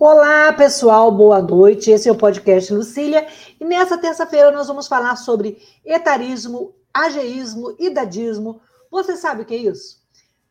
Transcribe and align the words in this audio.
Olá, 0.00 0.52
pessoal, 0.52 1.10
boa 1.10 1.42
noite. 1.42 1.90
Esse 1.90 2.08
é 2.08 2.12
o 2.12 2.16
podcast 2.16 2.72
Lucília 2.72 3.26
e 3.58 3.64
nessa 3.64 3.98
terça-feira 3.98 4.52
nós 4.52 4.68
vamos 4.68 4.86
falar 4.86 5.16
sobre 5.16 5.60
etarismo, 5.84 6.72
ageísmo, 6.94 7.74
idadismo. 7.80 8.60
Você 8.92 9.16
sabe 9.16 9.42
o 9.42 9.44
que 9.44 9.56
é 9.56 9.58
isso? 9.58 10.00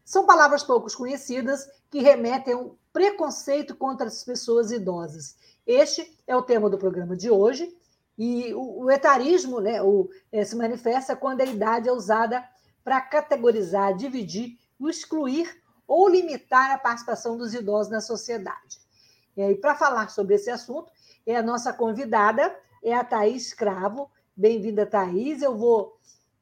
São 0.04 0.26
palavras 0.26 0.64
poucos 0.64 0.94
conhecidas 0.94 1.66
que 1.90 2.02
remetem 2.02 2.56
a 2.56 2.58
um 2.58 2.76
preconceito 2.92 3.74
contra 3.74 4.08
as 4.08 4.22
pessoas 4.22 4.70
idosas. 4.70 5.38
Este 5.66 6.14
é 6.28 6.36
o 6.36 6.44
tema 6.44 6.70
do 6.70 6.78
programa 6.78 7.16
de 7.16 7.32
hoje 7.32 7.74
e 8.18 8.54
o, 8.54 8.84
o 8.84 8.92
etarismo 8.92 9.62
né, 9.62 9.82
o, 9.82 10.10
é, 10.30 10.44
se 10.44 10.58
manifesta 10.58 11.16
quando 11.16 11.40
a 11.40 11.46
idade 11.46 11.88
é 11.88 11.94
usada 11.94 12.44
para 12.84 13.00
categorizar, 13.00 13.96
dividir, 13.96 14.58
excluir 14.82 15.50
ou 15.88 16.10
limitar 16.10 16.72
a 16.72 16.78
participação 16.78 17.38
dos 17.38 17.54
idosos 17.54 17.90
na 17.90 18.02
sociedade. 18.02 18.86
E 19.38 19.56
para 19.56 19.76
falar 19.76 20.10
sobre 20.10 20.34
esse 20.34 20.50
assunto, 20.50 20.92
é 21.26 21.36
a 21.36 21.44
nossa 21.44 21.72
convidada, 21.72 22.56
é 22.84 22.96
a 22.96 23.04
Thaís 23.04 23.54
Cravo. 23.54 24.10
Bem-vinda, 24.36 24.84
Thaís. 24.84 25.44
Eu 25.44 25.56
vou, 25.56 25.96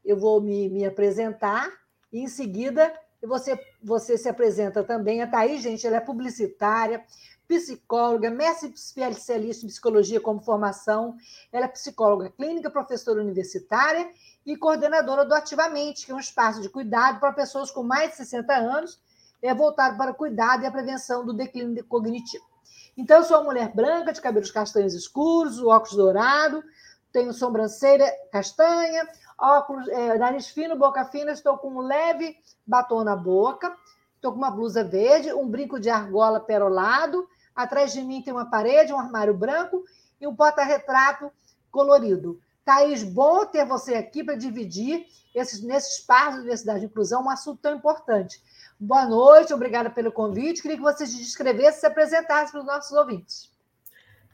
eu 0.04 0.18
vou 0.18 0.40
me, 0.40 0.70
me 0.70 0.86
apresentar 0.86 1.70
e, 2.12 2.22
em 2.22 2.28
seguida, 2.30 2.94
você, 3.22 3.60
você 3.84 4.18
se 4.18 4.30
apresenta 4.30 4.82
também. 4.82 5.22
A 5.22 5.28
Thaís, 5.28 5.62
gente, 5.62 5.86
ela 5.86 5.98
é 5.98 6.00
publicitária, 6.00 7.04
psicóloga, 7.46 8.32
mestre 8.32 8.70
especialista 8.70 9.66
em 9.66 9.70
psicologia 9.70 10.22
como 10.22 10.40
formação. 10.40 11.18
Ela 11.52 11.66
é 11.66 11.68
psicóloga 11.68 12.30
clínica, 12.30 12.72
professora 12.72 13.20
universitária 13.20 14.10
e 14.46 14.56
coordenadora 14.56 15.26
do 15.26 15.34
Ativamente, 15.34 16.06
que 16.06 16.14
é 16.14 16.16
um 16.16 16.20
espaço 16.20 16.62
de 16.62 16.70
cuidado 16.70 17.20
para 17.20 17.34
pessoas 17.34 17.70
com 17.72 17.84
mais 17.84 18.12
de 18.12 18.18
60 18.18 18.54
anos, 18.54 19.02
é 19.42 19.54
voltado 19.54 19.98
para 19.98 20.12
o 20.12 20.16
cuidado 20.16 20.64
e 20.64 20.66
a 20.66 20.72
prevenção 20.72 21.26
do 21.26 21.34
declínio 21.34 21.84
cognitivo. 21.86 22.55
Então, 22.98 23.18
eu 23.18 23.24
sou 23.24 23.38
uma 23.38 23.46
mulher 23.46 23.74
branca, 23.74 24.14
de 24.14 24.22
cabelos 24.22 24.52
castanhos 24.52 24.94
escuros, 24.94 25.62
óculos 25.62 25.98
dourado, 25.98 26.64
tenho 27.12 27.34
sobrancelha 27.34 28.10
castanha, 28.32 29.08
óculos, 29.38 29.88
é, 29.90 30.18
nariz 30.18 30.48
fino, 30.48 30.78
boca 30.78 31.04
fina, 31.06 31.32
estou 31.32 31.58
com 31.58 31.70
um 31.70 31.82
leve 31.82 32.38
batom 32.66 33.04
na 33.04 33.16
boca, 33.16 33.76
estou 34.16 34.32
com 34.32 34.38
uma 34.38 34.52
blusa 34.52 34.84
verde, 34.84 35.34
um 35.34 35.48
brinco 35.48 35.80
de 35.80 35.90
argola 35.90 36.40
perolado, 36.40 37.28
atrás 37.56 37.94
de 37.94 38.02
mim 38.02 38.22
tem 38.22 38.34
uma 38.34 38.50
parede, 38.50 38.94
um 38.94 39.00
armário 39.00 39.34
branco 39.34 39.84
e 40.20 40.28
um 40.28 40.36
porta-retrato 40.36 41.32
colorido. 41.72 42.40
Thaís, 42.64 43.04
bom 43.04 43.46
ter 43.46 43.66
você 43.66 43.96
aqui 43.96 44.24
para 44.24 44.36
dividir 44.36 45.06
esses, 45.36 45.62
nesse 45.62 46.00
espaço 46.00 46.38
de 46.38 46.44
diversidade 46.44 46.84
e 46.84 46.88
inclusão 46.88 47.24
um 47.24 47.30
assunto 47.30 47.62
tão 47.62 47.76
importante. 47.76 48.42
Boa 48.80 49.06
noite, 49.06 49.54
obrigada 49.54 49.90
pelo 49.90 50.12
convite. 50.12 50.62
Queria 50.62 50.76
que 50.76 50.84
você 50.84 51.08
se 51.08 51.18
descrevesse 51.18 51.78
e 51.78 51.80
se 51.82 51.86
apresentasse 51.88 52.52
para 52.52 52.60
os 52.60 52.66
nossos 52.66 52.92
ouvintes. 52.92 53.50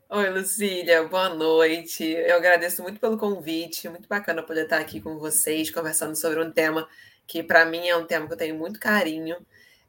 Oi, 0.09 0.29
Lucília, 0.29 1.03
boa 1.03 1.29
noite. 1.29 2.03
Eu 2.03 2.37
agradeço 2.37 2.81
muito 2.81 2.99
pelo 2.99 3.17
convite, 3.17 3.87
muito 3.87 4.09
bacana 4.09 4.41
poder 4.41 4.63
estar 4.63 4.79
aqui 4.79 4.99
com 4.99 5.17
vocês, 5.19 5.69
conversando 5.69 6.15
sobre 6.15 6.43
um 6.43 6.51
tema 6.51 6.87
que, 7.27 7.43
para 7.43 7.65
mim, 7.65 7.87
é 7.87 7.95
um 7.95 8.05
tema 8.05 8.27
que 8.27 8.33
eu 8.33 8.37
tenho 8.37 8.55
muito 8.55 8.79
carinho. 8.79 9.37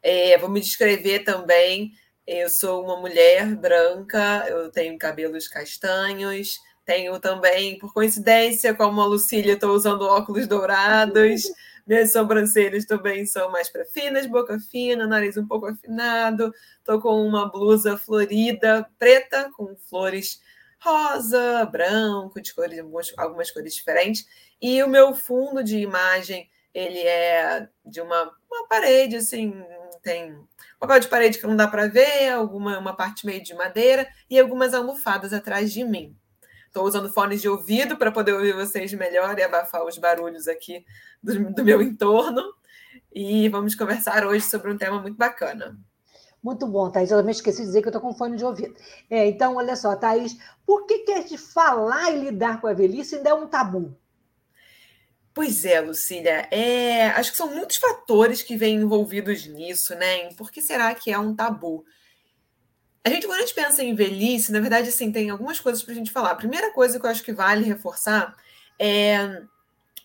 É, 0.02 0.36
vou 0.36 0.50
me 0.50 0.60
descrever 0.60 1.20
também. 1.20 1.92
Eu 2.26 2.48
sou 2.50 2.84
uma 2.84 3.00
mulher 3.00 3.56
branca, 3.56 4.44
eu 4.48 4.70
tenho 4.70 4.96
cabelos 4.98 5.48
castanhos, 5.48 6.60
tenho 6.84 7.18
também, 7.18 7.78
por 7.78 7.92
coincidência, 7.92 8.74
como 8.74 9.00
a 9.00 9.06
Lucília, 9.06 9.54
estou 9.54 9.74
usando 9.74 10.02
óculos 10.02 10.46
dourados. 10.46 11.42
Minhas 11.86 12.12
sobrancelhas 12.12 12.84
também 12.84 13.26
são 13.26 13.50
mais 13.50 13.68
para 13.68 13.84
finas, 13.84 14.26
boca 14.26 14.58
fina, 14.58 15.06
nariz 15.06 15.36
um 15.36 15.46
pouco 15.46 15.66
afinado. 15.66 16.52
Estou 16.78 17.00
com 17.00 17.26
uma 17.26 17.50
blusa 17.50 17.96
florida, 17.96 18.88
preta, 18.98 19.50
com 19.56 19.76
flores 19.88 20.40
rosa, 20.82 21.64
branco, 21.66 22.40
de 22.40 22.52
cores, 22.52 22.80
algumas 23.16 23.50
cores 23.50 23.74
diferentes. 23.74 24.26
E 24.60 24.82
o 24.82 24.88
meu 24.88 25.14
fundo 25.14 25.62
de 25.62 25.78
imagem, 25.78 26.50
ele 26.74 26.98
é 26.98 27.68
de 27.84 28.00
uma, 28.00 28.32
uma 28.50 28.68
parede, 28.68 29.16
assim, 29.16 29.64
tem 30.02 30.36
papel 30.80 30.98
de 30.98 31.08
parede 31.08 31.38
que 31.38 31.46
não 31.46 31.54
dá 31.56 31.68
para 31.68 31.86
ver, 31.86 32.30
alguma 32.30 32.78
uma 32.78 32.96
parte 32.96 33.24
meio 33.24 33.42
de 33.42 33.54
madeira 33.54 34.08
e 34.28 34.38
algumas 34.38 34.74
almofadas 34.74 35.32
atrás 35.32 35.72
de 35.72 35.84
mim. 35.84 36.16
Estou 36.72 36.86
usando 36.86 37.12
fones 37.12 37.42
de 37.42 37.50
ouvido 37.50 37.98
para 37.98 38.10
poder 38.10 38.32
ouvir 38.32 38.54
vocês 38.54 38.90
melhor 38.94 39.38
e 39.38 39.42
abafar 39.42 39.84
os 39.84 39.98
barulhos 39.98 40.48
aqui 40.48 40.86
do, 41.22 41.52
do 41.52 41.62
meu 41.62 41.82
entorno. 41.82 42.42
E 43.14 43.46
vamos 43.50 43.74
conversar 43.74 44.24
hoje 44.26 44.46
sobre 44.46 44.72
um 44.72 44.78
tema 44.78 44.98
muito 44.98 45.18
bacana. 45.18 45.78
Muito 46.42 46.66
bom, 46.66 46.90
Thaís. 46.90 47.10
Eu 47.10 47.18
também 47.18 47.32
esqueci 47.32 47.58
de 47.58 47.66
dizer 47.66 47.82
que 47.82 47.88
eu 47.88 47.90
estou 47.90 48.00
com 48.00 48.14
fone 48.14 48.38
de 48.38 48.44
ouvido. 48.46 48.74
É, 49.10 49.26
então, 49.26 49.56
olha 49.56 49.76
só, 49.76 49.94
Thaís, 49.94 50.34
por 50.64 50.86
que, 50.86 51.00
que 51.00 51.24
de 51.24 51.36
falar 51.36 52.10
e 52.10 52.20
lidar 52.20 52.58
com 52.58 52.66
a 52.66 52.72
velhice 52.72 53.16
ainda 53.16 53.28
é 53.28 53.34
um 53.34 53.46
tabu? 53.46 53.94
Pois 55.34 55.66
é, 55.66 55.78
Lucília. 55.78 56.48
É, 56.50 57.08
acho 57.08 57.32
que 57.32 57.36
são 57.36 57.54
muitos 57.54 57.76
fatores 57.76 58.42
que 58.42 58.56
vêm 58.56 58.76
envolvidos 58.76 59.46
nisso, 59.46 59.94
né? 59.94 60.32
Por 60.38 60.50
que 60.50 60.62
será 60.62 60.94
que 60.94 61.12
é 61.12 61.18
um 61.18 61.36
tabu? 61.36 61.84
A 63.04 63.10
gente, 63.10 63.26
quando 63.26 63.38
a 63.38 63.42
gente 63.42 63.54
pensa 63.54 63.82
em 63.82 63.94
velhice, 63.94 64.52
na 64.52 64.60
verdade, 64.60 64.88
assim, 64.88 65.10
tem 65.10 65.28
algumas 65.30 65.58
coisas 65.58 65.82
para 65.82 65.92
a 65.92 65.96
gente 65.96 66.12
falar. 66.12 66.30
A 66.30 66.36
primeira 66.36 66.72
coisa 66.72 67.00
que 67.00 67.06
eu 67.06 67.10
acho 67.10 67.22
que 67.22 67.32
vale 67.32 67.64
reforçar 67.64 68.36
é 68.78 69.42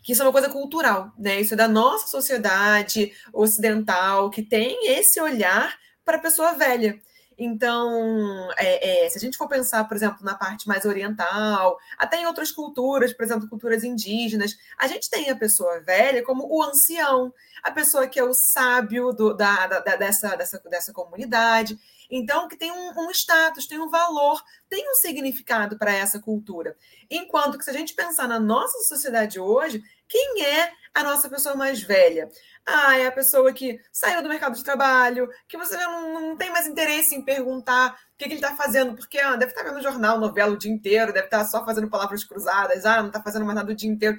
que 0.02 0.14
isso 0.14 0.22
é 0.22 0.26
uma 0.26 0.32
coisa 0.32 0.50
cultural, 0.50 1.12
né? 1.18 1.42
Isso 1.42 1.54
é 1.54 1.58
da 1.58 1.68
nossa 1.68 2.08
sociedade 2.08 3.12
ocidental, 3.34 4.30
que 4.30 4.42
tem 4.42 4.90
esse 4.90 5.20
olhar 5.20 5.78
para 6.06 6.16
a 6.16 6.22
pessoa 6.22 6.54
velha. 6.54 7.00
Então, 7.38 8.50
é, 8.58 9.06
é, 9.06 9.10
se 9.10 9.18
a 9.18 9.22
gente 9.22 9.38
for 9.38 9.48
pensar, 9.48 9.84
por 9.84 9.96
exemplo, 9.96 10.24
na 10.24 10.34
parte 10.34 10.68
mais 10.68 10.86
oriental, 10.86 11.78
até 11.98 12.22
em 12.22 12.26
outras 12.26 12.52
culturas, 12.52 13.14
por 13.14 13.24
exemplo, 13.24 13.50
culturas 13.50 13.84
indígenas, 13.84 14.58
a 14.80 14.88
gente 14.88 15.10
tem 15.10 15.30
a 15.30 15.36
pessoa 15.36 15.82
velha 15.82 16.24
como 16.24 16.48
o 16.50 16.64
ancião, 16.64 17.32
a 17.62 17.70
pessoa 17.70 18.08
que 18.08 18.20
é 18.20 18.24
o 18.24 18.34
sábio 18.34 19.12
do, 19.12 19.36
da, 19.36 19.68
da, 19.68 19.96
dessa, 19.98 20.36
dessa, 20.36 20.58
dessa 20.70 20.94
comunidade. 20.94 21.78
Então, 22.10 22.48
que 22.48 22.56
tem 22.56 22.72
um, 22.72 22.92
um 22.98 23.12
status, 23.12 23.68
tem 23.68 23.80
um 23.80 23.90
valor, 23.90 24.42
tem 24.70 24.90
um 24.90 24.96
significado 24.96 25.78
para 25.78 25.94
essa 25.94 26.20
cultura. 26.20 26.76
Enquanto 27.10 27.58
que, 27.58 27.64
se 27.64 27.70
a 27.70 27.74
gente 27.74 27.94
pensar 27.94 28.28
na 28.28 28.40
nossa 28.40 28.80
sociedade 28.84 29.40
hoje, 29.40 29.82
quem 30.08 30.44
é 30.44 30.72
a 30.94 31.04
nossa 31.04 31.30
pessoa 31.30 31.56
mais 31.56 31.82
velha? 31.82 32.30
Ah, 32.66 32.98
é 32.98 33.08
a 33.08 33.12
pessoa 33.12 33.54
que 33.54 33.80
saiu 33.92 34.22
do 34.22 34.30
mercado 34.30 34.56
de 34.56 34.64
trabalho, 34.64 35.30
que 35.48 35.58
você 35.58 35.78
não, 35.78 36.22
não 36.22 36.38
tem 36.38 36.52
mais 36.52 36.68
interesse 36.68 37.16
em 37.16 37.22
perguntar 37.22 37.94
o 37.94 38.18
que, 38.18 38.26
que 38.26 38.34
ele 38.34 38.36
está 38.36 38.56
fazendo, 38.56 38.96
porque 38.96 39.20
ah, 39.20 39.36
deve 39.36 39.52
estar 39.52 39.64
tá 39.64 39.70
vendo 39.70 39.82
jornal, 39.82 40.20
novela 40.20 40.54
o 40.54 40.58
dia 40.58 40.72
inteiro, 40.72 41.14
deve 41.14 41.28
estar 41.28 41.40
tá 41.40 41.46
só 41.46 41.64
fazendo 41.64 41.90
palavras 41.90 42.24
cruzadas, 42.24 42.86
ah, 42.86 43.00
não 43.00 43.08
está 43.08 43.22
fazendo 43.22 43.46
mais 43.46 43.56
nada 43.56 43.72
o 43.72 43.76
dia 43.76 43.90
inteiro 43.90 44.18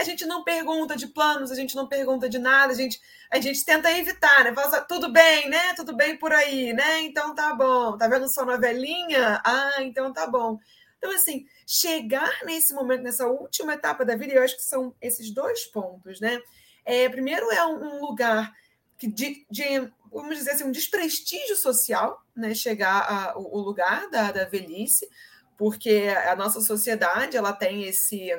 a 0.00 0.04
gente 0.04 0.24
não 0.24 0.44
pergunta 0.44 0.96
de 0.96 1.08
planos, 1.08 1.50
a 1.50 1.56
gente 1.56 1.74
não 1.74 1.88
pergunta 1.88 2.28
de 2.28 2.38
nada, 2.38 2.72
a 2.72 2.76
gente, 2.76 3.00
a 3.30 3.40
gente 3.40 3.64
tenta 3.64 3.90
evitar, 3.90 4.44
né? 4.44 4.54
Fala, 4.54 4.80
tudo 4.82 5.12
bem, 5.12 5.48
né? 5.50 5.74
Tudo 5.74 5.96
bem 5.96 6.16
por 6.16 6.32
aí, 6.32 6.72
né? 6.72 7.00
Então 7.00 7.34
tá 7.34 7.52
bom. 7.52 7.98
Tá 7.98 8.06
vendo 8.06 8.28
só 8.28 8.44
novelinha? 8.44 9.42
Ah, 9.44 9.82
então 9.82 10.12
tá 10.12 10.26
bom. 10.26 10.58
Então, 10.98 11.10
assim, 11.12 11.46
chegar 11.66 12.44
nesse 12.44 12.72
momento, 12.74 13.02
nessa 13.02 13.26
última 13.26 13.74
etapa 13.74 14.04
da 14.04 14.16
vida, 14.16 14.34
eu 14.34 14.42
acho 14.42 14.56
que 14.56 14.64
são 14.64 14.94
esses 15.00 15.32
dois 15.32 15.64
pontos, 15.66 16.20
né? 16.20 16.40
É, 16.84 17.08
primeiro 17.08 17.50
é 17.50 17.66
um 17.66 18.00
lugar 18.00 18.52
que 18.96 19.08
de, 19.08 19.44
de, 19.50 19.92
vamos 20.12 20.38
dizer 20.38 20.52
assim, 20.52 20.64
um 20.64 20.72
desprestígio 20.72 21.56
social, 21.56 22.22
né? 22.36 22.54
Chegar 22.54 23.32
ao 23.34 23.56
lugar 23.56 24.08
da, 24.10 24.30
da 24.30 24.44
velhice, 24.44 25.08
porque 25.56 26.06
a 26.24 26.36
nossa 26.36 26.60
sociedade 26.60 27.36
ela 27.36 27.52
tem 27.52 27.84
esse 27.84 28.30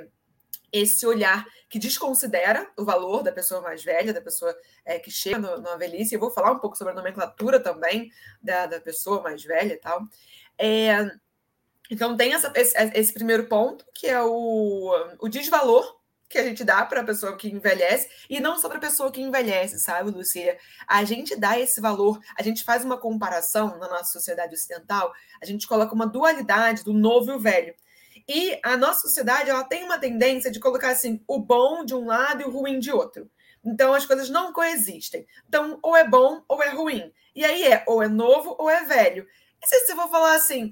esse 0.71 1.05
olhar 1.05 1.45
que 1.69 1.79
desconsidera 1.79 2.69
o 2.77 2.83
valor 2.83 3.23
da 3.23 3.31
pessoa 3.31 3.61
mais 3.61 3.83
velha, 3.83 4.13
da 4.13 4.21
pessoa 4.21 4.55
é, 4.85 4.99
que 4.99 5.11
chega 5.11 5.37
no, 5.37 5.61
na 5.61 5.75
velhice. 5.75 6.15
Eu 6.15 6.19
vou 6.19 6.31
falar 6.31 6.51
um 6.51 6.59
pouco 6.59 6.77
sobre 6.77 6.93
a 6.93 6.95
nomenclatura 6.95 7.59
também 7.59 8.11
da, 8.41 8.65
da 8.65 8.79
pessoa 8.79 9.21
mais 9.21 9.43
velha 9.43 9.73
e 9.73 9.77
tal. 9.77 10.01
É, 10.57 11.09
então, 11.89 12.15
tem 12.15 12.33
essa, 12.33 12.51
esse, 12.55 12.75
esse, 12.93 13.13
primeiro 13.13 13.47
ponto, 13.47 13.83
que 13.93 14.07
é 14.07 14.21
o, 14.21 14.91
o 15.19 15.27
desvalor 15.27 15.99
que 16.29 16.37
a 16.37 16.43
gente 16.43 16.63
dá 16.63 16.85
para 16.85 17.01
a 17.01 17.03
pessoa 17.03 17.35
que 17.35 17.49
envelhece 17.49 18.07
e 18.29 18.39
não 18.39 18.59
só 18.59 18.69
para 18.69 18.77
a 18.77 18.81
pessoa 18.81 19.11
que 19.11 19.19
envelhece, 19.19 19.79
sabe, 19.79 20.11
Lucília? 20.11 20.59
A 20.87 21.03
gente 21.03 21.35
dá 21.35 21.59
esse 21.59 21.81
valor, 21.81 22.19
a 22.37 22.43
gente 22.43 22.63
faz 22.63 22.85
uma 22.85 22.97
comparação 22.99 23.79
na 23.79 23.89
nossa 23.89 24.11
sociedade 24.11 24.53
ocidental, 24.53 25.11
a 25.41 25.45
gente 25.45 25.67
coloca 25.67 25.95
uma 25.95 26.05
dualidade 26.05 26.83
do 26.83 26.93
novo 26.93 27.31
e 27.31 27.35
o 27.35 27.39
velho. 27.39 27.73
E 28.29 28.59
a 28.61 28.77
nossa 28.77 29.07
sociedade 29.07 29.49
ela 29.49 29.63
tem 29.63 29.83
uma 29.83 29.97
tendência 29.97 30.51
de 30.51 30.59
colocar 30.59 30.91
assim 30.91 31.19
o 31.27 31.39
bom 31.39 31.83
de 31.83 31.95
um 31.95 32.05
lado 32.05 32.43
e 32.43 32.45
o 32.45 32.51
ruim 32.51 32.77
de 32.77 32.91
outro. 32.91 33.27
Então 33.65 33.91
as 33.91 34.05
coisas 34.05 34.29
não 34.29 34.53
coexistem. 34.53 35.25
Então 35.47 35.79
ou 35.81 35.97
é 35.97 36.07
bom 36.07 36.43
ou 36.47 36.61
é 36.61 36.69
ruim. 36.69 37.11
E 37.35 37.43
aí 37.43 37.63
é 37.63 37.83
ou 37.87 38.03
é 38.03 38.07
novo 38.07 38.55
ou 38.59 38.69
é 38.69 38.83
velho. 38.85 39.27
E 39.59 39.67
se 39.67 39.79
você 39.79 39.95
for 39.95 40.07
falar 40.11 40.35
assim, 40.35 40.71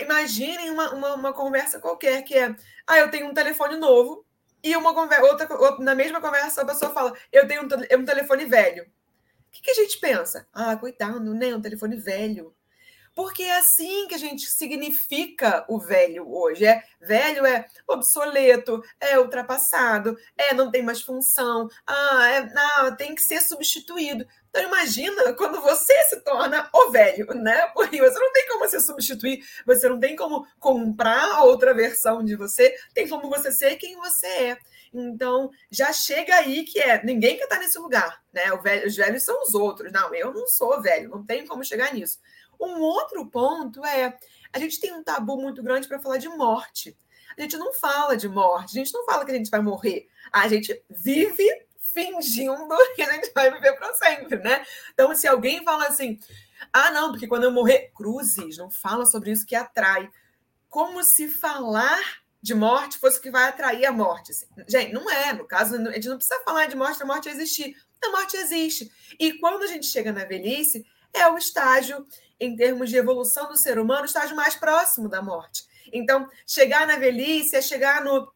imaginem 0.00 0.70
uma, 0.70 0.94
uma, 0.94 1.14
uma 1.14 1.32
conversa 1.32 1.80
qualquer 1.80 2.22
que 2.22 2.36
é, 2.38 2.54
ah, 2.86 2.98
eu 2.98 3.10
tenho 3.10 3.26
um 3.26 3.34
telefone 3.34 3.76
novo 3.76 4.24
e 4.62 4.76
uma 4.76 4.94
conversa, 4.94 5.24
outra, 5.24 5.52
outra, 5.58 5.84
na 5.84 5.96
mesma 5.96 6.20
conversa 6.20 6.62
a 6.62 6.64
pessoa 6.64 6.92
fala, 6.92 7.12
eu 7.32 7.48
tenho 7.48 7.62
um, 7.62 7.98
um 7.98 8.04
telefone 8.04 8.44
velho. 8.44 8.84
O 8.84 9.50
que, 9.50 9.60
que, 9.60 9.72
a 9.72 9.74
gente 9.74 9.98
pensa? 9.98 10.46
Ah, 10.52 10.76
coitado, 10.76 11.34
né? 11.34 11.52
Um 11.52 11.60
telefone 11.60 11.96
velho. 11.96 12.54
Porque 13.14 13.42
é 13.42 13.58
assim 13.58 14.06
que 14.08 14.14
a 14.14 14.18
gente 14.18 14.46
significa 14.46 15.64
o 15.68 15.78
velho 15.78 16.30
hoje. 16.32 16.64
É 16.64 16.82
velho 17.00 17.44
é 17.44 17.66
obsoleto, 17.88 18.82
é 19.00 19.18
ultrapassado, 19.18 20.16
é 20.36 20.54
não 20.54 20.70
tem 20.70 20.82
mais 20.82 21.02
função, 21.02 21.68
ah, 21.86 22.28
é, 22.28 22.52
não, 22.52 22.96
tem 22.96 23.14
que 23.14 23.22
ser 23.22 23.40
substituído. 23.40 24.24
Então 24.48 24.62
imagina 24.62 25.32
quando 25.34 25.60
você 25.60 25.94
se 26.04 26.20
torna 26.20 26.68
o 26.72 26.90
velho, 26.90 27.26
né? 27.34 27.68
Porque 27.74 27.98
você 28.00 28.18
não 28.18 28.32
tem 28.32 28.46
como 28.48 28.68
se 28.68 28.80
substituir, 28.80 29.42
você 29.66 29.88
não 29.88 29.98
tem 29.98 30.14
como 30.14 30.46
comprar 30.58 31.42
outra 31.42 31.74
versão 31.74 32.24
de 32.24 32.36
você, 32.36 32.74
tem 32.94 33.08
como 33.08 33.28
você 33.28 33.50
ser 33.50 33.76
quem 33.76 33.96
você 33.96 34.26
é. 34.26 34.58
Então, 34.94 35.50
já 35.70 35.90
chega 35.90 36.34
aí 36.34 36.64
que 36.64 36.78
é, 36.78 37.02
ninguém 37.02 37.38
quer 37.38 37.44
estar 37.44 37.58
nesse 37.58 37.78
lugar, 37.78 38.22
né? 38.30 38.42
Velho, 38.62 38.86
os 38.86 38.94
velhos 38.94 39.22
são 39.22 39.42
os 39.42 39.54
outros. 39.54 39.90
Não, 39.90 40.14
eu 40.14 40.34
não 40.34 40.46
sou 40.46 40.82
velho, 40.82 41.08
não 41.08 41.24
tenho 41.24 41.46
como 41.46 41.64
chegar 41.64 41.94
nisso. 41.94 42.18
Um 42.62 42.80
outro 42.80 43.26
ponto 43.26 43.84
é 43.84 44.16
a 44.52 44.58
gente 44.58 44.78
tem 44.78 44.92
um 44.92 45.02
tabu 45.02 45.36
muito 45.36 45.62
grande 45.62 45.88
para 45.88 45.98
falar 45.98 46.18
de 46.18 46.28
morte. 46.28 46.96
A 47.36 47.40
gente 47.40 47.56
não 47.56 47.72
fala 47.72 48.16
de 48.16 48.28
morte, 48.28 48.78
a 48.78 48.84
gente 48.84 48.92
não 48.92 49.04
fala 49.04 49.24
que 49.24 49.32
a 49.32 49.34
gente 49.34 49.50
vai 49.50 49.60
morrer. 49.60 50.08
A 50.30 50.46
gente 50.48 50.82
vive 50.88 51.48
fingindo 51.92 52.76
que 52.94 53.02
a 53.02 53.12
gente 53.12 53.32
vai 53.34 53.50
viver 53.50 53.72
para 53.72 53.94
sempre, 53.94 54.38
né? 54.38 54.64
Então, 54.92 55.14
se 55.14 55.26
alguém 55.26 55.64
fala 55.64 55.86
assim, 55.86 56.18
ah, 56.72 56.90
não, 56.90 57.10
porque 57.10 57.26
quando 57.26 57.44
eu 57.44 57.52
morrer, 57.52 57.90
cruzes, 57.94 58.56
não 58.58 58.70
fala 58.70 59.06
sobre 59.06 59.30
isso 59.30 59.46
que 59.46 59.54
atrai. 59.54 60.10
Como 60.68 61.02
se 61.02 61.28
falar 61.28 62.22
de 62.42 62.54
morte 62.54 62.98
fosse 62.98 63.18
o 63.18 63.22
que 63.22 63.30
vai 63.30 63.44
atrair 63.44 63.86
a 63.86 63.92
morte. 63.92 64.32
Assim. 64.32 64.46
Gente, 64.68 64.92
não 64.92 65.08
é. 65.10 65.32
No 65.32 65.46
caso, 65.46 65.76
a 65.76 65.92
gente 65.92 66.08
não 66.08 66.16
precisa 66.16 66.42
falar 66.44 66.66
de 66.66 66.76
morte, 66.76 67.02
a 67.02 67.06
morte 67.06 67.28
existir. 67.28 67.76
A 68.04 68.10
morte 68.10 68.36
existe. 68.36 68.90
E 69.18 69.34
quando 69.34 69.62
a 69.62 69.66
gente 69.68 69.86
chega 69.86 70.12
na 70.12 70.24
velhice, 70.24 70.84
é 71.14 71.28
o 71.28 71.36
estágio 71.36 72.06
em 72.40 72.56
termos 72.56 72.90
de 72.90 72.96
evolução 72.96 73.48
do 73.48 73.56
ser 73.56 73.78
humano, 73.78 74.02
o 74.02 74.06
estágio 74.06 74.34
mais 74.34 74.54
próximo 74.54 75.08
da 75.08 75.22
morte. 75.22 75.64
Então, 75.92 76.28
chegar 76.46 76.86
na 76.86 76.96
velhice 76.96 77.56
é 77.56 77.62
chegar 77.62 78.04
no. 78.04 78.32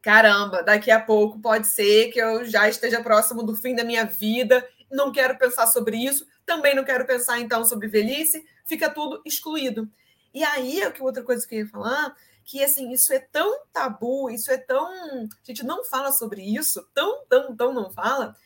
Caramba, 0.00 0.62
daqui 0.62 0.90
a 0.90 1.00
pouco 1.00 1.40
pode 1.40 1.68
ser 1.68 2.10
que 2.10 2.20
eu 2.20 2.44
já 2.44 2.68
esteja 2.68 3.02
próximo 3.02 3.42
do 3.42 3.56
fim 3.56 3.74
da 3.74 3.84
minha 3.84 4.04
vida, 4.04 4.66
não 4.90 5.12
quero 5.12 5.38
pensar 5.38 5.66
sobre 5.68 5.96
isso, 5.96 6.26
também 6.44 6.74
não 6.74 6.84
quero 6.84 7.06
pensar 7.06 7.40
então 7.40 7.64
sobre 7.64 7.88
velhice, 7.88 8.44
fica 8.66 8.90
tudo 8.90 9.22
excluído. 9.24 9.88
E 10.34 10.42
aí, 10.44 10.84
o 10.86 10.92
que 10.92 11.02
outra 11.02 11.22
coisa 11.22 11.46
que 11.46 11.54
eu 11.54 11.60
ia 11.60 11.68
falar, 11.68 12.14
que 12.44 12.62
assim, 12.62 12.90
isso 12.92 13.12
é 13.12 13.18
tão 13.18 13.64
tabu, 13.72 14.30
isso 14.30 14.50
é 14.50 14.58
tão. 14.58 14.86
A 14.86 15.44
gente 15.44 15.64
não 15.64 15.84
fala 15.84 16.12
sobre 16.12 16.42
isso, 16.42 16.86
tão, 16.94 17.24
tão, 17.26 17.54
tão 17.56 17.72
não 17.72 17.90
fala, 17.90 18.36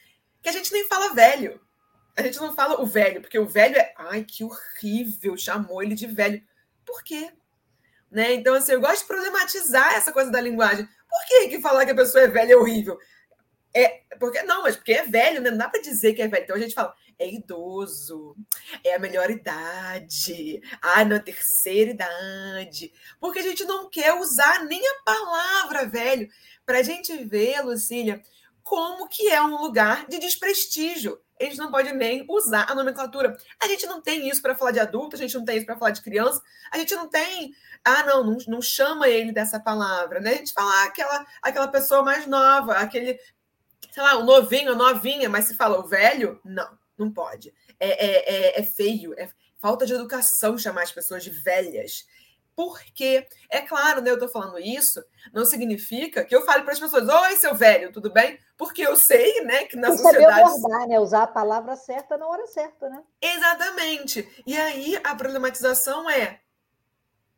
que 0.42 0.48
a 0.48 0.52
gente 0.52 0.72
nem 0.72 0.86
fala 0.88 1.14
velho. 1.14 1.60
A 2.16 2.22
gente 2.22 2.38
não 2.38 2.54
fala 2.54 2.80
o 2.80 2.86
velho, 2.86 3.20
porque 3.20 3.38
o 3.38 3.46
velho 3.46 3.76
é. 3.76 3.92
Ai, 3.96 4.24
que 4.24 4.42
horrível, 4.42 5.36
chamou 5.36 5.82
ele 5.82 5.94
de 5.94 6.06
velho. 6.06 6.42
Por 6.84 7.04
quê? 7.04 7.30
Né? 8.10 8.34
Então, 8.34 8.54
assim, 8.54 8.72
eu 8.72 8.80
gosto 8.80 9.02
de 9.02 9.06
problematizar 9.06 9.94
essa 9.94 10.12
coisa 10.12 10.30
da 10.30 10.40
linguagem. 10.40 10.86
Por 10.86 11.26
que, 11.26 11.48
que 11.48 11.60
falar 11.60 11.84
que 11.84 11.92
a 11.92 11.96
pessoa 11.96 12.24
é 12.24 12.28
velha 12.28 12.54
é 12.54 12.56
horrível? 12.56 12.98
É, 13.74 14.00
porque 14.18 14.42
não, 14.44 14.62
mas 14.62 14.76
porque 14.76 14.94
é 14.94 15.02
velho, 15.04 15.42
né? 15.42 15.50
Não 15.50 15.58
dá 15.58 15.68
para 15.68 15.82
dizer 15.82 16.14
que 16.14 16.22
é 16.22 16.28
velho. 16.28 16.44
Então 16.44 16.56
a 16.56 16.58
gente 16.58 16.74
fala, 16.74 16.94
é 17.18 17.30
idoso, 17.30 18.34
é 18.82 18.94
a 18.94 18.98
melhor 18.98 19.30
idade, 19.30 20.62
ah, 20.80 21.04
na 21.04 21.18
terceira 21.18 21.90
idade. 21.90 22.92
Porque 23.20 23.40
a 23.40 23.42
gente 23.42 23.64
não 23.64 23.90
quer 23.90 24.14
usar 24.14 24.64
nem 24.64 24.80
a 24.80 25.02
palavra 25.04 25.86
velho 25.86 26.28
para 26.64 26.78
a 26.78 26.82
gente 26.82 27.14
ver, 27.24 27.60
Lucília, 27.60 28.22
como 28.62 29.08
que 29.08 29.28
é 29.28 29.42
um 29.42 29.60
lugar 29.60 30.06
de 30.06 30.18
desprestígio 30.18 31.20
a 31.40 31.44
gente 31.44 31.58
não 31.58 31.70
pode 31.70 31.92
nem 31.92 32.24
usar 32.28 32.70
a 32.70 32.74
nomenclatura. 32.74 33.36
A 33.62 33.68
gente 33.68 33.86
não 33.86 34.00
tem 34.00 34.28
isso 34.28 34.40
para 34.40 34.54
falar 34.54 34.70
de 34.70 34.80
adulto, 34.80 35.16
a 35.16 35.18
gente 35.18 35.34
não 35.34 35.44
tem 35.44 35.58
isso 35.58 35.66
para 35.66 35.76
falar 35.76 35.90
de 35.90 36.02
criança, 36.02 36.42
a 36.70 36.78
gente 36.78 36.94
não 36.94 37.08
tem. 37.08 37.54
Ah, 37.84 38.02
não, 38.04 38.24
não, 38.24 38.38
não, 38.48 38.62
chama 38.62 39.08
ele 39.08 39.32
dessa 39.32 39.60
palavra, 39.60 40.20
né? 40.20 40.30
A 40.30 40.36
gente 40.36 40.52
fala 40.52 40.84
aquela, 40.84 41.26
aquela 41.42 41.68
pessoa 41.68 42.02
mais 42.02 42.26
nova, 42.26 42.74
aquele, 42.74 43.20
sei 43.90 44.02
lá, 44.02 44.16
o 44.16 44.24
novinho, 44.24 44.72
a 44.72 44.74
novinha, 44.74 45.28
mas 45.28 45.44
se 45.46 45.54
fala 45.54 45.78
o 45.78 45.86
velho, 45.86 46.40
não, 46.44 46.68
não 46.96 47.12
pode. 47.12 47.54
É, 47.78 47.88
é, 47.88 48.34
é, 48.34 48.60
é 48.60 48.62
feio, 48.62 49.14
é 49.18 49.28
falta 49.58 49.86
de 49.86 49.92
educação 49.92 50.56
chamar 50.56 50.82
as 50.82 50.92
pessoas 50.92 51.22
de 51.22 51.30
velhas. 51.30 52.06
Porque, 52.56 53.28
é 53.50 53.60
claro, 53.60 54.00
né, 54.00 54.10
eu 54.10 54.14
estou 54.14 54.30
falando 54.30 54.58
isso, 54.58 55.04
não 55.30 55.44
significa 55.44 56.24
que 56.24 56.34
eu 56.34 56.42
fale 56.46 56.62
para 56.62 56.72
as 56.72 56.80
pessoas, 56.80 57.06
oi, 57.06 57.36
seu 57.36 57.54
velho, 57.54 57.92
tudo 57.92 58.10
bem? 58.10 58.40
Porque 58.56 58.80
eu 58.80 58.96
sei, 58.96 59.44
né, 59.44 59.64
que 59.64 59.76
na 59.76 59.94
sociedade... 59.94 60.40
abordar, 60.40 60.88
né? 60.88 60.98
Usar 60.98 61.24
a 61.24 61.26
palavra 61.26 61.76
certa 61.76 62.16
na 62.16 62.26
hora 62.26 62.46
certa, 62.46 62.88
né? 62.88 63.02
Exatamente. 63.20 64.26
E 64.46 64.56
aí, 64.56 64.98
a 65.04 65.14
problematização 65.14 66.08
é, 66.08 66.40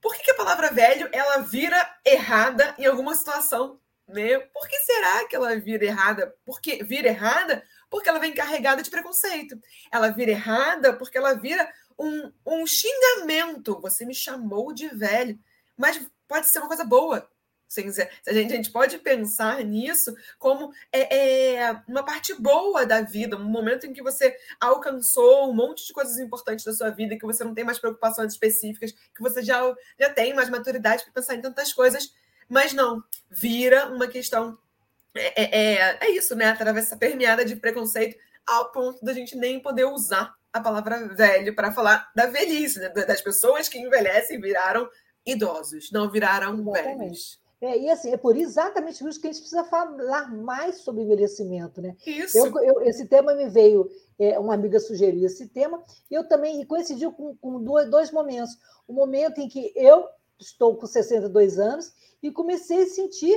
por 0.00 0.14
que, 0.14 0.22
que 0.22 0.30
a 0.30 0.36
palavra 0.36 0.70
velho, 0.70 1.08
ela 1.12 1.38
vira 1.38 1.98
errada 2.04 2.74
em 2.78 2.86
alguma 2.86 3.14
situação? 3.14 3.80
Né? 4.06 4.38
Por 4.38 4.68
que 4.68 4.78
será 4.78 5.26
que 5.26 5.34
ela 5.34 5.58
vira 5.58 5.84
errada? 5.84 6.34
Porque 6.44 6.82
vira 6.84 7.08
errada 7.08 7.62
porque 7.90 8.08
ela 8.08 8.18
vem 8.18 8.34
carregada 8.34 8.82
de 8.82 8.90
preconceito. 8.90 9.58
Ela 9.90 10.10
vira 10.10 10.30
errada 10.30 10.92
porque 10.92 11.18
ela 11.18 11.34
vira 11.34 11.68
um, 11.98 12.32
um 12.46 12.66
xingamento. 12.66 13.80
Você 13.80 14.04
me 14.04 14.14
chamou 14.14 14.72
de 14.72 14.88
velho. 14.88 15.38
Mas 15.76 16.00
pode 16.26 16.48
ser 16.48 16.58
uma 16.58 16.68
coisa 16.68 16.84
boa. 16.84 17.28
Sim, 17.68 17.86
a, 18.26 18.32
gente, 18.32 18.52
a 18.52 18.56
gente 18.56 18.70
pode 18.70 18.96
pensar 18.98 19.62
nisso 19.62 20.16
como 20.38 20.72
é, 20.90 21.56
é, 21.56 21.82
uma 21.86 22.02
parte 22.02 22.32
boa 22.34 22.86
da 22.86 23.02
vida, 23.02 23.36
um 23.36 23.44
momento 23.44 23.86
em 23.86 23.92
que 23.92 24.02
você 24.02 24.34
alcançou 24.58 25.50
um 25.50 25.54
monte 25.54 25.86
de 25.86 25.92
coisas 25.92 26.18
importantes 26.18 26.64
da 26.64 26.72
sua 26.72 26.88
vida, 26.88 27.18
que 27.18 27.26
você 27.26 27.44
não 27.44 27.54
tem 27.54 27.64
mais 27.64 27.78
preocupações 27.78 28.32
específicas, 28.32 28.92
que 28.92 29.20
você 29.20 29.42
já, 29.42 29.60
já 30.00 30.08
tem 30.08 30.32
mais 30.32 30.48
maturidade 30.48 31.04
para 31.04 31.12
pensar 31.12 31.34
em 31.34 31.42
tantas 31.42 31.70
coisas, 31.74 32.14
mas 32.48 32.72
não, 32.72 33.04
vira 33.30 33.88
uma 33.88 34.08
questão. 34.08 34.56
É, 35.14 35.42
é, 35.42 35.74
é, 35.74 35.98
é 36.06 36.10
isso, 36.12 36.34
né? 36.34 36.46
Atravessa 36.46 36.96
permeada 36.96 37.44
de 37.44 37.54
preconceito, 37.54 38.18
ao 38.46 38.72
ponto 38.72 39.04
da 39.04 39.12
gente 39.12 39.36
nem 39.36 39.60
poder 39.60 39.84
usar 39.84 40.37
a 40.52 40.60
palavra 40.60 41.08
velho 41.14 41.54
para 41.54 41.72
falar 41.72 42.10
da 42.14 42.26
velhice, 42.26 42.78
né? 42.78 42.88
das 42.88 43.20
pessoas 43.20 43.68
que 43.68 43.78
envelhecem 43.78 44.40
viraram 44.40 44.88
idosos, 45.24 45.90
não 45.92 46.10
viraram 46.10 46.54
Exatamente. 46.54 46.98
velhos. 46.98 47.48
É, 47.60 47.76
e 47.76 47.90
assim, 47.90 48.12
é 48.12 48.16
por 48.16 48.36
exatamente 48.36 49.04
isso 49.04 49.20
que 49.20 49.26
a 49.26 49.32
gente 49.32 49.40
precisa 49.40 49.64
falar 49.64 50.32
mais 50.32 50.78
sobre 50.78 51.02
envelhecimento, 51.02 51.82
né? 51.82 51.96
Isso. 52.06 52.38
Eu, 52.38 52.56
eu, 52.62 52.82
esse 52.82 53.06
tema 53.06 53.34
me 53.34 53.48
veio, 53.48 53.90
é, 54.16 54.38
uma 54.38 54.54
amiga 54.54 54.78
sugeriu 54.78 55.26
esse 55.26 55.48
tema, 55.48 55.82
e 56.08 56.14
eu 56.14 56.28
também 56.28 56.64
coincidiu 56.64 57.10
com, 57.10 57.36
com 57.36 57.62
dois, 57.62 57.90
dois 57.90 58.12
momentos. 58.12 58.56
O 58.86 58.92
momento 58.92 59.40
em 59.40 59.48
que 59.48 59.72
eu 59.74 60.06
estou 60.38 60.76
com 60.76 60.86
62 60.86 61.58
anos 61.58 61.92
e 62.22 62.30
comecei 62.30 62.82
a 62.84 62.86
sentir 62.86 63.36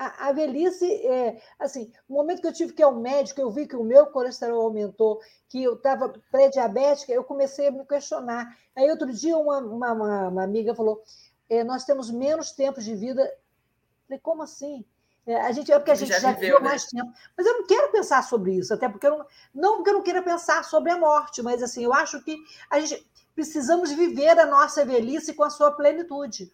a, 0.00 0.28
a 0.28 0.32
velhice, 0.32 0.90
é, 1.06 1.38
assim, 1.58 1.92
o 2.08 2.14
momento 2.14 2.40
que 2.40 2.46
eu 2.46 2.54
tive 2.54 2.72
que 2.72 2.80
ir 2.80 2.84
ao 2.84 2.94
médico, 2.94 3.38
eu 3.38 3.50
vi 3.50 3.66
que 3.66 3.76
o 3.76 3.84
meu 3.84 4.06
colesterol 4.06 4.62
aumentou, 4.62 5.20
que 5.46 5.62
eu 5.62 5.74
estava 5.74 6.08
pré-diabética, 6.30 7.12
eu 7.12 7.22
comecei 7.22 7.68
a 7.68 7.70
me 7.70 7.84
questionar. 7.84 8.56
Aí, 8.74 8.90
outro 8.90 9.12
dia, 9.12 9.36
uma, 9.36 9.58
uma, 9.58 9.92
uma, 9.92 10.28
uma 10.28 10.42
amiga 10.42 10.74
falou: 10.74 11.02
é, 11.50 11.62
Nós 11.62 11.84
temos 11.84 12.10
menos 12.10 12.52
tempo 12.52 12.80
de 12.80 12.94
vida. 12.94 13.22
Eu 13.22 14.06
falei, 14.06 14.20
como 14.20 14.42
assim? 14.42 14.86
É, 15.26 15.38
a 15.38 15.52
gente, 15.52 15.70
é 15.70 15.78
porque 15.78 15.90
a 15.90 15.94
gente 15.94 16.08
já, 16.08 16.18
já 16.18 16.32
viveu 16.32 16.62
né? 16.62 16.70
mais 16.70 16.86
tempo. 16.86 17.12
Mas 17.36 17.46
eu 17.46 17.58
não 17.58 17.66
quero 17.66 17.92
pensar 17.92 18.22
sobre 18.24 18.54
isso, 18.54 18.72
até 18.72 18.88
porque 18.88 19.06
eu 19.06 19.18
não, 19.18 19.26
não 19.54 19.76
porque 19.76 19.90
eu 19.90 19.94
não 19.94 20.02
queira 20.02 20.22
pensar 20.22 20.64
sobre 20.64 20.92
a 20.92 20.96
morte, 20.96 21.42
mas 21.42 21.62
assim, 21.62 21.84
eu 21.84 21.92
acho 21.92 22.24
que 22.24 22.38
a 22.70 22.80
gente 22.80 23.06
precisamos 23.34 23.92
viver 23.92 24.38
a 24.38 24.46
nossa 24.46 24.82
velhice 24.82 25.34
com 25.34 25.44
a 25.44 25.50
sua 25.50 25.70
plenitude. 25.72 26.50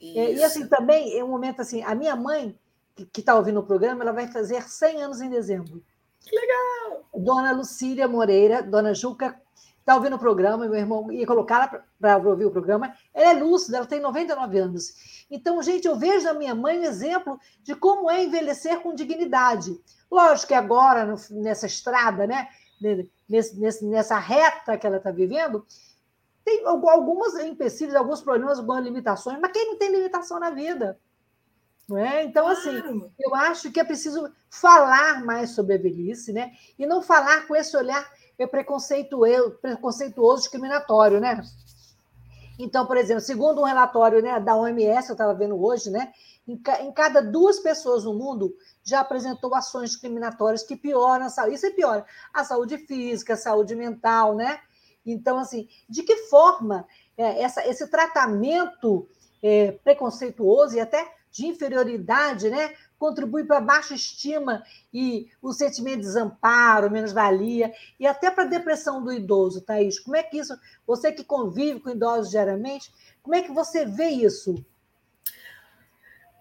É, 0.00 0.32
e 0.32 0.42
assim, 0.42 0.66
também, 0.66 1.18
é 1.18 1.22
um 1.22 1.28
momento 1.28 1.60
assim, 1.60 1.82
a 1.82 1.94
minha 1.94 2.16
mãe, 2.16 2.58
que 3.06 3.20
está 3.20 3.34
ouvindo 3.34 3.60
o 3.60 3.66
programa, 3.66 4.02
ela 4.02 4.12
vai 4.12 4.26
fazer 4.28 4.62
100 4.62 5.02
anos 5.02 5.20
em 5.20 5.30
dezembro. 5.30 5.82
Que 6.20 6.34
legal! 6.34 7.08
Dona 7.14 7.52
Lucília 7.52 8.06
Moreira, 8.06 8.62
Dona 8.62 8.94
Juca, 8.94 9.40
está 9.88 9.96
ouvindo 9.96 10.16
o 10.16 10.18
programa, 10.18 10.66
meu 10.66 10.74
irmão 10.78 11.10
ia 11.10 11.26
colocá-la 11.26 11.82
para 11.98 12.18
ouvir 12.18 12.44
o 12.44 12.50
programa. 12.50 12.94
Ela 13.14 13.30
é 13.30 13.42
lúcida, 13.42 13.78
ela 13.78 13.86
tem 13.86 14.00
99 14.00 14.58
anos. 14.58 15.26
Então, 15.30 15.62
gente, 15.62 15.88
eu 15.88 15.96
vejo 15.96 16.26
na 16.26 16.34
minha 16.34 16.54
mãe 16.54 16.78
um 16.78 16.84
exemplo 16.84 17.40
de 17.62 17.74
como 17.74 18.10
é 18.10 18.22
envelhecer 18.22 18.80
com 18.80 18.94
dignidade. 18.94 19.80
Lógico 20.10 20.48
que 20.48 20.54
agora, 20.54 21.16
nessa 21.30 21.66
estrada, 21.66 22.26
né? 22.26 22.48
Nesse, 23.28 23.84
nessa 23.84 24.18
reta 24.18 24.76
que 24.76 24.86
ela 24.86 24.98
está 24.98 25.10
vivendo, 25.10 25.66
tem 26.44 26.64
alguns 26.66 27.34
empecilhos, 27.40 27.94
alguns 27.94 28.22
problemas, 28.22 28.58
algumas 28.58 28.84
limitações, 28.84 29.38
mas 29.40 29.52
quem 29.52 29.66
não 29.66 29.78
tem 29.78 29.90
limitação 29.90 30.38
na 30.38 30.50
vida? 30.50 30.98
É? 31.96 32.22
Então, 32.22 32.46
assim, 32.46 32.80
claro. 32.80 32.88
assim, 32.88 33.12
eu 33.18 33.34
acho 33.34 33.72
que 33.72 33.80
é 33.80 33.84
preciso 33.84 34.30
falar 34.50 35.24
mais 35.24 35.50
sobre 35.50 35.74
a 35.74 35.78
velhice, 35.78 36.34
né? 36.34 36.52
E 36.78 36.84
não 36.84 37.00
falar 37.00 37.46
com 37.46 37.56
esse 37.56 37.74
olhar 37.74 38.06
preconceituoso, 38.50 39.52
preconceituoso 39.52 40.42
discriminatório, 40.42 41.18
né? 41.18 41.40
Então, 42.58 42.84
por 42.86 42.96
exemplo, 42.96 43.22
segundo 43.22 43.62
um 43.62 43.64
relatório 43.64 44.20
né, 44.20 44.38
da 44.40 44.56
OMS, 44.56 45.08
eu 45.08 45.14
estava 45.14 45.32
vendo 45.32 45.62
hoje, 45.62 45.90
né, 45.90 46.12
em, 46.46 46.56
ca, 46.56 46.82
em, 46.82 46.92
cada 46.92 47.22
duas 47.22 47.60
pessoas 47.60 48.04
no 48.04 48.12
mundo 48.12 48.54
já 48.82 49.00
apresentou 49.00 49.54
ações 49.54 49.90
discriminatórias 49.90 50.64
que 50.64 50.76
pioram 50.76 51.26
a 51.26 51.28
saúde. 51.28 51.54
Isso 51.54 51.66
é 51.66 51.70
pior, 51.70 52.04
a 52.34 52.44
saúde 52.44 52.78
física, 52.78 53.34
a 53.34 53.36
saúde 53.36 53.76
mental, 53.76 54.34
né? 54.34 54.58
Então, 55.06 55.38
assim, 55.38 55.68
de 55.88 56.02
que 56.02 56.16
forma 56.28 56.86
é, 57.16 57.42
essa, 57.42 57.66
esse 57.66 57.86
tratamento 57.86 59.08
é, 59.42 59.72
preconceituoso 59.72 60.76
e 60.76 60.80
até 60.80 61.17
de 61.30 61.46
inferioridade, 61.46 62.50
né, 62.50 62.74
contribui 62.98 63.44
para 63.44 63.58
a 63.58 63.60
baixa 63.60 63.94
estima 63.94 64.62
e 64.92 65.30
o 65.40 65.52
sentimento 65.52 66.00
de 66.00 66.06
desamparo, 66.06 66.90
menos-valia, 66.90 67.72
e 67.98 68.06
até 68.06 68.30
para 68.30 68.44
a 68.44 68.48
depressão 68.48 69.02
do 69.02 69.12
idoso, 69.12 69.60
Thaís. 69.60 70.00
Como 70.00 70.16
é 70.16 70.22
que 70.22 70.38
isso, 70.38 70.58
você 70.86 71.12
que 71.12 71.22
convive 71.22 71.80
com 71.80 71.90
idosos 71.90 72.30
diariamente, 72.30 72.92
como 73.22 73.36
é 73.36 73.42
que 73.42 73.52
você 73.52 73.84
vê 73.84 74.08
isso? 74.08 74.64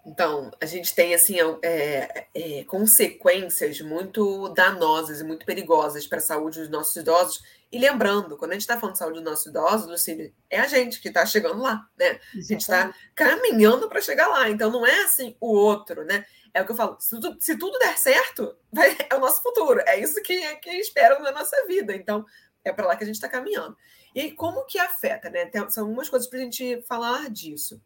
Então, 0.07 0.49
a 0.61 0.65
gente 0.65 0.95
tem 0.95 1.13
assim 1.13 1.35
é, 1.61 2.27
é, 2.33 2.63
consequências 2.63 3.81
muito 3.81 4.47
danosas 4.53 5.19
e 5.19 5.23
muito 5.25 5.45
perigosas 5.45 6.07
para 6.07 6.19
a 6.19 6.21
saúde 6.21 6.61
dos 6.61 6.69
nossos 6.69 6.95
idosos. 6.95 7.43
E 7.69 7.77
lembrando, 7.77 8.37
quando 8.37 8.51
a 8.51 8.53
gente 8.53 8.61
está 8.61 8.79
falando 8.79 8.93
de 8.93 8.99
saúde 8.99 9.15
dos 9.15 9.29
nossos 9.29 9.45
idosos, 9.47 9.85
Lucília, 9.85 10.33
é 10.49 10.61
a 10.61 10.65
gente 10.65 11.01
que 11.01 11.09
está 11.09 11.25
chegando 11.25 11.61
lá, 11.61 11.85
né? 11.99 12.21
A 12.33 12.39
gente 12.39 12.61
está 12.61 12.95
caminhando 13.13 13.89
para 13.89 13.99
chegar 13.99 14.29
lá. 14.29 14.49
Então, 14.49 14.71
não 14.71 14.85
é 14.85 15.03
assim 15.03 15.35
o 15.41 15.53
outro, 15.53 16.05
né? 16.05 16.25
É 16.53 16.61
o 16.61 16.65
que 16.65 16.71
eu 16.71 16.75
falo, 16.77 16.95
se 17.01 17.09
tudo, 17.09 17.35
se 17.41 17.57
tudo 17.57 17.77
der 17.77 17.97
certo, 17.97 18.55
vai, 18.71 18.95
é 19.11 19.13
o 19.13 19.19
nosso 19.19 19.43
futuro. 19.43 19.81
É 19.85 19.99
isso 19.99 20.21
que, 20.23 20.55
que 20.55 20.69
espero 20.69 21.21
na 21.21 21.33
nossa 21.33 21.65
vida. 21.67 21.93
Então, 21.93 22.25
é 22.63 22.71
para 22.71 22.87
lá 22.87 22.95
que 22.95 23.03
a 23.03 23.07
gente 23.07 23.15
está 23.15 23.27
caminhando. 23.27 23.75
E 24.15 24.21
aí, 24.21 24.31
como 24.31 24.63
que 24.63 24.79
afeta, 24.79 25.29
né? 25.29 25.47
Tem, 25.47 25.69
são 25.69 25.83
algumas 25.83 26.07
coisas 26.07 26.29
para 26.29 26.39
a 26.39 26.43
gente 26.43 26.81
falar 26.83 27.29
disso. 27.29 27.81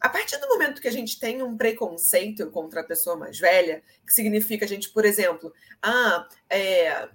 A 0.00 0.08
partir 0.08 0.38
do 0.38 0.48
momento 0.48 0.80
que 0.80 0.88
a 0.88 0.92
gente 0.92 1.20
tem 1.20 1.42
um 1.42 1.56
preconceito 1.56 2.50
contra 2.50 2.80
a 2.80 2.84
pessoa 2.84 3.16
mais 3.16 3.38
velha, 3.38 3.82
que 4.06 4.12
significa 4.12 4.64
a 4.64 4.68
gente, 4.68 4.88
por 4.90 5.04
exemplo, 5.04 5.52
ah, 5.82 6.26
é, 6.48 7.08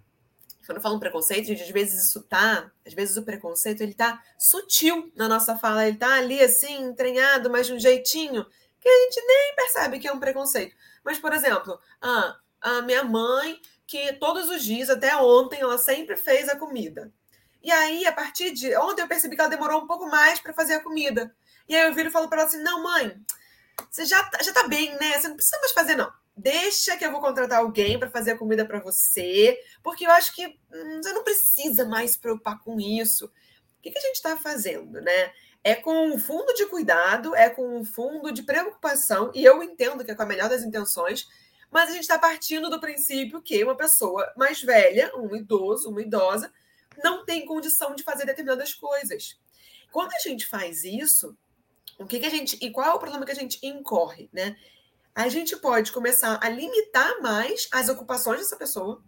quando 0.66 0.82
falo 0.82 0.96
um 0.96 1.00
preconceito, 1.00 1.48
gente, 1.48 1.64
às 1.64 1.70
vezes 1.70 2.08
isso 2.08 2.22
tá, 2.24 2.72
às 2.86 2.94
vezes 2.94 3.18
o 3.18 3.24
preconceito 3.24 3.82
ele 3.82 3.94
tá 3.94 4.22
sutil 4.38 5.12
na 5.16 5.28
nossa 5.28 5.58
fala, 5.58 5.88
ele 5.88 5.98
tá 5.98 6.16
ali 6.16 6.40
assim, 6.40 6.84
entranhado, 6.84 7.50
mas 7.50 7.68
de 7.68 7.74
um 7.74 7.80
jeitinho 7.80 8.46
que 8.80 8.88
a 8.88 9.04
gente 9.04 9.26
nem 9.26 9.56
percebe 9.56 10.00
que 10.00 10.08
é 10.08 10.14
um 10.14 10.20
preconceito. 10.20 10.76
Mas, 11.04 11.18
por 11.18 11.34
exemplo, 11.34 11.80
ah, 12.02 12.38
a 12.62 12.82
minha 12.84 13.04
mãe, 13.04 13.60
que 13.88 14.14
todos 14.14 14.50
os 14.50 14.64
dias, 14.64 14.90
até 14.90 15.16
ontem, 15.18 15.60
ela 15.60 15.78
sempre 15.78 16.16
fez 16.16 16.50
a 16.50 16.56
comida. 16.56 17.12
E 17.64 17.72
aí, 17.72 18.06
a 18.06 18.12
partir 18.12 18.52
de 18.52 18.76
ontem, 18.78 19.02
eu 19.02 19.08
percebi 19.08 19.36
que 19.36 19.42
ela 19.42 19.50
demorou 19.50 19.82
um 19.82 19.88
pouco 19.88 20.08
mais 20.08 20.40
para 20.40 20.54
fazer 20.54 20.76
a 20.76 20.84
comida. 20.84 21.36
E 21.68 21.76
aí 21.76 21.88
eu 21.88 21.94
viro 21.94 22.10
e 22.10 22.12
falo 22.12 22.28
para 22.28 22.40
ela 22.42 22.48
assim: 22.48 22.62
não, 22.62 22.84
mãe, 22.84 23.20
você 23.90 24.06
já, 24.06 24.24
tá, 24.24 24.44
já 24.44 24.54
tá 24.54 24.68
bem, 24.68 24.96
né? 25.00 25.20
Você 25.20 25.28
não 25.28 25.36
precisa 25.36 25.60
mais 25.60 25.72
fazer, 25.72 25.96
não. 25.96 26.12
Deixa 26.38 26.98
que 26.98 27.06
eu 27.06 27.12
vou 27.12 27.22
contratar 27.22 27.60
alguém 27.60 27.98
para 27.98 28.10
fazer 28.10 28.32
a 28.32 28.38
comida 28.38 28.66
para 28.66 28.80
você, 28.80 29.58
porque 29.82 30.06
eu 30.06 30.12
acho 30.12 30.36
que 30.36 30.46
hum, 30.46 31.02
você 31.02 31.14
não 31.14 31.24
precisa 31.24 31.86
mais 31.86 32.12
se 32.12 32.20
preocupar 32.20 32.60
com 32.60 32.80
isso. 32.80 33.26
O 33.26 33.82
que, 33.82 33.92
que 33.92 33.98
a 33.98 34.02
gente 34.02 34.16
está 34.16 34.36
fazendo, 34.36 35.00
né? 35.02 35.32
É 35.64 35.76
com 35.76 36.10
um 36.10 36.20
fundo 36.20 36.54
de 36.54 36.66
cuidado, 36.68 37.34
é 37.36 37.50
com 37.50 37.80
um 37.80 37.86
fundo 37.86 38.32
de 38.32 38.44
preocupação, 38.44 39.32
e 39.34 39.44
eu 39.44 39.64
entendo 39.64 40.04
que 40.04 40.12
é 40.12 40.16
com 40.16 40.24
a 40.24 40.26
melhor 40.26 40.50
das 40.50 40.64
intenções, 40.64 41.28
mas 41.72 41.90
a 41.90 41.94
gente 41.94 42.02
está 42.02 42.20
partindo 42.20 42.70
do 42.70 42.80
princípio 42.80 43.42
que 43.42 43.64
uma 43.64 43.76
pessoa 43.76 44.32
mais 44.36 44.62
velha, 44.62 45.12
um 45.16 45.36
idoso, 45.36 45.90
uma 45.90 46.02
idosa, 46.02 46.52
não 47.04 47.26
tem 47.26 47.46
condição 47.46 47.96
de 47.96 48.04
fazer 48.04 48.26
determinadas 48.26 48.74
coisas. 48.74 49.40
Quando 49.92 50.12
a 50.14 50.20
gente 50.20 50.46
faz 50.46 50.84
isso, 50.84 51.36
o 52.00 52.06
que, 52.06 52.20
que 52.20 52.26
a 52.26 52.30
gente. 52.30 52.58
E 52.62 52.72
qual 52.72 52.88
é 52.88 52.94
o 52.94 53.00
problema 53.00 53.26
que 53.26 53.32
a 53.32 53.36
gente 53.36 53.60
incorre, 53.66 54.30
né? 54.34 54.56
A 55.14 55.30
gente 55.30 55.56
pode 55.58 55.92
começar 55.92 56.40
a 56.42 56.50
limitar 56.50 57.22
mais 57.22 57.68
as 57.72 57.88
ocupações 57.88 58.40
dessa 58.40 58.58
pessoa. 58.58 59.02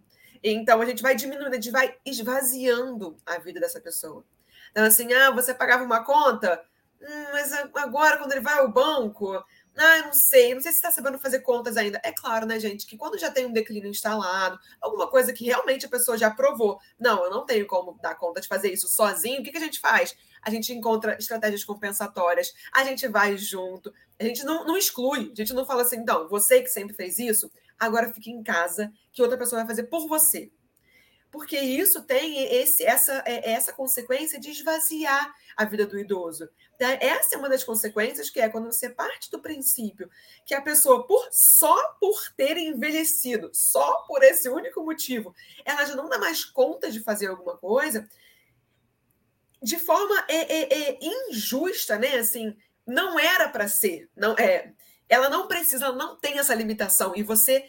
Então 0.44 0.82
a 0.82 0.86
gente 0.86 1.02
vai 1.02 1.16
diminuindo, 1.16 1.52
a 1.52 1.56
gente 1.56 1.72
vai 1.72 1.98
esvaziando 2.06 3.18
a 3.26 3.38
vida 3.40 3.60
dessa 3.60 3.82
pessoa. 3.82 4.24
Então, 4.72 4.86
assim, 4.86 5.12
ah, 5.14 5.32
você 5.32 5.54
pagava 5.54 5.84
uma 5.84 6.04
conta, 6.04 6.64
hum, 7.02 7.26
mas 7.32 7.52
agora, 7.76 8.18
quando 8.18 8.32
ele 8.32 8.42
vai 8.42 8.60
ao 8.60 8.72
banco, 8.72 9.44
ah, 9.78 9.98
eu 9.98 10.06
não 10.06 10.14
sei, 10.14 10.54
não 10.56 10.62
sei 10.62 10.72
se 10.72 10.78
está 10.78 10.92
sabendo 10.92 11.20
fazer 11.20 11.42
contas 11.42 11.78
ainda. 11.78 12.00
É 12.04 12.12
claro, 12.12 12.46
né, 12.46 12.60
gente, 12.60 12.86
que 12.86 12.98
quando 12.98 13.18
já 13.18 13.30
tem 13.30 13.46
um 13.46 13.54
declínio 13.54 13.90
instalado, 13.90 14.60
alguma 14.82 15.08
coisa 15.08 15.34
que 15.34 15.46
realmente 15.46 15.86
a 15.86 15.90
pessoa 15.90 16.18
já 16.18 16.32
provou, 16.32 16.80
não, 17.00 17.24
eu 17.24 17.30
não 17.30 17.46
tenho 17.46 17.68
como 17.68 17.98
dar 18.02 18.16
conta 18.16 18.42
de 18.42 18.48
fazer 18.48 18.72
isso 18.72 18.88
sozinho, 18.88 19.42
o 19.42 19.44
que, 19.44 19.52
que 19.52 19.58
a 19.58 19.62
gente 19.62 19.80
faz? 19.80 20.16
A 20.42 20.50
gente 20.50 20.74
encontra 20.74 21.18
estratégias 21.18 21.64
compensatórias, 21.64 22.54
a 22.74 22.84
gente 22.84 23.08
vai 23.08 23.38
junto, 23.38 23.94
a 24.20 24.24
gente 24.24 24.44
não, 24.44 24.66
não 24.66 24.78
exclui, 24.78 25.32
a 25.32 25.36
gente 25.36 25.54
não 25.54 25.66
fala 25.66 25.82
assim, 25.82 25.98
então, 25.98 26.28
você 26.28 26.62
que 26.62 26.70
sempre 26.70 26.96
fez 26.96 27.20
isso, 27.20 27.52
agora 27.80 28.14
fique 28.14 28.32
em 28.32 28.44
casa, 28.44 28.92
que 29.12 29.22
outra 29.22 29.38
pessoa 29.38 29.62
vai 29.62 29.76
fazer 29.76 29.84
por 29.84 30.08
você 30.08 30.52
porque 31.32 31.60
isso 31.60 32.02
tem 32.04 32.44
esse, 32.56 32.84
essa, 32.84 33.24
é, 33.26 33.52
essa 33.52 33.74
consequência 33.74 34.40
de 34.40 34.50
esvaziar 34.50 35.34
a 35.56 35.66
vida 35.66 35.86
do 35.86 36.00
idoso. 36.00 36.50
Tá? 36.80 36.92
Essa 36.94 37.36
é 37.36 37.38
uma 37.38 37.50
das 37.50 37.64
consequências 37.64 38.30
que 38.30 38.40
é 38.40 38.50
quando 38.50 38.72
você 38.72 38.90
parte 38.90 39.30
do 39.30 39.40
princípio 39.40 40.10
que 40.46 40.54
a 40.54 40.62
pessoa, 40.62 41.06
por 41.06 41.28
só 41.32 41.76
por 42.00 42.18
ter 42.36 42.58
envelhecido, 42.58 43.50
só 43.54 44.04
por 44.08 44.24
esse 44.24 44.50
único 44.50 44.84
motivo, 44.84 45.36
ela 45.66 45.86
já 45.86 45.96
não 45.96 46.10
dá 46.10 46.18
mais 46.18 46.46
conta 46.46 46.90
de 46.90 47.02
fazer 47.02 47.28
alguma 47.28 47.58
coisa, 47.58 48.10
de 49.62 49.78
forma 49.80 50.26
é, 50.28 50.36
é, 50.36 50.90
é 50.90 51.00
injusta, 51.02 51.98
né? 51.98 52.18
Assim, 52.18 52.56
não 52.86 53.20
era 53.20 53.50
para 53.50 53.68
ser, 53.68 54.10
não 54.16 54.34
é. 54.34 54.72
Ela 55.10 55.30
não 55.30 55.48
precisa, 55.48 55.92
não 55.92 56.18
tem 56.18 56.40
essa 56.40 56.54
limitação 56.54 57.14
e 57.16 57.24
você 57.24 57.66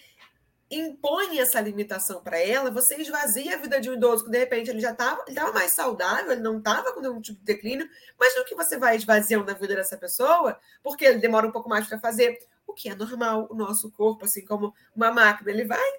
impõe 0.70 1.38
essa 1.38 1.60
limitação 1.60 2.22
para 2.22 2.38
ela, 2.38 2.70
você 2.70 2.96
esvazia 2.96 3.54
a 3.54 3.58
vida 3.58 3.80
de 3.80 3.88
um 3.88 3.94
idoso 3.94 4.24
que 4.24 4.30
de 4.30 4.38
repente 4.38 4.68
ele 4.68 4.80
já 4.80 4.92
estava 4.92 5.24
ele 5.26 5.34
tava 5.34 5.52
mais 5.52 5.72
saudável, 5.72 6.32
ele 6.32 6.42
não 6.42 6.58
estava 6.58 6.92
com 6.92 7.00
nenhum 7.00 7.20
tipo 7.20 7.38
de 7.38 7.44
declínio, 7.44 7.88
mas 8.18 8.36
no 8.36 8.44
que 8.44 8.54
você 8.54 8.76
vai 8.76 8.96
esvaziando 8.96 9.50
a 9.50 9.54
vida 9.54 9.74
dessa 9.74 9.96
pessoa, 9.96 10.58
porque 10.82 11.06
ele 11.06 11.20
demora 11.20 11.46
um 11.46 11.52
pouco 11.52 11.70
mais 11.70 11.86
para 11.86 11.98
fazer, 11.98 12.38
o 12.66 12.74
que 12.74 12.90
é 12.90 12.94
normal, 12.94 13.48
o 13.50 13.54
nosso 13.54 13.90
corpo, 13.90 14.26
assim 14.26 14.44
como 14.44 14.74
uma 14.94 15.10
máquina, 15.10 15.50
ele 15.50 15.64
vai 15.64 15.90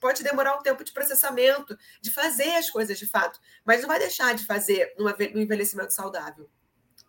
pode 0.00 0.22
demorar 0.22 0.56
um 0.56 0.62
tempo 0.62 0.84
de 0.84 0.92
processamento, 0.92 1.76
de 2.00 2.10
fazer 2.10 2.54
as 2.56 2.70
coisas 2.70 2.98
de 2.98 3.06
fato, 3.06 3.40
mas 3.64 3.80
não 3.80 3.88
vai 3.88 3.98
deixar 3.98 4.34
de 4.34 4.44
fazer 4.44 4.94
no 4.98 5.40
envelhecimento 5.40 5.92
saudável. 5.92 6.48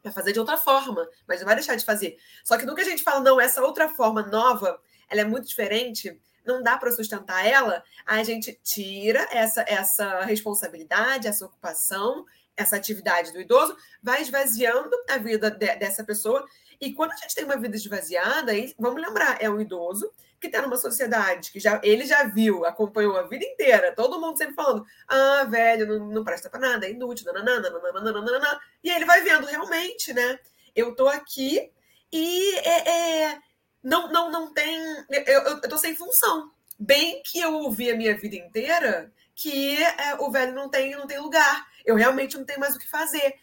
Vai 0.03 0.13
fazer 0.13 0.33
de 0.33 0.39
outra 0.39 0.57
forma, 0.57 1.07
mas 1.27 1.39
não 1.39 1.47
vai 1.47 1.55
deixar 1.55 1.75
de 1.75 1.85
fazer. 1.85 2.17
Só 2.43 2.57
que 2.57 2.65
que 2.65 2.81
a 2.81 2.85
gente 2.85 3.03
fala, 3.03 3.21
não, 3.21 3.39
essa 3.41 3.61
outra 3.63 3.89
forma 3.89 4.21
nova, 4.21 4.79
ela 5.09 5.21
é 5.21 5.25
muito 5.25 5.47
diferente, 5.47 6.19
não 6.45 6.61
dá 6.61 6.77
para 6.77 6.91
sustentar 6.91 7.45
ela, 7.45 7.83
a 8.05 8.23
gente 8.23 8.57
tira 8.63 9.27
essa, 9.31 9.65
essa 9.67 10.21
responsabilidade, 10.21 11.27
essa 11.27 11.45
ocupação, 11.45 12.25
essa 12.55 12.75
atividade 12.75 13.33
do 13.33 13.41
idoso, 13.41 13.75
vai 14.01 14.21
esvaziando 14.21 14.91
a 15.09 15.17
vida 15.17 15.49
de, 15.49 15.75
dessa 15.75 16.03
pessoa. 16.03 16.45
E 16.79 16.93
quando 16.93 17.11
a 17.11 17.15
gente 17.15 17.35
tem 17.35 17.45
uma 17.45 17.57
vida 17.57 17.75
esvaziada, 17.75 18.51
vamos 18.77 19.01
lembrar, 19.01 19.41
é 19.41 19.49
um 19.49 19.59
idoso 19.59 20.09
que 20.49 20.55
está 20.55 20.61
numa 20.61 20.77
sociedade 20.77 21.51
que 21.51 21.59
já 21.59 21.79
ele 21.83 22.05
já 22.05 22.23
viu, 22.23 22.65
acompanhou 22.65 23.17
a 23.17 23.23
vida 23.23 23.45
inteira, 23.45 23.93
todo 23.95 24.19
mundo 24.19 24.37
sempre 24.37 24.55
falando: 24.55 24.85
ah, 25.07 25.45
velho, 25.49 25.87
não, 25.87 26.07
não 26.07 26.23
presta 26.23 26.49
para 26.49 26.59
nada, 26.59 26.85
é 26.85 26.91
inútil, 26.91 27.25
nananana, 27.25 27.69
nananana, 27.69 28.11
nananana. 28.11 28.59
e 28.83 28.89
aí 28.89 28.95
ele 28.95 29.05
vai 29.05 29.21
vendo 29.21 29.45
realmente, 29.45 30.13
né? 30.13 30.39
Eu 30.75 30.95
tô 30.95 31.07
aqui 31.07 31.71
e 32.11 32.55
é, 32.59 32.89
é 32.89 33.39
não, 33.83 34.11
não, 34.11 34.31
não 34.31 34.53
tem. 34.53 34.81
Eu, 35.09 35.23
eu, 35.23 35.41
eu 35.43 35.69
tô 35.69 35.77
sem 35.77 35.95
função. 35.95 36.51
Bem 36.77 37.21
que 37.23 37.39
eu 37.39 37.53
ouvi 37.53 37.89
a 37.89 37.95
minha 37.95 38.17
vida 38.17 38.35
inteira 38.35 39.11
que 39.35 39.83
é, 39.83 40.15
o 40.19 40.31
velho 40.31 40.53
não 40.53 40.69
tem, 40.69 40.91
não 40.95 41.05
tem 41.05 41.19
lugar. 41.19 41.67
Eu 41.85 41.95
realmente 41.95 42.37
não 42.37 42.45
tenho 42.45 42.59
mais 42.59 42.75
o 42.75 42.79
que 42.79 42.87
fazer. 42.87 43.35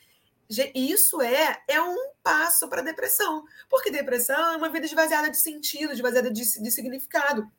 Isso 0.75 1.21
é, 1.23 1.63
é 1.69 1.81
um 1.81 2.13
passo 2.23 2.69
para 2.69 2.83
depressão. 2.83 3.45
Porque 3.69 3.91
depressão 3.91 4.55
é 4.55 4.57
uma 4.57 4.69
vida 4.69 4.87
esvaziada 4.87 5.31
de 5.31 5.41
sentido, 5.41 5.93
esvaziada 5.93 6.31
de, 6.31 6.43
de 6.43 6.71
significado. 6.71 7.51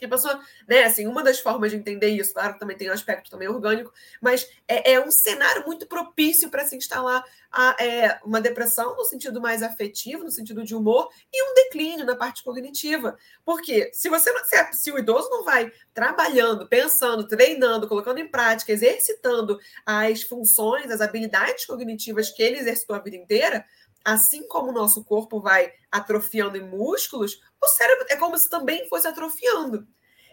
Que 0.00 0.06
a 0.06 0.08
pessoa, 0.08 0.40
né, 0.66 0.84
assim, 0.84 1.06
uma 1.06 1.22
das 1.22 1.38
formas 1.40 1.70
de 1.70 1.76
entender 1.76 2.08
isso, 2.08 2.32
claro, 2.32 2.58
também 2.58 2.74
tem 2.74 2.88
um 2.88 2.94
aspecto 2.94 3.30
também 3.30 3.46
orgânico, 3.46 3.92
mas 4.18 4.48
é, 4.66 4.94
é 4.94 5.00
um 5.00 5.10
cenário 5.10 5.66
muito 5.66 5.86
propício 5.86 6.48
para 6.48 6.64
se 6.64 6.74
instalar 6.74 7.22
a, 7.52 7.76
é, 7.78 8.18
uma 8.24 8.40
depressão 8.40 8.96
no 8.96 9.04
sentido 9.04 9.42
mais 9.42 9.62
afetivo, 9.62 10.24
no 10.24 10.30
sentido 10.30 10.64
de 10.64 10.74
humor, 10.74 11.10
e 11.30 11.50
um 11.50 11.54
declínio 11.54 12.06
na 12.06 12.16
parte 12.16 12.42
cognitiva. 12.42 13.18
Porque 13.44 13.90
se 13.92 14.08
você 14.08 14.32
não, 14.32 14.42
se, 14.42 14.72
se 14.72 14.90
o 14.90 14.98
idoso 14.98 15.28
não 15.28 15.44
vai 15.44 15.70
trabalhando, 15.92 16.66
pensando, 16.66 17.28
treinando, 17.28 17.86
colocando 17.86 18.18
em 18.18 18.28
prática, 18.28 18.72
exercitando 18.72 19.58
as 19.84 20.22
funções, 20.22 20.90
as 20.90 21.02
habilidades 21.02 21.66
cognitivas 21.66 22.30
que 22.30 22.42
ele 22.42 22.58
exercitou 22.58 22.96
a 22.96 23.00
vida 23.00 23.16
inteira, 23.16 23.66
assim 24.04 24.46
como 24.48 24.70
o 24.70 24.72
nosso 24.74 25.04
corpo 25.04 25.40
vai 25.40 25.72
atrofiando 25.90 26.56
em 26.56 26.66
músculos, 26.66 27.40
o 27.62 27.66
cérebro 27.68 28.06
é 28.08 28.16
como 28.16 28.38
se 28.38 28.48
também 28.48 28.88
fosse 28.88 29.06
atrofiando. 29.06 29.86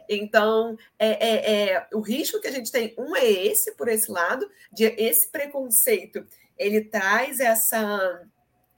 Então, 0.10 0.77
é, 0.98 1.10
é, 1.10 1.72
é, 1.72 1.88
o 1.93 2.00
risco 2.00 2.39
que 2.39 2.48
a 2.48 2.51
gente 2.51 2.72
tem, 2.72 2.96
um 2.98 3.15
é 3.15 3.25
esse, 3.25 3.75
por 3.75 3.88
esse 3.89 4.10
lado, 4.10 4.50
de 4.72 4.86
esse 4.86 5.29
preconceito, 5.29 6.25
ele 6.57 6.81
traz 6.81 7.39
essa 7.39 8.22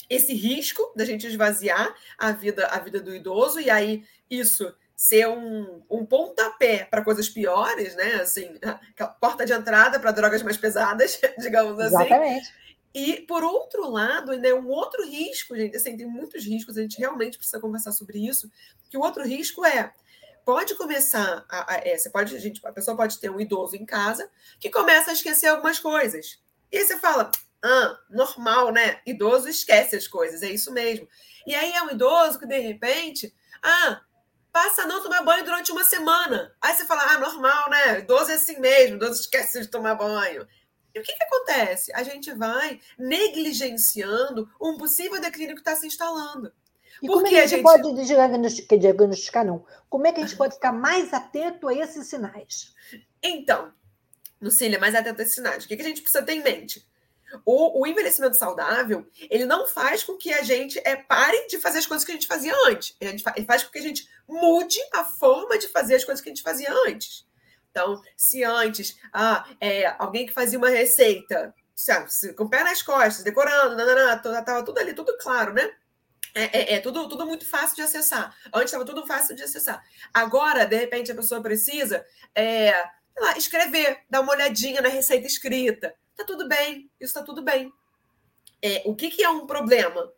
esse 0.10 0.34
risco 0.34 0.92
da 0.96 1.06
gente 1.06 1.28
esvaziar 1.28 1.96
a 2.18 2.32
vida, 2.32 2.66
a 2.66 2.80
vida 2.80 3.00
do 3.00 3.16
idoso, 3.16 3.60
e 3.60 3.70
aí 3.70 4.04
isso 4.28 4.74
ser 4.96 5.30
um, 5.30 5.84
um 5.90 6.04
pontapé 6.04 6.84
para 6.84 7.04
coisas 7.04 7.30
piores, 7.30 7.96
né? 7.96 8.16
Assim, 8.16 8.60
porta 9.22 9.46
de 9.46 9.54
entrada 9.54 10.00
para 10.00 10.12
drogas 10.12 10.42
mais 10.42 10.58
pesadas, 10.58 11.22
digamos 11.38 11.80
assim. 11.80 11.96
Exatamente. 11.96 12.54
E, 12.94 13.22
por 13.22 13.44
outro 13.44 13.90
lado, 13.90 14.32
ainda 14.32 14.48
é 14.48 14.54
um 14.54 14.68
outro 14.68 15.06
risco, 15.06 15.56
gente, 15.56 15.78
assim, 15.78 15.96
tem 15.96 16.08
muitos 16.08 16.44
riscos, 16.44 16.78
a 16.78 16.82
gente 16.82 16.98
realmente 16.98 17.38
precisa 17.38 17.60
conversar 17.60 17.92
sobre 17.92 18.18
isso, 18.18 18.52
que 18.90 18.98
o 18.98 19.02
outro 19.02 19.24
risco 19.24 19.64
é, 19.64 19.94
pode 20.44 20.74
começar, 20.74 21.46
a, 21.48 21.76
a, 21.76 21.78
é, 21.78 21.96
você 21.96 22.10
pode, 22.10 22.36
a, 22.36 22.40
gente, 22.40 22.66
a 22.66 22.72
pessoa 22.72 22.98
pode 22.98 23.20
ter 23.20 23.30
um 23.30 23.40
idoso 23.40 23.76
em 23.76 23.86
casa 23.86 24.30
que 24.60 24.70
começa 24.70 25.12
a 25.12 25.14
esquecer 25.14 25.48
algumas 25.48 25.78
coisas. 25.78 26.40
E 26.72 26.78
aí 26.78 26.86
você 26.86 26.98
fala, 26.98 27.32
ah, 27.64 28.00
normal, 28.10 28.72
né? 28.72 29.00
Idoso 29.06 29.48
esquece 29.48 29.96
as 29.96 30.08
coisas, 30.08 30.42
é 30.42 30.50
isso 30.50 30.72
mesmo. 30.72 31.08
E 31.46 31.54
aí 31.54 31.72
é 31.74 31.84
um 31.84 31.92
idoso 31.92 32.40
que, 32.40 32.48
de 32.48 32.58
repente, 32.58 33.34
ah, 33.62 34.02
passa 34.52 34.84
a 34.84 34.88
não 34.88 35.04
tomar 35.04 35.22
banho 35.24 35.44
durante 35.44 35.72
uma 35.72 35.84
semana. 35.84 36.56
Aí 36.62 36.76
você 36.76 36.86
fala, 36.86 37.04
ah, 37.04 37.20
normal, 37.20 37.70
né? 37.70 38.00
Idoso 38.00 38.32
é 38.32 38.36
assim 38.36 38.60
mesmo, 38.60 38.96
idoso 38.96 39.22
esquece 39.22 39.62
de 39.62 39.68
tomar 39.68 39.96
banho. 39.96 40.48
E 40.94 41.00
o 41.00 41.04
que, 41.04 41.14
que 41.14 41.24
acontece? 41.24 41.92
A 41.94 42.04
gente 42.04 42.32
vai 42.34 42.80
negligenciando 42.98 44.50
um 44.62 44.78
possível 44.78 45.20
declínio 45.22 45.56
que 45.56 45.62
está 45.62 45.76
se 45.76 45.88
instalando. 45.88 46.52
E 47.02 47.08
Porque 47.08 47.14
como 47.14 47.28
é 47.28 47.30
que 47.30 47.36
a 47.38 47.42
gente, 47.42 47.50
gente 47.50 47.64
pode 47.64 48.06
diagnosticar, 48.06 48.80
diagnosticar, 48.80 49.46
não? 49.46 49.66
Como 49.90 50.06
é 50.06 50.12
que 50.12 50.20
a 50.20 50.26
gente 50.26 50.36
pode 50.36 50.56
ficar 50.56 50.74
mais 50.74 51.14
atento 51.14 51.68
a 51.68 51.74
esses 51.74 52.08
sinais? 52.08 52.74
Então, 53.24 53.72
Lucília, 54.42 54.80
mais 54.80 54.96
atento 54.96 55.22
a 55.22 55.24
esses 55.24 55.36
sinais. 55.36 55.64
O 55.64 55.68
que, 55.68 55.76
que 55.76 55.82
a 55.82 55.86
gente 55.86 56.02
precisa 56.02 56.24
ter 56.24 56.34
em 56.34 56.44
mente? 56.44 56.86
O, 57.46 57.82
o, 57.82 57.88
envelhecimento 57.88 58.38
saudável, 58.38 59.08
ele 59.30 59.46
não 59.46 59.68
faz 59.68 60.04
com 60.04 60.18
que 60.18 60.34
a 60.34 60.42
gente 60.42 60.82
é, 60.84 60.96
pare 60.96 61.48
de 61.48 61.60
fazer 61.60 61.78
as 61.78 61.86
coisas 61.86 62.04
que 62.04 62.12
a 62.12 62.16
gente 62.16 62.26
fazia 62.26 62.54
antes. 62.68 62.96
Ele 63.00 63.20
faz, 63.20 63.38
ele 63.38 63.46
faz 63.46 63.64
com 63.64 63.72
que 63.72 63.78
a 63.78 63.84
gente 63.84 64.10
mude 64.28 64.80
a 64.94 65.06
forma 65.06 65.58
de 65.58 65.68
fazer 65.68 65.96
as 65.96 66.04
coisas 66.04 66.22
que 66.22 66.30
a 66.30 66.34
gente 66.34 66.42
fazia 66.42 66.74
antes. 66.88 67.29
Então, 67.72 68.02
se 68.18 68.44
antes, 68.44 68.98
ah, 69.14 69.48
é, 69.60 69.88
alguém 70.00 70.26
que 70.26 70.34
fazia 70.34 70.58
uma 70.58 70.70
receita, 70.70 71.54
sabe, 71.76 72.10
com 72.34 72.46
o 72.46 72.50
pé 72.50 72.64
nas 72.64 72.82
costas, 72.82 73.24
decorando, 73.24 73.80
estava 73.82 74.64
tudo 74.64 74.80
ali, 74.80 74.94
tudo 74.94 75.18
claro, 75.18 75.54
né? 75.54 75.72
É, 76.36 76.44
é, 76.44 76.74
é, 76.76 76.80
tudo, 76.80 77.08
tudo 77.10 77.26
muito 77.26 77.48
fácil 77.48 77.76
de 77.76 77.82
acessar. 77.82 78.36
Antes 78.54 78.66
estava 78.66 78.86
tudo 78.86 79.06
fácil 79.06 79.36
de 79.36 79.44
acessar. 79.44 79.84
Agora, 80.14 80.66
de 80.66 80.76
repente, 80.76 81.12
a 81.12 81.16
pessoa 81.16 81.42
precisa 81.42 82.06
é, 82.36 82.72
lá, 83.18 83.38
escrever, 83.38 84.02
dar 84.10 84.22
uma 84.22 84.34
olhadinha 84.34 84.82
na 84.82 84.90
receita 84.90 85.26
escrita. 85.26 85.94
Tá 86.16 86.24
tudo 86.24 86.48
bem, 86.48 86.90
isso 87.00 87.14
tá 87.14 87.24
tudo 87.24 87.42
bem. 87.42 87.72
É, 88.62 88.84
o 88.86 88.96
que, 88.96 89.10
que 89.10 89.24
é 89.24 89.30
um 89.30 89.48
problema? 89.48 90.12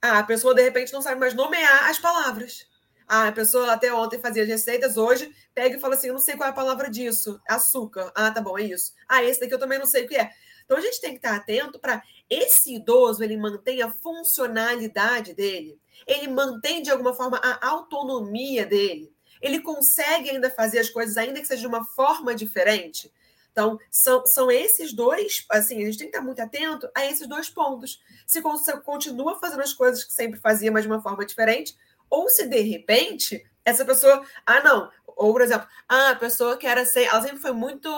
Ah, 0.00 0.20
a 0.20 0.24
pessoa, 0.24 0.54
de 0.54 0.62
repente, 0.62 0.92
não 0.92 1.02
sabe 1.02 1.20
mais 1.20 1.34
nomear 1.34 1.90
as 1.90 1.98
palavras. 1.98 2.66
Ah, 3.08 3.28
a 3.28 3.32
pessoa 3.32 3.72
até 3.72 3.92
ontem 3.92 4.18
fazia 4.18 4.42
as 4.42 4.48
receitas, 4.48 4.96
hoje 4.96 5.32
pega 5.54 5.76
e 5.76 5.80
fala 5.80 5.94
assim: 5.94 6.08
eu 6.08 6.12
não 6.12 6.20
sei 6.20 6.36
qual 6.36 6.48
é 6.48 6.50
a 6.50 6.54
palavra 6.54 6.90
disso. 6.90 7.40
Açúcar. 7.48 8.12
Ah, 8.14 8.30
tá 8.30 8.40
bom, 8.40 8.58
é 8.58 8.64
isso. 8.64 8.92
Ah, 9.08 9.24
esse 9.24 9.40
daqui 9.40 9.54
eu 9.54 9.58
também 9.58 9.78
não 9.78 9.86
sei 9.86 10.04
o 10.04 10.08
que 10.08 10.16
é. 10.16 10.30
Então 10.64 10.76
a 10.76 10.80
gente 10.82 11.00
tem 11.00 11.12
que 11.12 11.16
estar 11.16 11.34
atento 11.34 11.78
para 11.78 12.02
esse 12.28 12.74
idoso 12.74 13.24
ele 13.24 13.38
mantém 13.38 13.80
a 13.80 13.90
funcionalidade 13.90 15.32
dele, 15.32 15.80
ele 16.06 16.28
mantém 16.28 16.82
de 16.82 16.90
alguma 16.90 17.14
forma 17.14 17.38
a 17.38 17.66
autonomia 17.66 18.66
dele, 18.66 19.10
ele 19.40 19.60
consegue 19.60 20.28
ainda 20.28 20.50
fazer 20.50 20.78
as 20.80 20.90
coisas, 20.90 21.16
ainda 21.16 21.40
que 21.40 21.46
seja 21.46 21.62
de 21.62 21.66
uma 21.66 21.86
forma 21.86 22.34
diferente. 22.34 23.10
Então, 23.50 23.78
são, 23.90 24.24
são 24.26 24.50
esses 24.50 24.92
dois, 24.92 25.44
assim, 25.50 25.82
a 25.82 25.86
gente 25.86 25.98
tem 25.98 26.08
que 26.08 26.16
estar 26.16 26.24
muito 26.24 26.40
atento 26.40 26.88
a 26.94 27.06
esses 27.06 27.26
dois 27.26 27.48
pontos. 27.48 27.98
Se 28.26 28.40
continua 28.84 29.38
fazendo 29.40 29.62
as 29.62 29.72
coisas 29.72 30.04
que 30.04 30.12
sempre 30.12 30.38
fazia, 30.38 30.70
mas 30.70 30.82
de 30.82 30.88
uma 30.88 31.02
forma 31.02 31.24
diferente, 31.24 31.76
ou 32.10 32.28
se 32.28 32.46
de 32.46 32.60
repente 32.60 33.44
essa 33.64 33.84
pessoa, 33.84 34.24
ah, 34.46 34.62
não, 34.62 34.90
ou 35.18 35.32
por 35.32 35.42
exemplo, 35.42 35.66
ah, 35.88 36.10
a 36.10 36.16
pessoa 36.16 36.56
que 36.56 36.66
era 36.66 36.84
ser, 36.86 37.04
ela 37.04 37.20
sempre 37.20 37.38
foi 37.38 37.52
muito, 37.52 37.90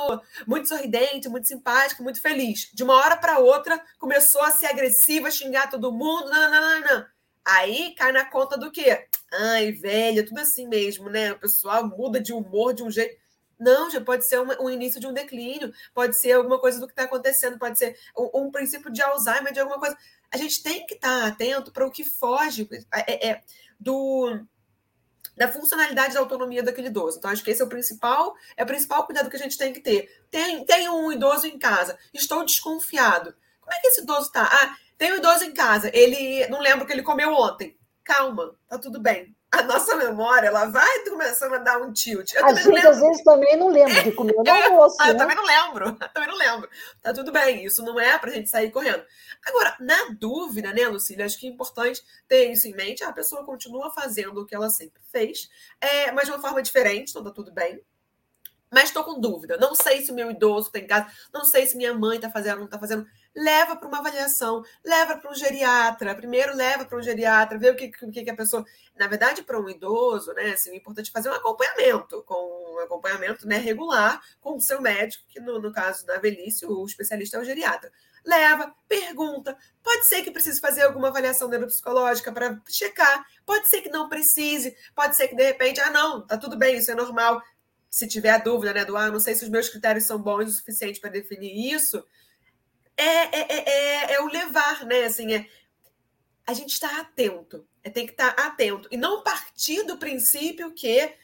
muito 0.47 0.67
sorridente, 0.67 1.29
muito 1.29 1.47
simpática, 1.47 2.03
muito 2.03 2.21
feliz. 2.21 2.71
De 2.73 2.83
uma 2.83 2.95
hora 2.95 3.17
para 3.17 3.39
outra 3.39 3.81
começou 3.99 4.43
a 4.43 4.51
ser 4.51 4.67
agressiva, 4.67 5.31
xingar 5.31 5.71
todo 5.71 5.93
mundo, 5.93 6.31
não, 6.31 6.51
não, 6.51 6.61
não, 6.61 6.81
não. 6.81 7.07
Aí 7.45 7.95
cai 7.95 8.11
na 8.11 8.25
conta 8.25 8.57
do 8.57 8.71
quê? 8.71 9.07
Ai, 9.33 9.73
velha, 9.73 10.25
tudo 10.25 10.41
assim 10.41 10.67
mesmo, 10.67 11.09
né? 11.09 11.33
O 11.33 11.39
pessoal 11.39 11.87
muda 11.87 12.21
de 12.21 12.33
humor 12.33 12.73
de 12.73 12.83
um 12.83 12.91
jeito. 12.91 13.19
Não, 13.59 13.91
já 13.91 14.01
pode 14.01 14.27
ser 14.27 14.41
um, 14.41 14.65
um 14.65 14.71
início 14.71 14.99
de 14.99 15.07
um 15.07 15.13
declínio, 15.13 15.73
pode 15.93 16.17
ser 16.17 16.33
alguma 16.33 16.59
coisa 16.59 16.81
do 16.81 16.87
que 16.87 16.93
está 16.93 17.03
acontecendo, 17.03 17.59
pode 17.59 17.79
ser 17.79 17.95
um, 18.17 18.47
um, 18.47 18.51
princípio 18.51 18.91
de 18.91 19.03
Alzheimer, 19.03 19.53
de 19.53 19.61
alguma 19.61 19.79
coisa. 19.79 19.97
A 20.33 20.39
gente 20.39 20.63
tem 20.63 20.87
que 20.87 20.95
estar 20.95 21.21
tá 21.21 21.27
atento 21.27 21.71
para 21.71 21.87
o 21.87 21.91
que 21.91 22.03
foge. 22.03 22.67
É, 22.93 23.29
é, 23.29 23.43
do 23.81 24.45
da 25.37 25.51
funcionalidade 25.51 26.13
da 26.13 26.21
autonomia 26.21 26.63
daquele 26.63 26.89
idoso. 26.89 27.17
Então, 27.17 27.31
acho 27.31 27.43
que 27.43 27.51
esse 27.51 27.63
é 27.63 27.65
o 27.65 27.69
principal, 27.69 28.35
é 28.57 28.63
o 28.63 28.67
principal 28.67 29.07
cuidado 29.07 29.31
que 29.31 29.37
a 29.37 29.39
gente 29.39 29.57
tem 29.57 29.73
que 29.73 29.81
ter. 29.81 30.07
Tem, 30.31 30.63
tem 30.67 30.87
um 30.91 31.11
idoso 31.11 31.47
em 31.47 31.59
casa, 31.59 31.99
estou 32.13 32.45
desconfiado. 32.45 33.35
Como 33.59 33.73
é 33.73 33.81
que 33.81 33.87
esse 33.87 34.03
idoso 34.03 34.27
está? 34.27 34.43
Ah, 34.45 34.77
tem 34.99 35.15
um 35.15 35.17
idoso 35.17 35.45
em 35.45 35.55
casa, 35.55 35.91
ele 35.95 36.47
não 36.49 36.61
lembra 36.61 36.85
o 36.85 36.87
que 36.87 36.93
ele 36.93 37.03
comeu 37.03 37.33
ontem. 37.33 37.75
Calma, 38.05 38.55
tá 38.69 38.79
tudo 38.79 39.01
bem 39.01 39.35
a 39.53 39.63
nossa 39.63 39.97
memória 39.97 40.47
ela 40.47 40.67
vai 40.67 41.05
começando 41.09 41.55
a 41.55 41.59
dar 41.59 41.83
um 41.83 41.93
tilt. 41.93 42.33
Eu 42.35 42.47
a 42.47 42.55
gente 42.55 42.87
às 42.87 43.01
vezes 43.01 43.25
também 43.25 43.57
não 43.57 43.69
lembra 43.69 44.03
de 44.03 44.13
comer 44.13 44.35
no 44.35 44.45
almoço. 44.49 44.97
ah, 45.01 45.07
né? 45.07 45.13
Eu 45.13 45.17
também 45.17 45.37
não 45.37 45.45
lembro, 45.45 45.93
também 46.15 46.29
não 46.29 46.37
lembro. 46.37 46.71
Tá 47.03 47.13
tudo 47.13 47.33
bem, 47.33 47.65
isso 47.65 47.83
não 47.83 47.99
é 47.99 48.17
para 48.19 48.31
a 48.31 48.33
gente 48.33 48.49
sair 48.49 48.71
correndo. 48.71 49.05
Agora, 49.45 49.77
na 49.81 50.15
dúvida, 50.19 50.73
né, 50.73 50.87
Lucília, 50.87 51.27
acho 51.27 51.39
que 51.39 51.49
é 51.49 51.51
importante 51.51 52.03
ter 52.29 52.51
isso 52.53 52.69
em 52.69 52.75
mente. 52.75 53.03
A 53.03 53.13
pessoa 53.13 53.45
continua 53.45 53.91
fazendo 53.91 54.41
o 54.41 54.47
que 54.47 54.55
ela 54.55 54.71
sempre 54.71 55.03
fez, 55.11 55.49
é, 55.81 56.13
mas 56.13 56.27
de 56.27 56.31
uma 56.31 56.41
forma 56.41 56.63
diferente, 56.63 57.11
então 57.11 57.25
tá 57.25 57.31
tudo 57.31 57.53
bem. 57.53 57.83
Mas 58.73 58.85
estou 58.85 59.03
com 59.03 59.21
dúvida. 59.21 59.57
Não 59.57 59.75
sei 59.75 60.01
se 60.01 60.13
o 60.13 60.15
meu 60.15 60.31
idoso 60.31 60.69
está 60.69 60.79
em 60.79 60.87
casa, 60.87 61.09
não 61.35 61.45
sei 61.45 61.67
se 61.67 61.77
minha 61.77 61.93
mãe 61.93 62.17
está 62.17 62.31
fazendo, 62.31 62.59
não 62.59 62.67
está 62.67 62.79
fazendo 62.79 63.05
leva 63.35 63.77
para 63.77 63.89
uma 63.89 63.99
avaliação, 63.99 64.63
leva 64.85 65.17
para 65.17 65.31
um 65.31 65.35
geriatra, 65.35 66.15
primeiro 66.15 66.55
leva 66.55 66.85
para 66.85 66.99
um 66.99 67.03
geriatra, 67.03 67.59
vê 67.59 67.71
o 67.71 67.77
que, 67.77 67.91
o 68.03 68.11
que 68.11 68.31
a 68.31 68.37
pessoa. 68.37 68.65
Na 68.97 69.07
verdade, 69.07 69.43
para 69.43 69.59
um 69.59 69.69
idoso, 69.69 70.33
né, 70.35 70.53
assim, 70.53 70.71
é 70.71 70.77
importante 70.77 71.11
fazer 71.11 71.31
um 71.31 71.35
acompanhamento, 71.35 72.23
com 72.25 72.75
um 72.75 72.79
acompanhamento 72.81 73.47
né, 73.47 73.57
regular 73.57 74.21
com 74.41 74.57
o 74.57 74.61
seu 74.61 74.81
médico, 74.81 75.25
que 75.29 75.41
no, 75.41 75.61
no 75.61 75.73
caso 75.73 76.05
da 76.05 76.19
velhice, 76.19 76.67
o 76.67 76.85
especialista 76.85 77.37
é 77.37 77.41
o 77.41 77.45
geriatra. 77.45 77.91
Leva, 78.25 78.75
pergunta. 78.87 79.57
Pode 79.83 80.07
ser 80.07 80.23
que 80.23 80.31
precise 80.31 80.61
fazer 80.61 80.83
alguma 80.83 81.09
avaliação 81.09 81.49
neuropsicológica 81.49 82.31
para 82.31 82.61
checar. 82.69 83.25
Pode 83.47 83.69
ser 83.69 83.81
que 83.81 83.89
não 83.89 84.09
precise. 84.09 84.77
Pode 84.95 85.17
ser 85.17 85.29
que 85.29 85.35
de 85.35 85.43
repente, 85.43 85.81
ah, 85.81 85.91
não, 85.91 86.27
tá 86.27 86.37
tudo 86.37 86.57
bem, 86.57 86.77
isso 86.77 86.91
é 86.91 86.95
normal. 86.95 87.41
Se 87.89 88.07
tiver 88.07 88.31
a 88.31 88.39
dúvida, 88.39 88.75
né, 88.75 88.85
do 88.85 88.97
ah, 88.97 89.11
não 89.11 89.21
sei 89.21 89.35
se 89.35 89.45
os 89.45 89.51
meus 89.51 89.69
critérios 89.69 90.05
são 90.05 90.21
bons 90.21 90.49
o 90.49 90.53
suficiente 90.53 91.01
para 91.01 91.11
definir 91.11 91.73
isso, 91.73 92.05
é, 93.03 93.41
é, 93.41 93.47
é, 93.49 93.71
é, 93.71 94.13
é 94.15 94.21
o 94.21 94.27
levar, 94.27 94.85
né? 94.85 95.05
Assim, 95.05 95.33
é, 95.35 95.47
a 96.47 96.53
gente 96.53 96.73
está 96.73 97.01
atento, 97.01 97.67
é, 97.83 97.91
tem 97.91 98.07
que 98.07 98.13
estar 98.13 98.33
tá 98.33 98.47
atento 98.47 98.89
e 98.91 98.97
não 98.97 99.23
partir 99.23 99.85
do 99.85 99.99
princípio 99.99 100.73
que, 100.73 101.15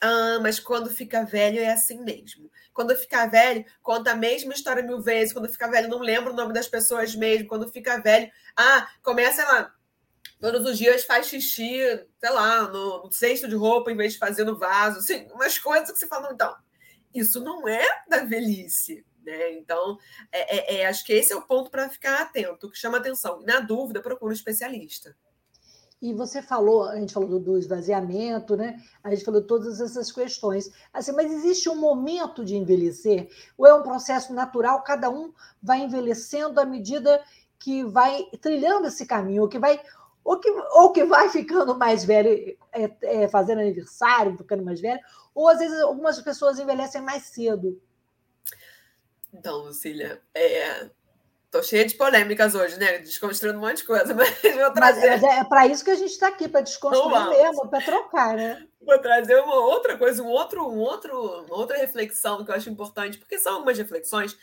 ah, 0.00 0.38
mas 0.42 0.58
quando 0.60 0.90
fica 0.90 1.24
velho 1.24 1.60
é 1.60 1.72
assim 1.72 2.02
mesmo. 2.02 2.50
Quando 2.72 2.96
ficar 2.96 3.30
velho, 3.30 3.64
conta 3.82 4.12
a 4.12 4.16
mesma 4.16 4.52
história 4.52 4.82
mil 4.82 5.00
vezes. 5.00 5.32
Quando 5.32 5.48
fica 5.48 5.70
velho, 5.70 5.88
não 5.88 6.00
lembra 6.00 6.32
o 6.32 6.36
nome 6.36 6.52
das 6.52 6.66
pessoas 6.66 7.14
mesmo. 7.14 7.46
Quando 7.46 7.70
fica 7.70 8.00
velho, 8.00 8.30
ah, 8.56 8.88
começa 9.00 9.44
lá, 9.44 9.72
todos 10.40 10.66
os 10.66 10.76
dias 10.76 11.04
faz 11.04 11.26
xixi, 11.26 11.78
sei 12.18 12.30
lá, 12.30 12.62
no, 12.68 13.04
no 13.04 13.12
cesto 13.12 13.48
de 13.48 13.54
roupa 13.54 13.92
em 13.92 13.96
vez 13.96 14.14
de 14.14 14.18
fazer 14.18 14.44
no 14.44 14.58
vaso, 14.58 14.98
assim, 14.98 15.26
umas 15.32 15.58
coisas 15.58 15.90
que 15.90 15.98
você 15.98 16.06
fala, 16.06 16.30
então, 16.32 16.54
isso 17.14 17.40
não 17.40 17.66
é 17.68 17.86
da 18.08 18.24
velhice, 18.24 19.04
né? 19.24 19.52
Então, 19.54 19.98
é, 20.30 20.76
é, 20.76 20.80
é, 20.80 20.86
acho 20.86 21.04
que 21.04 21.12
esse 21.12 21.32
é 21.32 21.36
o 21.36 21.42
ponto 21.42 21.70
para 21.70 21.88
ficar 21.88 22.20
atento, 22.22 22.70
que 22.70 22.78
chama 22.78 22.98
atenção. 22.98 23.42
Na 23.42 23.60
dúvida, 23.60 24.00
procura 24.00 24.30
um 24.30 24.34
especialista. 24.34 25.16
E 26.04 26.12
você 26.12 26.42
falou, 26.42 26.84
a 26.84 26.96
gente 26.96 27.14
falou 27.14 27.28
do, 27.30 27.40
do, 27.40 27.56
esvaziamento, 27.56 28.56
né? 28.56 28.78
A 29.02 29.08
gente 29.10 29.24
falou 29.24 29.40
todas 29.40 29.80
essas 29.80 30.12
questões. 30.12 30.70
Assim, 30.92 31.12
mas 31.12 31.32
existe 31.32 31.66
um 31.68 31.76
momento 31.76 32.44
de 32.44 32.56
envelhecer? 32.56 33.30
Ou 33.56 33.66
é 33.66 33.72
um 33.72 33.82
processo 33.82 34.34
natural? 34.34 34.82
Cada 34.82 35.08
um 35.08 35.32
vai 35.62 35.80
envelhecendo 35.80 36.60
à 36.60 36.66
medida 36.66 37.22
que 37.58 37.82
vai 37.84 38.22
trilhando 38.38 38.88
esse 38.88 39.06
caminho, 39.06 39.48
que 39.48 39.58
vai, 39.58 39.80
ou 40.22 40.38
que, 40.38 40.50
ou 40.50 40.92
que 40.92 41.04
vai 41.04 41.30
ficando 41.30 41.74
mais 41.74 42.04
velho, 42.04 42.54
é, 42.70 43.22
é, 43.22 43.28
fazendo 43.28 43.60
aniversário, 43.60 44.36
ficando 44.36 44.62
mais 44.62 44.82
velho, 44.82 45.00
ou 45.34 45.48
às 45.48 45.58
vezes 45.58 45.80
algumas 45.80 46.20
pessoas 46.20 46.58
envelhecem 46.58 47.00
mais 47.00 47.22
cedo. 47.22 47.80
Então, 49.34 49.58
Lucília, 49.58 50.22
é, 50.34 50.88
Tô 51.54 51.62
cheia 51.62 51.86
de 51.86 51.94
polêmicas 51.94 52.52
hoje, 52.56 52.76
né? 52.80 52.98
Desconstruindo 52.98 53.58
um 53.58 53.60
monte 53.60 53.76
de 53.76 53.84
coisa, 53.84 54.10
mas 54.12 54.42
vou 54.42 54.72
trazer. 54.72 55.10
Mas 55.10 55.22
é, 55.22 55.38
é 55.38 55.44
para 55.44 55.68
isso 55.68 55.84
que 55.84 55.92
a 55.92 55.94
gente 55.94 56.10
está 56.10 56.26
aqui, 56.26 56.48
para 56.48 56.62
desconstruir 56.62 57.28
mesmo, 57.28 57.68
para 57.68 57.80
trocar, 57.80 58.34
né? 58.34 58.66
Vou 58.80 58.98
trazer 58.98 59.36
uma 59.36 59.54
outra 59.54 59.96
coisa, 59.96 60.20
um 60.20 60.26
outro, 60.26 60.68
um 60.68 60.78
outro, 60.78 61.16
uma 61.44 61.56
outra 61.56 61.78
reflexão 61.78 62.44
que 62.44 62.50
eu 62.50 62.56
acho 62.56 62.68
importante, 62.68 63.18
porque 63.18 63.38
são 63.38 63.54
algumas 63.54 63.78
reflexões 63.78 64.36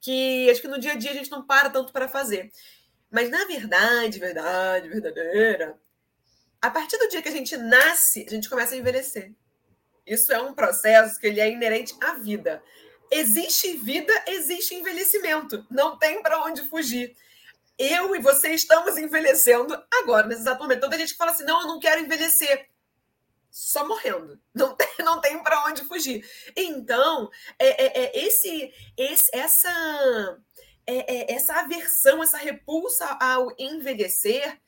que 0.00 0.48
acho 0.50 0.62
que 0.62 0.68
no 0.68 0.80
dia 0.80 0.92
a 0.92 0.96
dia 0.96 1.10
a 1.10 1.14
gente 1.14 1.30
não 1.30 1.46
para 1.46 1.68
tanto 1.68 1.92
para 1.92 2.08
fazer. 2.08 2.50
Mas 3.10 3.28
na 3.28 3.44
verdade, 3.44 4.18
verdade, 4.18 4.88
verdadeira, 4.88 5.76
a 6.62 6.70
partir 6.70 6.96
do 6.96 7.08
dia 7.08 7.20
que 7.20 7.28
a 7.28 7.32
gente 7.32 7.54
nasce, 7.58 8.24
a 8.26 8.30
gente 8.30 8.48
começa 8.48 8.74
a 8.74 8.78
envelhecer. 8.78 9.30
Isso 10.06 10.32
é 10.32 10.40
um 10.40 10.54
processo 10.54 11.20
que 11.20 11.26
ele 11.26 11.38
é 11.38 11.50
inerente 11.50 11.94
à 12.00 12.14
vida 12.14 12.62
existe 13.10 13.76
vida, 13.76 14.12
existe 14.26 14.74
envelhecimento. 14.74 15.66
Não 15.70 15.98
tem 15.98 16.22
para 16.22 16.42
onde 16.44 16.68
fugir. 16.68 17.16
Eu 17.78 18.16
e 18.16 18.20
você 18.20 18.54
estamos 18.54 18.96
envelhecendo 18.96 19.78
agora, 20.02 20.26
nesse 20.26 20.40
exato 20.40 20.62
momento. 20.62 20.80
Toda 20.80 20.98
gente 20.98 21.12
que 21.12 21.18
fala 21.18 21.32
assim: 21.32 21.44
não, 21.44 21.62
eu 21.62 21.66
não 21.66 21.78
quero 21.78 22.00
envelhecer. 22.00 22.68
Só 23.50 23.86
morrendo. 23.86 24.40
Não 24.54 24.74
tem, 24.74 24.88
não 25.00 25.20
tem 25.20 25.42
para 25.42 25.64
onde 25.66 25.84
fugir. 25.84 26.26
Então, 26.56 27.30
é, 27.58 27.84
é, 27.84 28.04
é 28.04 28.26
esse, 28.26 28.72
esse, 28.96 29.30
essa, 29.32 30.38
é, 30.86 31.14
é, 31.14 31.34
essa 31.34 31.54
aversão, 31.54 32.22
essa 32.22 32.38
repulsa 32.38 33.06
ao 33.20 33.54
envelhecer 33.58 34.60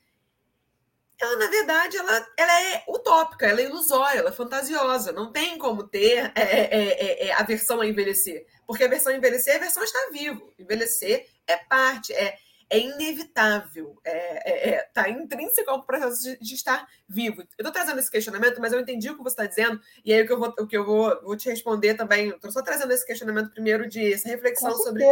ela, 1.21 1.35
na 1.35 1.47
verdade, 1.47 1.97
ela, 1.97 2.27
ela 2.37 2.61
é 2.61 2.83
utópica, 2.87 3.45
ela 3.45 3.59
é 3.59 3.65
ilusória, 3.65 4.19
ela 4.19 4.29
é 4.29 4.33
fantasiosa. 4.33 5.11
Não 5.11 5.31
tem 5.31 5.57
como 5.57 5.83
ter 5.83 6.31
é, 6.33 6.41
é, 6.41 6.67
é, 6.71 7.27
é 7.27 7.33
a 7.33 7.43
versão 7.43 7.81
a 7.81 7.87
envelhecer. 7.87 8.45
Porque 8.65 8.85
a 8.85 8.87
versão 8.87 9.11
a 9.11 9.15
envelhecer 9.15 9.53
é 9.53 9.57
a 9.57 9.61
versão 9.61 9.83
estar 9.83 10.09
vivo. 10.11 10.53
Envelhecer 10.57 11.27
é 11.45 11.57
parte, 11.57 12.13
é, 12.13 12.37
é 12.69 12.79
inevitável, 12.79 13.95
está 14.05 14.11
é, 14.11 14.43
é, 14.45 14.69
é 14.69 14.81
tá 14.93 15.09
intrínseco 15.09 15.69
ao 15.69 15.83
processo 15.83 16.21
de, 16.21 16.39
de 16.39 16.53
estar 16.53 16.87
vivo. 17.07 17.41
Eu 17.41 17.47
estou 17.57 17.71
trazendo 17.71 17.99
esse 17.99 18.11
questionamento, 18.11 18.61
mas 18.61 18.71
eu 18.71 18.79
entendi 18.79 19.09
o 19.09 19.17
que 19.17 19.23
você 19.23 19.33
está 19.33 19.45
dizendo, 19.45 19.81
e 20.05 20.13
aí 20.13 20.21
o 20.21 20.27
que 20.27 20.33
eu 20.33 20.39
vou, 20.39 20.55
o 20.59 20.67
que 20.67 20.77
eu 20.77 20.85
vou, 20.85 21.21
vou 21.23 21.35
te 21.35 21.49
responder 21.49 21.95
também. 21.95 22.29
Estou 22.29 22.51
só 22.51 22.61
trazendo 22.61 22.93
esse 22.93 23.05
questionamento 23.05 23.51
primeiro 23.51 23.89
de 23.89 24.13
essa 24.13 24.29
reflexão 24.29 24.71
sobre 24.77 25.03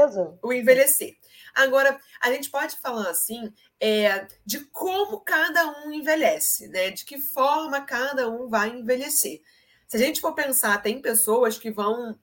o 0.41 0.53
envelhecer. 0.53 1.17
Agora, 1.57 1.99
a 2.21 2.31
gente 2.31 2.51
pode 2.51 2.77
falar 2.77 3.09
assim 3.09 3.51
é, 3.79 4.27
de 4.45 4.59
como 4.65 5.21
cada 5.21 5.67
um 5.81 5.91
envelhece, 5.91 6.67
né? 6.67 6.91
De 6.91 7.03
que 7.03 7.19
forma 7.19 7.81
cada 7.81 8.29
um 8.29 8.47
vai 8.47 8.69
envelhecer. 8.69 9.41
Se 9.87 9.97
a 9.97 9.99
gente 9.99 10.21
for 10.21 10.33
pensar, 10.35 10.81
tem 10.81 11.01
pessoas 11.01 11.57
que 11.57 11.71
vão 11.71 12.17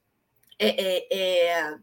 é, 0.56 0.68
é, 0.68 1.18
é 1.18 1.78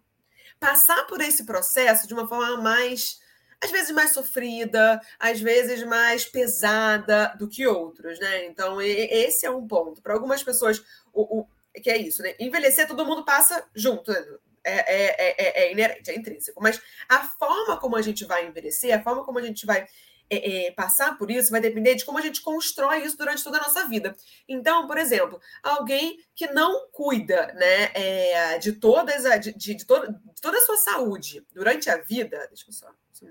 passar 0.59 1.05
por 1.07 1.19
esse 1.19 1.45
processo 1.45 2.07
de 2.07 2.13
uma 2.13 2.27
forma 2.27 2.61
mais 2.61 3.19
às 3.61 3.69
vezes 3.69 3.91
mais 3.91 4.13
sofrida, 4.13 4.99
às 5.19 5.39
vezes 5.39 5.83
mais 5.83 6.25
pesada 6.25 7.35
do 7.37 7.47
que 7.47 7.67
outros, 7.67 8.17
né? 8.19 8.45
Então, 8.45 8.81
esse 8.81 9.45
é 9.45 9.51
um 9.51 9.67
ponto. 9.67 10.01
Para 10.01 10.13
algumas 10.13 10.41
pessoas, 10.41 10.81
o, 11.13 11.41
o, 11.41 11.47
que 11.79 11.89
é 11.89 11.97
isso, 11.97 12.23
né? 12.23 12.33
Envelhecer, 12.39 12.87
todo 12.87 13.05
mundo 13.05 13.23
passa 13.23 13.63
junto. 13.75 14.11
Né? 14.11 14.25
É, 14.63 14.73
é, 14.73 15.15
é, 15.17 15.63
é, 15.63 15.71
inerente, 15.71 16.11
é 16.11 16.15
intrínseco. 16.15 16.61
Mas 16.61 16.79
a 17.09 17.23
forma 17.23 17.79
como 17.79 17.95
a 17.95 18.01
gente 18.01 18.25
vai 18.25 18.45
envelhecer, 18.45 18.95
a 18.95 19.01
forma 19.01 19.23
como 19.23 19.39
a 19.39 19.41
gente 19.41 19.65
vai 19.65 19.87
é, 20.31 20.67
é, 20.67 20.71
passar 20.71 21.17
por 21.17 21.29
isso 21.29 21.51
vai 21.51 21.59
depender 21.59 21.95
de 21.95 22.05
como 22.05 22.17
a 22.17 22.21
gente 22.21 22.41
constrói 22.41 23.03
isso 23.03 23.17
durante 23.17 23.43
toda 23.43 23.57
a 23.57 23.61
nossa 23.61 23.85
vida. 23.87 24.15
Então, 24.47 24.87
por 24.87 24.97
exemplo, 24.97 25.41
alguém 25.61 26.23
que 26.33 26.47
não 26.47 26.87
cuida 26.89 27.53
né, 27.53 27.91
é, 27.93 28.57
de, 28.57 28.71
todas 28.71 29.25
a, 29.25 29.35
de, 29.35 29.51
de, 29.51 29.75
de, 29.75 29.85
toda, 29.85 30.07
de 30.07 30.41
toda 30.41 30.57
a 30.57 30.61
sua 30.61 30.77
saúde 30.77 31.45
durante 31.53 31.89
a 31.89 31.97
vida, 31.97 32.47
deixa 32.47 32.65
eu 32.69 32.73
só, 32.73 32.87
só 33.11 33.25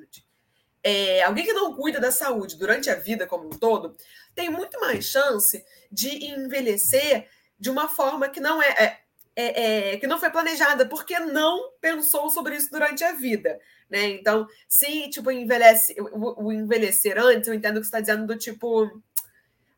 é, 0.83 1.23
alguém 1.23 1.45
que 1.45 1.53
não 1.53 1.75
cuida 1.75 1.99
da 1.99 2.11
saúde 2.11 2.57
durante 2.57 2.90
a 2.90 2.95
vida 2.95 3.27
como 3.27 3.47
um 3.47 3.51
todo, 3.51 3.97
tem 4.35 4.51
muito 4.51 4.79
mais 4.81 5.07
chance 5.07 5.64
de 5.90 6.27
envelhecer 6.27 7.29
de 7.59 7.71
uma 7.71 7.88
forma 7.88 8.29
que 8.29 8.40
não 8.40 8.62
é, 8.62 9.01
é 9.40 9.92
é, 9.92 9.96
que 9.96 10.07
não 10.07 10.18
foi 10.18 10.31
planejada, 10.31 10.87
porque 10.87 11.18
não 11.18 11.72
pensou 11.81 12.31
sobre 12.31 12.57
isso 12.57 12.70
durante 12.70 13.03
a 13.05 13.12
vida. 13.12 13.59
Né? 13.88 14.09
Então, 14.11 14.46
se 14.68 15.09
tipo, 15.11 15.31
envelhece, 15.31 15.94
o, 15.98 16.46
o 16.46 16.53
envelhecer 16.53 17.18
antes, 17.18 17.48
eu 17.48 17.55
entendo 17.55 17.81
que 17.81 17.87
você 17.87 17.88
está 17.88 18.00
dizendo 18.00 18.26
do 18.26 18.37
tipo 18.37 19.03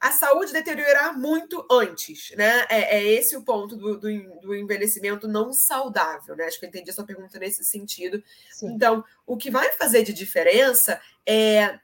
a 0.02 0.10
saúde 0.10 0.52
deteriorar 0.52 1.16
muito 1.16 1.64
antes, 1.70 2.32
né? 2.36 2.66
É, 2.68 2.98
é 2.98 3.04
esse 3.04 3.36
o 3.36 3.44
ponto 3.44 3.76
do, 3.76 3.96
do, 3.96 4.40
do, 4.40 4.56
envelhecimento 4.56 5.28
não 5.28 5.52
saudável, 5.52 6.34
né? 6.34 6.46
Acho 6.46 6.58
que 6.58 6.66
eu 6.66 6.68
entendi 6.68 6.90
a 6.90 6.92
sua 6.92 7.06
pergunta 7.06 7.38
nesse 7.38 7.64
sentido. 7.64 8.20
Sim. 8.50 8.72
Então, 8.72 9.04
o 9.24 9.36
que 9.36 9.48
vai 9.48 9.70
fazer 9.74 10.02
de 10.02 10.12
diferença 10.12 11.00
é, 11.24 11.78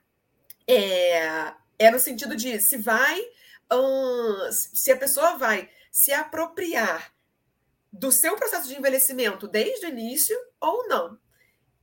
é, 0.67 1.53
é 1.79 1.91
no 1.91 1.97
sentido 1.97 2.35
de 2.35 2.59
se 2.59 2.75
vai, 2.75 3.21
hum, 3.71 4.49
se 4.51 4.91
a 4.91 4.97
pessoa 4.97 5.37
vai 5.37 5.69
se 5.89 6.11
apropriar 6.11 7.13
do 7.91 8.11
seu 8.11 8.35
processo 8.35 8.67
de 8.67 8.77
envelhecimento 8.77 9.47
desde 9.47 9.85
o 9.85 9.89
início 9.89 10.37
ou 10.59 10.87
não. 10.87 11.17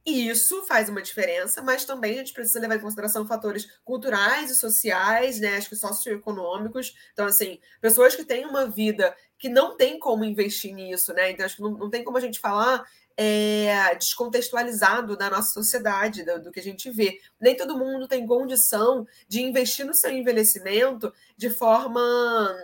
E 0.07 0.29
isso 0.29 0.65
faz 0.67 0.89
uma 0.89 1.03
diferença, 1.03 1.61
mas 1.61 1.85
também 1.85 2.15
a 2.15 2.19
gente 2.19 2.33
precisa 2.33 2.61
levar 2.61 2.77
em 2.77 2.81
consideração 2.81 3.27
fatores 3.27 3.67
culturais 3.85 4.53
e 4.53 4.55
sociais, 4.55 5.41
né? 5.41 5.57
Acho 5.57 5.69
que 5.69 5.75
socioeconômicos. 5.75 6.95
Então, 7.13 7.27
assim, 7.27 7.59
pessoas 7.81 8.15
que 8.15 8.25
têm 8.25 8.47
uma 8.47 8.69
vida 8.69 9.17
que 9.37 9.49
não 9.49 9.77
tem 9.77 9.99
como 9.99 10.25
investir 10.25 10.73
nisso, 10.73 11.13
né? 11.13 11.33
Então, 11.33 11.45
acho 11.45 11.57
que 11.57 11.63
não, 11.63 11.73
não 11.73 11.91
tem 11.91 12.05
como 12.05 12.19
a 12.19 12.21
gente 12.21 12.39
falar 12.39 12.87
é, 13.17 13.97
descontextualizado 13.97 15.17
da 15.17 15.29
nossa 15.29 15.51
sociedade, 15.51 16.25
do, 16.25 16.41
do, 16.41 16.53
que 16.53 16.61
a 16.61 16.63
gente 16.63 16.89
vê. 16.89 17.19
Nem 17.41 17.57
todo 17.57 17.77
mundo 17.77 18.07
tem 18.07 18.25
condição 18.27 19.05
de 19.27 19.43
investir 19.43 19.85
no 19.85 19.95
seu 19.95 20.13
envelhecimento 20.13 21.13
de 21.37 21.51
forma 21.51 22.57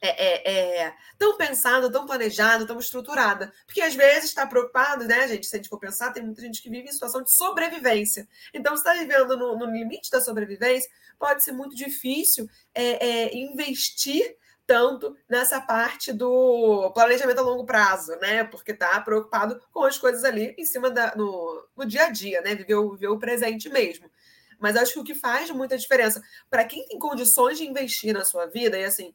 é, 0.00 0.08
é, 0.08 0.82
é, 0.82 0.94
tão 1.18 1.36
pensada, 1.36 1.90
tão 1.90 2.06
planejada, 2.06 2.66
tão 2.66 2.78
estruturada. 2.78 3.52
Porque 3.66 3.80
às 3.80 3.94
vezes 3.94 4.24
está 4.24 4.46
preocupado, 4.46 5.04
né, 5.04 5.26
gente? 5.28 5.46
Se 5.46 5.56
a 5.56 5.58
gente 5.58 5.68
for 5.68 5.78
pensar, 5.78 6.12
tem 6.12 6.22
muita 6.22 6.42
gente 6.42 6.62
que 6.62 6.70
vive 6.70 6.88
em 6.88 6.92
situação 6.92 7.22
de 7.22 7.32
sobrevivência. 7.32 8.28
Então, 8.54 8.76
se 8.76 8.82
está 8.82 8.94
vivendo 8.94 9.36
no, 9.36 9.58
no, 9.58 9.66
limite 9.66 10.10
da 10.10 10.20
sobrevivência, 10.20 10.90
pode 11.18 11.42
ser 11.42 11.52
muito 11.52 11.74
difícil 11.74 12.48
é, 12.74 13.06
é, 13.06 13.36
investir 13.36 14.36
tanto 14.66 15.16
nessa 15.28 15.60
parte 15.60 16.12
do 16.12 16.90
planejamento 16.92 17.38
a 17.38 17.42
longo 17.42 17.64
prazo, 17.64 18.14
né? 18.16 18.44
Porque 18.44 18.72
está 18.72 19.00
preocupado 19.00 19.60
com 19.72 19.82
as 19.84 19.96
coisas 19.96 20.24
ali 20.24 20.54
em 20.58 20.64
cima 20.64 20.90
da, 20.90 21.16
no, 21.16 21.66
no 21.74 21.86
dia 21.86 22.04
a 22.04 22.10
dia, 22.10 22.42
né? 22.42 22.54
Viver 22.54 22.76
viver 22.90 23.08
o 23.08 23.18
presente 23.18 23.68
mesmo. 23.70 24.10
Mas 24.58 24.76
acho 24.76 24.92
que 24.92 24.98
o 24.98 25.04
que 25.04 25.14
faz 25.14 25.50
muita 25.50 25.78
diferença 25.78 26.22
para 26.50 26.64
quem 26.64 26.84
tem 26.86 26.98
condições 26.98 27.56
de 27.58 27.64
investir 27.64 28.12
na 28.12 28.24
sua 28.24 28.46
vida, 28.46 28.78
e 28.78 28.84
assim, 28.84 29.14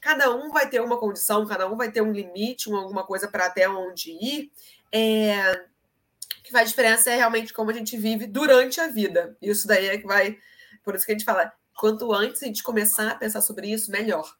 cada 0.00 0.34
um 0.34 0.50
vai 0.50 0.68
ter 0.68 0.80
uma 0.80 0.98
condição, 0.98 1.46
cada 1.46 1.70
um 1.70 1.76
vai 1.76 1.90
ter 1.90 2.00
um 2.00 2.12
limite, 2.12 2.68
uma, 2.68 2.80
alguma 2.80 3.04
coisa 3.04 3.28
para 3.28 3.46
até 3.46 3.68
onde 3.68 4.10
ir. 4.10 4.50
É... 4.92 5.52
O 6.38 6.42
que 6.42 6.52
faz 6.52 6.70
diferença 6.70 7.10
é 7.10 7.16
realmente 7.16 7.52
como 7.52 7.70
a 7.70 7.74
gente 7.74 7.96
vive 7.96 8.26
durante 8.26 8.80
a 8.80 8.88
vida. 8.88 9.36
Isso 9.40 9.66
daí 9.66 9.88
é 9.88 9.98
que 9.98 10.06
vai. 10.06 10.38
Por 10.82 10.94
isso 10.94 11.04
que 11.04 11.12
a 11.12 11.14
gente 11.14 11.24
fala, 11.24 11.52
quanto 11.78 12.12
antes 12.12 12.42
a 12.42 12.46
gente 12.46 12.62
começar 12.62 13.10
a 13.10 13.14
pensar 13.14 13.40
sobre 13.40 13.68
isso, 13.68 13.90
melhor. 13.90 14.34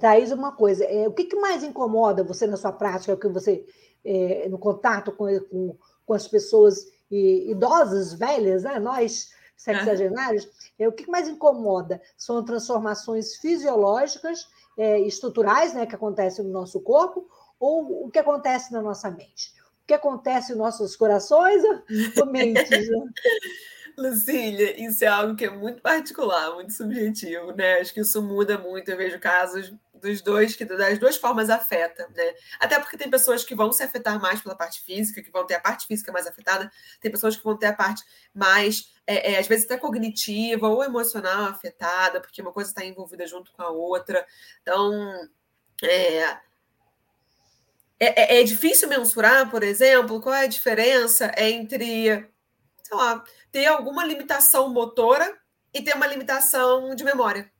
Thaís, 0.00 0.30
uma 0.30 0.52
coisa, 0.52 0.84
é, 0.84 1.06
o 1.06 1.12
que, 1.12 1.24
que, 1.24 1.36
mais 1.36 1.62
incomoda 1.62 2.22
você 2.22 2.46
na 2.46 2.56
sua 2.56 2.72
prática, 2.72 3.16
que 3.16 3.28
você, 3.28 3.66
é, 4.04 4.48
no 4.48 4.58
contato 4.58 5.12
com, 5.12 5.26
com, 5.40 5.76
com 6.06 6.14
as 6.14 6.28
pessoas 6.28 6.86
idosas, 7.10 8.14
velhas, 8.14 8.64
né? 8.64 8.78
nós, 8.78 9.30
sexagenários, 9.56 10.48
é, 10.78 10.88
o 10.88 10.92
que 10.92 11.10
mais 11.10 11.28
incomoda 11.28 12.00
são 12.16 12.44
transformações 12.44 13.36
fisiológicas, 13.36 14.48
é, 14.76 15.00
estruturais, 15.00 15.72
né, 15.74 15.86
que 15.86 15.94
acontecem 15.94 16.44
no 16.44 16.50
nosso 16.50 16.80
corpo, 16.80 17.28
ou 17.58 18.06
o 18.06 18.10
que 18.10 18.18
acontece 18.18 18.72
na 18.72 18.82
nossa 18.82 19.10
mente? 19.10 19.52
O 19.82 19.86
que 19.86 19.94
acontece 19.94 20.50
nos 20.50 20.58
nossos 20.58 20.96
corações 20.96 21.62
ou 21.64 22.26
mentes? 22.26 22.70
Né? 22.70 22.98
Lucília, 23.96 24.84
isso 24.84 25.04
é 25.04 25.06
algo 25.06 25.36
que 25.36 25.44
é 25.44 25.50
muito 25.50 25.80
particular, 25.80 26.52
muito 26.54 26.72
subjetivo, 26.72 27.52
né? 27.52 27.80
Acho 27.80 27.94
que 27.94 28.00
isso 28.00 28.20
muda 28.20 28.58
muito. 28.58 28.90
Eu 28.90 28.96
vejo 28.96 29.20
casos 29.20 29.72
dos 30.04 30.20
dois, 30.20 30.54
que 30.54 30.64
das 30.64 30.98
duas 30.98 31.16
formas 31.16 31.50
afeta, 31.50 32.08
né? 32.14 32.34
Até 32.60 32.78
porque 32.78 32.96
tem 32.96 33.10
pessoas 33.10 33.42
que 33.42 33.54
vão 33.54 33.72
se 33.72 33.82
afetar 33.82 34.20
mais 34.20 34.40
pela 34.40 34.54
parte 34.54 34.80
física, 34.82 35.22
que 35.22 35.30
vão 35.30 35.46
ter 35.46 35.54
a 35.54 35.60
parte 35.60 35.86
física 35.86 36.12
mais 36.12 36.26
afetada, 36.26 36.70
tem 37.00 37.10
pessoas 37.10 37.36
que 37.36 37.42
vão 37.42 37.56
ter 37.56 37.66
a 37.66 37.72
parte 37.72 38.04
mais, 38.32 38.92
é, 39.06 39.32
é, 39.32 39.38
às 39.38 39.48
vezes 39.48 39.64
até 39.64 39.76
cognitiva 39.76 40.68
ou 40.68 40.84
emocional 40.84 41.46
afetada, 41.46 42.20
porque 42.20 42.42
uma 42.42 42.52
coisa 42.52 42.70
está 42.70 42.84
envolvida 42.84 43.26
junto 43.26 43.50
com 43.52 43.62
a 43.62 43.70
outra. 43.70 44.24
Então, 44.62 44.92
é, 45.82 46.22
é, 46.22 46.38
é, 48.00 48.40
é 48.40 48.44
difícil 48.44 48.88
mensurar, 48.88 49.50
por 49.50 49.62
exemplo, 49.62 50.20
qual 50.20 50.34
é 50.34 50.44
a 50.44 50.48
diferença 50.48 51.32
entre, 51.38 52.28
sei 52.82 52.96
lá, 52.96 53.24
ter 53.50 53.66
alguma 53.66 54.04
limitação 54.04 54.68
motora 54.68 55.36
e 55.72 55.82
ter 55.82 55.94
uma 55.94 56.06
limitação 56.06 56.94
de 56.94 57.02
memória. 57.04 57.50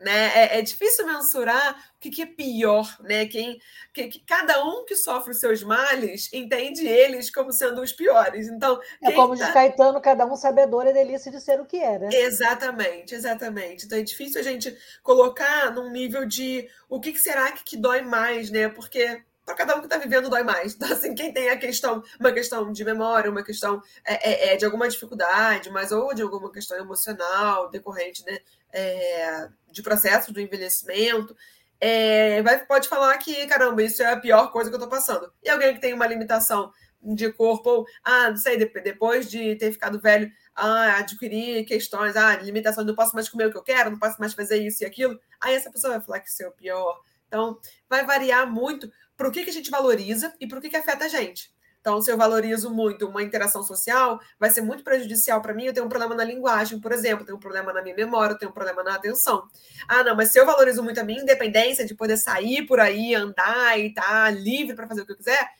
Né? 0.00 0.32
É, 0.34 0.58
é, 0.58 0.62
difícil 0.62 1.06
mensurar 1.06 1.72
o 1.94 2.00
que, 2.00 2.08
que 2.08 2.22
é 2.22 2.26
pior, 2.26 2.96
né? 3.00 3.26
Quem, 3.26 3.60
que, 3.92 4.08
que, 4.08 4.20
cada 4.20 4.64
um 4.64 4.86
que 4.86 4.96
sofre 4.96 5.32
os 5.32 5.40
seus 5.40 5.62
males 5.62 6.32
entende 6.32 6.88
eles 6.88 7.30
como 7.30 7.52
sendo 7.52 7.82
os 7.82 7.92
piores. 7.92 8.48
Então, 8.48 8.80
é 9.02 9.12
como 9.12 9.36
tá... 9.36 9.46
de 9.46 9.52
Caetano, 9.52 10.00
cada 10.00 10.24
um 10.24 10.36
sabedor 10.36 10.86
é 10.86 10.92
delícia 10.94 11.30
de 11.30 11.38
ser 11.38 11.60
o 11.60 11.66
que 11.66 11.76
é, 11.76 11.98
né? 11.98 12.08
Exatamente, 12.12 13.14
exatamente. 13.14 13.84
Então 13.84 13.98
é 13.98 14.02
difícil 14.02 14.40
a 14.40 14.44
gente 14.44 14.74
colocar 15.02 15.70
num 15.70 15.90
nível 15.90 16.24
de 16.24 16.66
o 16.88 16.98
que, 16.98 17.12
que 17.12 17.20
será 17.20 17.52
que, 17.52 17.62
que 17.62 17.76
dói 17.76 18.00
mais, 18.00 18.50
né? 18.50 18.70
Porque 18.70 19.22
para 19.50 19.56
cada 19.56 19.76
um 19.76 19.80
que 19.80 19.86
está 19.86 19.98
vivendo 19.98 20.30
dói 20.30 20.42
mais. 20.42 20.74
Então, 20.74 20.92
assim, 20.92 21.14
quem 21.14 21.32
tem 21.32 21.48
a 21.48 21.56
questão, 21.56 22.02
uma 22.18 22.32
questão 22.32 22.72
de 22.72 22.84
memória, 22.84 23.30
uma 23.30 23.42
questão 23.42 23.82
é, 24.04 24.30
é, 24.30 24.52
é, 24.52 24.56
de 24.56 24.64
alguma 24.64 24.88
dificuldade, 24.88 25.70
mas 25.70 25.90
ou 25.92 26.14
de 26.14 26.22
alguma 26.22 26.50
questão 26.52 26.78
emocional 26.78 27.68
decorrente 27.68 28.24
né, 28.24 28.38
é, 28.72 29.48
de 29.70 29.82
processo 29.82 30.32
do 30.32 30.40
envelhecimento, 30.40 31.36
é, 31.80 32.42
vai, 32.42 32.64
pode 32.64 32.88
falar 32.88 33.16
que, 33.18 33.46
caramba, 33.46 33.82
isso 33.82 34.02
é 34.02 34.12
a 34.12 34.20
pior 34.20 34.52
coisa 34.52 34.70
que 34.70 34.74
eu 34.76 34.78
estou 34.78 34.90
passando. 34.90 35.32
E 35.42 35.48
alguém 35.48 35.74
que 35.74 35.80
tem 35.80 35.94
uma 35.94 36.06
limitação 36.06 36.72
de 37.02 37.32
corpo, 37.32 37.70
ou, 37.70 37.86
ah, 38.04 38.30
não 38.30 38.36
sei, 38.36 38.58
depois 38.58 39.30
de 39.30 39.56
ter 39.56 39.72
ficado 39.72 39.98
velho, 39.98 40.30
ah, 40.54 40.98
adquirir 40.98 41.64
questões, 41.64 42.14
ah, 42.14 42.36
limitação, 42.36 42.84
não 42.84 42.94
posso 42.94 43.14
mais 43.14 43.28
comer 43.28 43.46
o 43.46 43.50
que 43.50 43.56
eu 43.56 43.62
quero, 43.62 43.90
não 43.90 43.98
posso 43.98 44.20
mais 44.20 44.34
fazer 44.34 44.58
isso 44.58 44.84
e 44.84 44.86
aquilo, 44.86 45.18
aí 45.40 45.54
essa 45.54 45.70
pessoa 45.70 45.94
vai 45.94 46.02
falar 46.02 46.20
que 46.20 46.28
isso 46.28 46.42
é 46.42 46.48
o 46.48 46.52
pior. 46.52 47.00
Então, 47.26 47.58
vai 47.88 48.04
variar 48.04 48.44
muito 48.50 48.90
para 49.20 49.28
o 49.28 49.30
que, 49.30 49.44
que 49.44 49.50
a 49.50 49.52
gente 49.52 49.70
valoriza 49.70 50.32
e 50.40 50.48
para 50.48 50.58
o 50.58 50.62
que, 50.62 50.70
que 50.70 50.76
afeta 50.78 51.04
a 51.04 51.08
gente. 51.08 51.52
Então, 51.78 52.00
se 52.00 52.10
eu 52.10 52.16
valorizo 52.16 52.70
muito 52.70 53.06
uma 53.06 53.22
interação 53.22 53.62
social, 53.62 54.18
vai 54.38 54.48
ser 54.48 54.62
muito 54.62 54.82
prejudicial 54.82 55.42
para 55.42 55.52
mim. 55.52 55.66
Eu 55.66 55.74
tenho 55.74 55.84
um 55.84 55.90
problema 55.90 56.14
na 56.14 56.24
linguagem, 56.24 56.80
por 56.80 56.90
exemplo, 56.90 57.20
eu 57.20 57.26
tenho 57.26 57.36
um 57.36 57.40
problema 57.40 57.70
na 57.70 57.82
minha 57.82 57.94
memória, 57.94 58.32
eu 58.32 58.38
tenho 58.38 58.50
um 58.50 58.54
problema 58.54 58.82
na 58.82 58.94
atenção. 58.94 59.46
Ah, 59.86 60.02
não, 60.02 60.16
mas 60.16 60.32
se 60.32 60.40
eu 60.40 60.46
valorizo 60.46 60.82
muito 60.82 60.98
a 60.98 61.04
minha 61.04 61.20
independência 61.20 61.84
de 61.84 61.94
poder 61.94 62.16
sair 62.16 62.66
por 62.66 62.80
aí, 62.80 63.14
andar 63.14 63.78
e 63.78 63.88
estar 63.88 64.02
tá 64.02 64.30
livre 64.30 64.74
para 64.74 64.88
fazer 64.88 65.02
o 65.02 65.06
que 65.06 65.12
eu 65.12 65.16
quiser, 65.18 65.50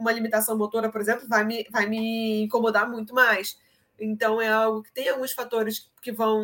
uma 0.00 0.10
limitação 0.10 0.58
motora, 0.58 0.90
por 0.90 1.00
exemplo, 1.00 1.28
vai 1.28 1.44
me, 1.44 1.64
vai 1.70 1.86
me 1.86 2.42
incomodar 2.42 2.90
muito 2.90 3.14
mais. 3.14 3.56
Então, 3.96 4.42
é 4.42 4.48
algo 4.48 4.82
que 4.82 4.92
tem 4.92 5.08
alguns 5.08 5.30
fatores 5.30 5.88
que 6.02 6.10
vão 6.10 6.42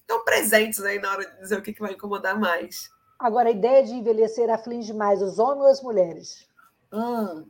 estão 0.00 0.24
presentes 0.24 0.82
aí 0.82 0.98
na 0.98 1.12
hora 1.12 1.24
de 1.24 1.40
dizer 1.40 1.56
o 1.56 1.62
que, 1.62 1.72
que 1.72 1.80
vai 1.80 1.92
incomodar 1.92 2.38
mais. 2.38 2.92
Agora, 3.24 3.48
a 3.48 3.52
ideia 3.52 3.82
de 3.82 3.94
envelhecer 3.94 4.50
aflige 4.50 4.92
mais 4.92 5.22
os 5.22 5.38
homens 5.38 5.62
ou 5.62 5.70
as 5.70 5.80
mulheres? 5.80 6.46
Hum. 6.92 7.48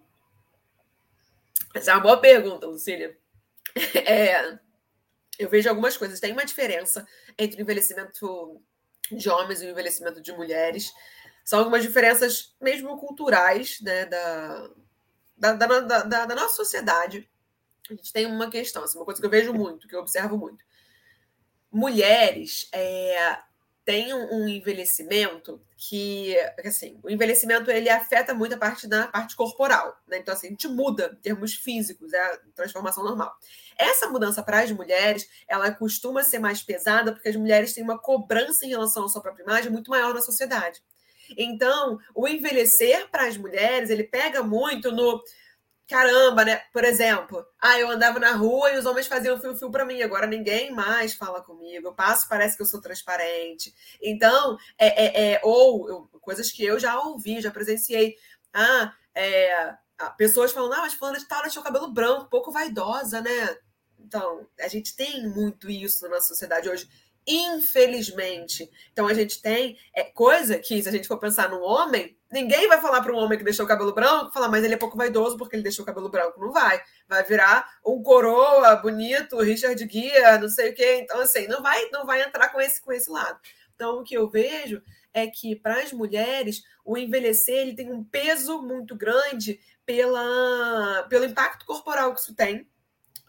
Essa 1.74 1.90
é 1.90 1.94
uma 1.94 2.00
boa 2.00 2.20
pergunta, 2.20 2.64
Lucília. 2.64 3.18
É, 4.06 4.56
eu 5.36 5.50
vejo 5.50 5.68
algumas 5.68 5.96
coisas. 5.96 6.20
Tem 6.20 6.32
uma 6.32 6.44
diferença 6.44 7.04
entre 7.36 7.58
o 7.58 7.62
envelhecimento 7.62 8.62
de 9.10 9.28
homens 9.28 9.62
e 9.62 9.66
o 9.66 9.70
envelhecimento 9.70 10.20
de 10.20 10.30
mulheres. 10.30 10.92
São 11.44 11.58
algumas 11.58 11.82
diferenças, 11.82 12.54
mesmo 12.60 12.96
culturais, 12.96 13.80
né, 13.80 14.06
da, 14.06 14.70
da, 15.36 15.52
da, 15.54 15.80
da, 15.80 16.26
da 16.26 16.34
nossa 16.36 16.54
sociedade. 16.54 17.28
A 17.90 17.94
gente 17.94 18.12
tem 18.12 18.26
uma 18.26 18.48
questão, 18.48 18.84
assim, 18.84 18.96
uma 18.96 19.04
coisa 19.04 19.20
que 19.20 19.26
eu 19.26 19.30
vejo 19.30 19.52
muito, 19.52 19.88
que 19.88 19.96
eu 19.96 20.00
observo 20.00 20.38
muito. 20.38 20.64
Mulheres 21.72 22.68
é, 22.72 23.42
tem 23.84 24.14
um 24.14 24.48
envelhecimento 24.48 25.60
que, 25.76 26.34
assim, 26.64 26.98
o 27.02 27.10
envelhecimento 27.10 27.70
ele 27.70 27.90
afeta 27.90 28.32
muito 28.32 28.54
a 28.54 28.58
parte 28.58 28.88
da 28.88 29.06
parte 29.08 29.36
corporal, 29.36 29.94
né? 30.08 30.18
Então, 30.18 30.32
assim, 30.32 30.46
a 30.46 30.50
gente 30.50 30.66
muda 30.66 31.10
em 31.12 31.20
termos 31.20 31.54
físicos, 31.54 32.12
é 32.12 32.18
a 32.18 32.38
transformação 32.54 33.04
normal. 33.04 33.36
Essa 33.78 34.08
mudança 34.08 34.42
para 34.42 34.60
as 34.60 34.70
mulheres, 34.70 35.28
ela 35.46 35.70
costuma 35.70 36.22
ser 36.22 36.38
mais 36.38 36.62
pesada 36.62 37.12
porque 37.12 37.28
as 37.28 37.36
mulheres 37.36 37.74
têm 37.74 37.84
uma 37.84 37.98
cobrança 37.98 38.64
em 38.64 38.70
relação 38.70 39.04
à 39.04 39.08
sua 39.08 39.20
própria 39.20 39.42
imagem 39.42 39.70
muito 39.70 39.90
maior 39.90 40.14
na 40.14 40.22
sociedade. 40.22 40.80
Então, 41.36 41.98
o 42.14 42.26
envelhecer 42.26 43.08
para 43.10 43.26
as 43.26 43.36
mulheres, 43.36 43.90
ele 43.90 44.04
pega 44.04 44.42
muito 44.42 44.90
no 44.92 45.22
caramba, 45.88 46.44
né? 46.44 46.56
Por 46.72 46.84
exemplo, 46.84 47.44
ah, 47.60 47.78
eu 47.78 47.90
andava 47.90 48.18
na 48.18 48.32
rua 48.32 48.72
e 48.72 48.78
os 48.78 48.86
homens 48.86 49.06
faziam 49.06 49.40
fio-fio 49.40 49.70
para 49.70 49.84
mim, 49.84 50.02
agora 50.02 50.26
ninguém 50.26 50.72
mais 50.72 51.14
fala 51.14 51.42
comigo, 51.42 51.88
eu 51.88 51.94
passo, 51.94 52.28
parece 52.28 52.56
que 52.56 52.62
eu 52.62 52.66
sou 52.66 52.80
transparente. 52.80 53.74
Então, 54.02 54.56
é, 54.78 55.04
é, 55.04 55.32
é 55.34 55.40
ou 55.42 55.88
eu, 55.88 56.08
coisas 56.20 56.50
que 56.50 56.64
eu 56.64 56.78
já 56.78 56.98
ouvi, 57.00 57.40
já 57.40 57.50
presenciei. 57.50 58.16
Ah, 58.52 58.92
é, 59.14 59.74
pessoas 60.16 60.52
falando, 60.52 60.74
ah, 60.74 60.80
mas 60.80 60.94
falando 60.94 61.18
de 61.18 61.26
tal, 61.26 61.42
tinha 61.48 61.60
o 61.60 61.64
cabelo 61.64 61.92
branco, 61.92 62.30
pouco 62.30 62.50
vaidosa, 62.50 63.20
né? 63.20 63.56
Então, 63.98 64.46
a 64.60 64.68
gente 64.68 64.94
tem 64.96 65.28
muito 65.28 65.70
isso 65.70 66.08
na 66.08 66.20
sociedade 66.20 66.68
hoje 66.68 66.88
infelizmente. 67.26 68.70
Então 68.92 69.06
a 69.06 69.14
gente 69.14 69.40
tem 69.40 69.78
é, 69.94 70.04
coisa 70.04 70.58
que, 70.58 70.82
se 70.82 70.88
a 70.88 70.92
gente 70.92 71.08
for 71.08 71.18
pensar 71.18 71.48
num 71.48 71.62
homem, 71.62 72.16
ninguém 72.34 72.66
vai 72.66 72.80
falar 72.80 73.00
para 73.00 73.12
um 73.12 73.16
homem 73.16 73.38
que 73.38 73.44
deixou 73.44 73.64
o 73.64 73.68
cabelo 73.68 73.94
branco, 73.94 74.32
falar, 74.32 74.48
mas 74.48 74.64
ele 74.64 74.74
é 74.74 74.76
pouco 74.76 74.96
vaidoso 74.96 75.38
porque 75.38 75.54
ele 75.54 75.62
deixou 75.62 75.84
o 75.84 75.86
cabelo 75.86 76.08
branco. 76.08 76.40
Não 76.40 76.52
vai. 76.52 76.82
Vai 77.08 77.22
virar 77.22 77.64
um 77.86 78.02
coroa 78.02 78.74
bonito, 78.76 79.40
Richard 79.40 79.82
Guia, 79.86 80.36
não 80.38 80.48
sei 80.48 80.70
o 80.70 80.74
quê. 80.74 80.98
Então, 81.00 81.20
assim, 81.20 81.46
não 81.46 81.62
vai, 81.62 81.88
não 81.90 82.04
vai 82.04 82.22
entrar 82.22 82.48
com 82.48 82.60
esse, 82.60 82.82
com 82.82 82.92
esse 82.92 83.08
lado. 83.08 83.38
Então, 83.74 84.00
o 84.00 84.04
que 84.04 84.16
eu 84.16 84.28
vejo 84.28 84.82
é 85.12 85.28
que 85.28 85.54
para 85.54 85.80
as 85.80 85.92
mulheres 85.92 86.62
o 86.84 86.98
envelhecer 86.98 87.54
ele 87.54 87.76
tem 87.76 87.92
um 87.92 88.02
peso 88.02 88.60
muito 88.60 88.96
grande 88.96 89.60
pela, 89.86 91.06
pelo 91.08 91.24
impacto 91.24 91.64
corporal 91.64 92.12
que 92.12 92.20
isso 92.20 92.34
tem 92.34 92.66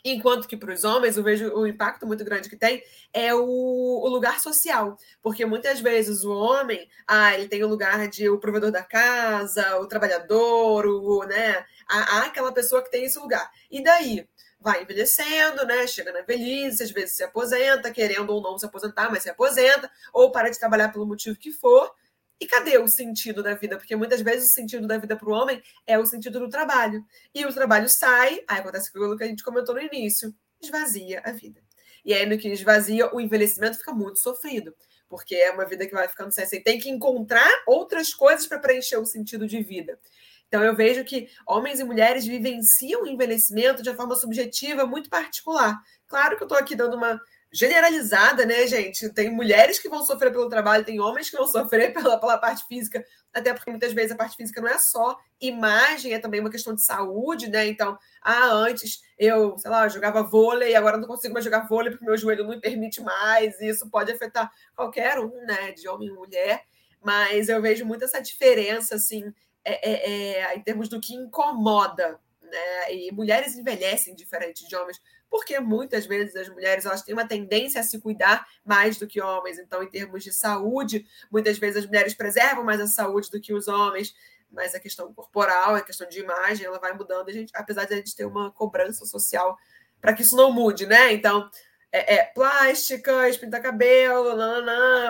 Enquanto 0.07 0.47
que 0.47 0.55
para 0.55 0.71
os 0.71 0.83
homens, 0.83 1.17
eu 1.17 1.23
vejo 1.23 1.51
o 1.55 1.65
impacto 1.65 2.05
muito 2.05 2.23
grande 2.23 2.47
que 2.47 2.55
tem 2.55 2.83
é 3.11 3.33
o, 3.33 3.41
o, 3.43 4.07
lugar 4.07 4.39
social. 4.39 4.95
Porque 5.19 5.43
muitas 5.47 5.79
vezes 5.79 6.23
o 6.23 6.31
homem, 6.31 6.87
ah, 7.07 7.33
ele 7.33 7.47
tem 7.47 7.63
o 7.63 7.67
lugar 7.67 8.07
de 8.07 8.29
o 8.29 8.37
provedor 8.37 8.69
da 8.69 8.83
casa, 8.83 9.79
o 9.79 9.87
trabalhador, 9.87 10.85
o, 10.85 11.23
né? 11.23 11.65
Há, 11.89 12.19
há 12.19 12.25
aquela 12.25 12.53
pessoa 12.53 12.83
que 12.83 12.91
tem 12.91 13.05
esse 13.05 13.17
lugar. 13.17 13.49
E 13.71 13.83
daí? 13.83 14.29
Vai 14.59 14.83
envelhecendo, 14.83 15.65
né? 15.65 15.87
Chega 15.87 16.11
na 16.11 16.21
velhice, 16.21 16.83
às 16.83 16.91
vezes 16.91 17.15
se 17.15 17.23
aposenta, 17.23 17.91
querendo 17.91 18.29
ou 18.31 18.43
não 18.43 18.59
se 18.59 18.65
aposentar, 18.67 19.09
mas 19.09 19.23
se 19.23 19.29
aposenta, 19.31 19.89
ou 20.13 20.31
para 20.31 20.49
de 20.51 20.59
trabalhar 20.59 20.89
pelo 20.91 21.07
motivo 21.07 21.35
que 21.35 21.51
for. 21.51 21.91
E 22.39 22.45
cadê 22.45 22.77
o 22.77 22.87
sentido 22.87 23.41
da 23.41 23.53
vida? 23.53 23.77
Porque 23.77 23.95
muitas 23.95 24.21
vezes 24.21 24.49
o 24.49 24.53
sentido 24.53 24.87
da 24.87 24.97
vida 24.97 25.15
para 25.15 25.29
o 25.29 25.31
homem 25.31 25.61
é 25.87 25.97
o 25.97 26.05
sentido 26.05 26.39
do 26.39 26.49
trabalho. 26.49 27.05
E 27.33 27.45
o 27.45 27.53
trabalho 27.53 27.87
sai, 27.89 28.43
aí 28.47 28.59
acontece 28.59 28.89
aquilo 28.89 29.17
que 29.17 29.23
a 29.23 29.27
gente 29.27 29.43
comentou 29.43 29.73
no 29.73 29.81
início, 29.81 30.35
esvazia 30.61 31.21
a 31.23 31.31
vida. 31.31 31.61
E 32.03 32.13
aí, 32.13 32.25
no 32.25 32.37
que 32.37 32.49
esvazia, 32.49 33.13
o 33.13 33.19
envelhecimento 33.19 33.77
fica 33.77 33.91
muito 33.93 34.19
sofrido. 34.19 34.75
Porque 35.09 35.35
é 35.35 35.51
uma 35.51 35.65
vida 35.65 35.87
que 35.87 35.93
vai 35.93 36.07
ficando 36.07 36.31
sem. 36.31 36.45
Você 36.45 36.59
tem 36.59 36.79
que 36.79 36.89
encontrar 36.89 37.49
outras 37.65 38.13
coisas 38.13 38.45
para 38.45 38.59
preencher 38.59 38.97
o 38.97 39.05
sentido 39.05 39.47
de 39.47 39.63
vida. 39.63 39.99
Então, 40.47 40.63
eu 40.63 40.75
vejo 40.75 41.03
que 41.03 41.27
homens 41.47 41.79
e 41.79 41.83
mulheres 41.83 42.25
vivenciam 42.25 43.03
o 43.03 43.07
envelhecimento 43.07 43.81
de 43.81 43.89
uma 43.89 43.95
forma 43.95 44.15
subjetiva 44.15 44.85
muito 44.85 45.09
particular. 45.09 45.75
Claro 46.07 46.37
que 46.37 46.43
eu 46.43 46.45
estou 46.45 46.57
aqui 46.57 46.75
dando 46.75 46.95
uma 46.95 47.19
generalizada, 47.51 48.45
né, 48.45 48.67
gente? 48.67 49.09
Tem 49.09 49.29
mulheres 49.29 49.79
que 49.79 49.87
vão 49.87 50.03
sofrer 50.03 50.31
pelo 50.31 50.49
trabalho, 50.49 50.83
tem 50.83 50.99
homens 50.99 51.29
que 51.29 51.37
vão 51.37 51.47
sofrer 51.47 51.93
pela, 51.95 52.19
pela 52.19 52.37
parte 52.37 52.65
física, 52.67 53.03
até 53.33 53.53
porque 53.53 53.69
muitas 53.69 53.93
vezes 53.93 54.11
a 54.11 54.15
parte 54.15 54.35
física 54.35 54.61
não 54.61 54.67
é 54.67 54.77
só 54.77 55.17
imagem, 55.39 56.13
é 56.13 56.19
também 56.19 56.39
uma 56.39 56.49
questão 56.49 56.75
de 56.75 56.81
saúde, 56.81 57.49
né? 57.49 57.67
Então, 57.67 57.97
ah, 58.21 58.49
antes 58.51 59.01
eu, 59.17 59.57
sei 59.57 59.71
lá, 59.71 59.87
jogava 59.87 60.23
vôlei, 60.23 60.75
agora 60.75 60.97
não 60.97 61.07
consigo 61.07 61.33
mais 61.33 61.45
jogar 61.45 61.67
vôlei 61.67 61.91
porque 61.91 62.05
meu 62.05 62.17
joelho 62.17 62.43
não 62.43 62.51
me 62.51 62.59
permite 62.59 63.01
mais, 63.01 63.59
e 63.61 63.69
isso 63.69 63.89
pode 63.89 64.11
afetar 64.11 64.51
qualquer 64.75 65.19
um, 65.19 65.45
né, 65.45 65.71
de 65.71 65.87
homem 65.87 66.09
e 66.09 66.11
mulher, 66.11 66.63
mas 67.01 67.49
eu 67.49 67.61
vejo 67.61 67.85
muito 67.85 68.03
essa 68.03 68.19
diferença, 68.21 68.95
assim, 68.95 69.33
é, 69.63 69.89
é, 69.89 70.41
é, 70.41 70.55
em 70.55 70.61
termos 70.61 70.89
do 70.89 70.99
que 71.01 71.15
incomoda, 71.15 72.19
né? 72.41 72.93
E 72.93 73.11
mulheres 73.11 73.55
envelhecem 73.55 74.15
diferente 74.15 74.67
de 74.67 74.75
homens 74.75 75.01
porque 75.35 75.59
muitas 75.59 76.05
vezes 76.05 76.33
as 76.33 76.47
mulheres 76.47 76.85
elas 76.85 77.01
têm 77.01 77.13
uma 77.13 77.27
tendência 77.27 77.81
a 77.81 77.83
se 77.83 77.99
cuidar 77.99 78.47
mais 78.63 78.97
do 78.97 79.05
que 79.05 79.21
homens. 79.21 79.59
Então, 79.59 79.83
em 79.83 79.89
termos 79.89 80.23
de 80.23 80.31
saúde, 80.31 81.05
muitas 81.29 81.57
vezes 81.57 81.83
as 81.83 81.85
mulheres 81.85 82.13
preservam 82.13 82.63
mais 82.63 82.79
a 82.79 82.87
saúde 82.87 83.29
do 83.29 83.41
que 83.41 83.53
os 83.53 83.67
homens, 83.67 84.15
mas 84.49 84.73
a 84.73 84.79
questão 84.79 85.13
corporal, 85.13 85.75
a 85.75 85.81
questão 85.81 86.07
de 86.07 86.21
imagem, 86.21 86.65
ela 86.65 86.79
vai 86.79 86.93
mudando, 86.93 87.27
a 87.27 87.33
gente, 87.33 87.51
apesar 87.53 87.83
de 87.83 87.93
a 87.93 87.97
gente 87.97 88.15
ter 88.15 88.23
uma 88.23 88.49
cobrança 88.49 89.05
social 89.05 89.57
para 89.99 90.13
que 90.13 90.21
isso 90.21 90.37
não 90.37 90.53
mude, 90.53 90.85
né? 90.85 91.11
Então, 91.11 91.49
é, 91.91 92.15
é 92.15 92.23
plásticas, 92.23 93.35
pintar 93.35 93.61
cabelo, 93.61 94.37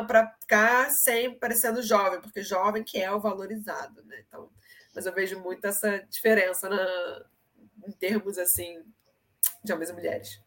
para 0.07 0.35
ficar 0.39 0.89
sempre 0.89 1.37
parecendo 1.37 1.83
jovem, 1.83 2.19
porque 2.19 2.41
jovem 2.41 2.83
que 2.83 2.99
é 2.99 3.11
o 3.11 3.19
valorizado, 3.19 4.03
né? 4.05 4.23
Então, 4.27 4.49
mas 4.95 5.05
eu 5.05 5.13
vejo 5.13 5.39
muito 5.39 5.67
essa 5.67 5.99
diferença 6.09 6.67
na, 6.67 7.25
em 7.87 7.91
termos 7.91 8.39
assim 8.39 8.83
homens 9.73 9.89
e 9.89 9.93
mulheres. 9.93 10.45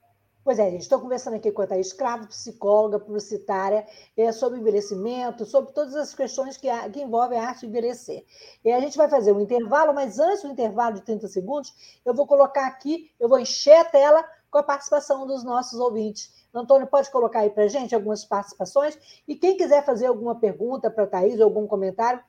Pois 0.49 0.59
é, 0.59 0.71
gente, 0.71 0.81
estou 0.81 0.99
conversando 0.99 1.35
aqui 1.37 1.53
com 1.53 1.61
a 1.61 1.67
Thaís 1.67 1.93
Cravo, 1.93 2.27
psicóloga, 2.27 2.99
publicitária, 2.99 3.87
é, 4.17 4.33
sobre 4.33 4.59
envelhecimento, 4.59 5.45
sobre 5.45 5.73
todas 5.73 5.95
as 5.95 6.15
questões 6.15 6.57
que, 6.57 6.69
que 6.91 7.03
envolvem 7.03 7.39
a 7.39 7.49
arte 7.49 7.61
de 7.61 7.67
envelhecer. 7.67 8.25
E 8.65 8.73
a 8.73 8.81
gente 8.81 8.97
vai 8.97 9.11
fazer 9.11 9.33
um 9.33 9.41
intervalo, 9.41 9.93
mas 9.93 10.19
antes 10.19 10.43
do 10.43 10.49
intervalo 10.49 10.95
de 10.95 11.03
30 11.03 11.29
segundos, 11.29 12.01
eu 12.03 12.15
vou 12.15 12.27
colocar 12.27 12.67
aqui, 12.67 13.11
eu 13.21 13.29
vou 13.29 13.39
encher 13.39 13.77
a 13.77 13.85
tela 13.85 14.25
com 14.51 14.57
a 14.57 14.63
participação 14.63 15.27
dos 15.27 15.45
nossos 15.45 15.79
ouvintes. 15.79 16.33
Antônio, 16.55 16.87
pode 16.87 17.11
colocar 17.11 17.41
aí 17.41 17.51
para 17.51 17.65
a 17.65 17.69
gente 17.69 17.95
algumas 17.95 18.25
participações? 18.25 18.99
E 19.29 19.37
quem 19.37 19.55
quiser 19.55 19.85
fazer 19.85 20.07
alguma 20.07 20.35
pergunta 20.35 20.91
para 20.91 21.05
a 21.05 21.07
Thaís, 21.07 21.41
algum 21.43 21.67
comentário, 21.67 22.23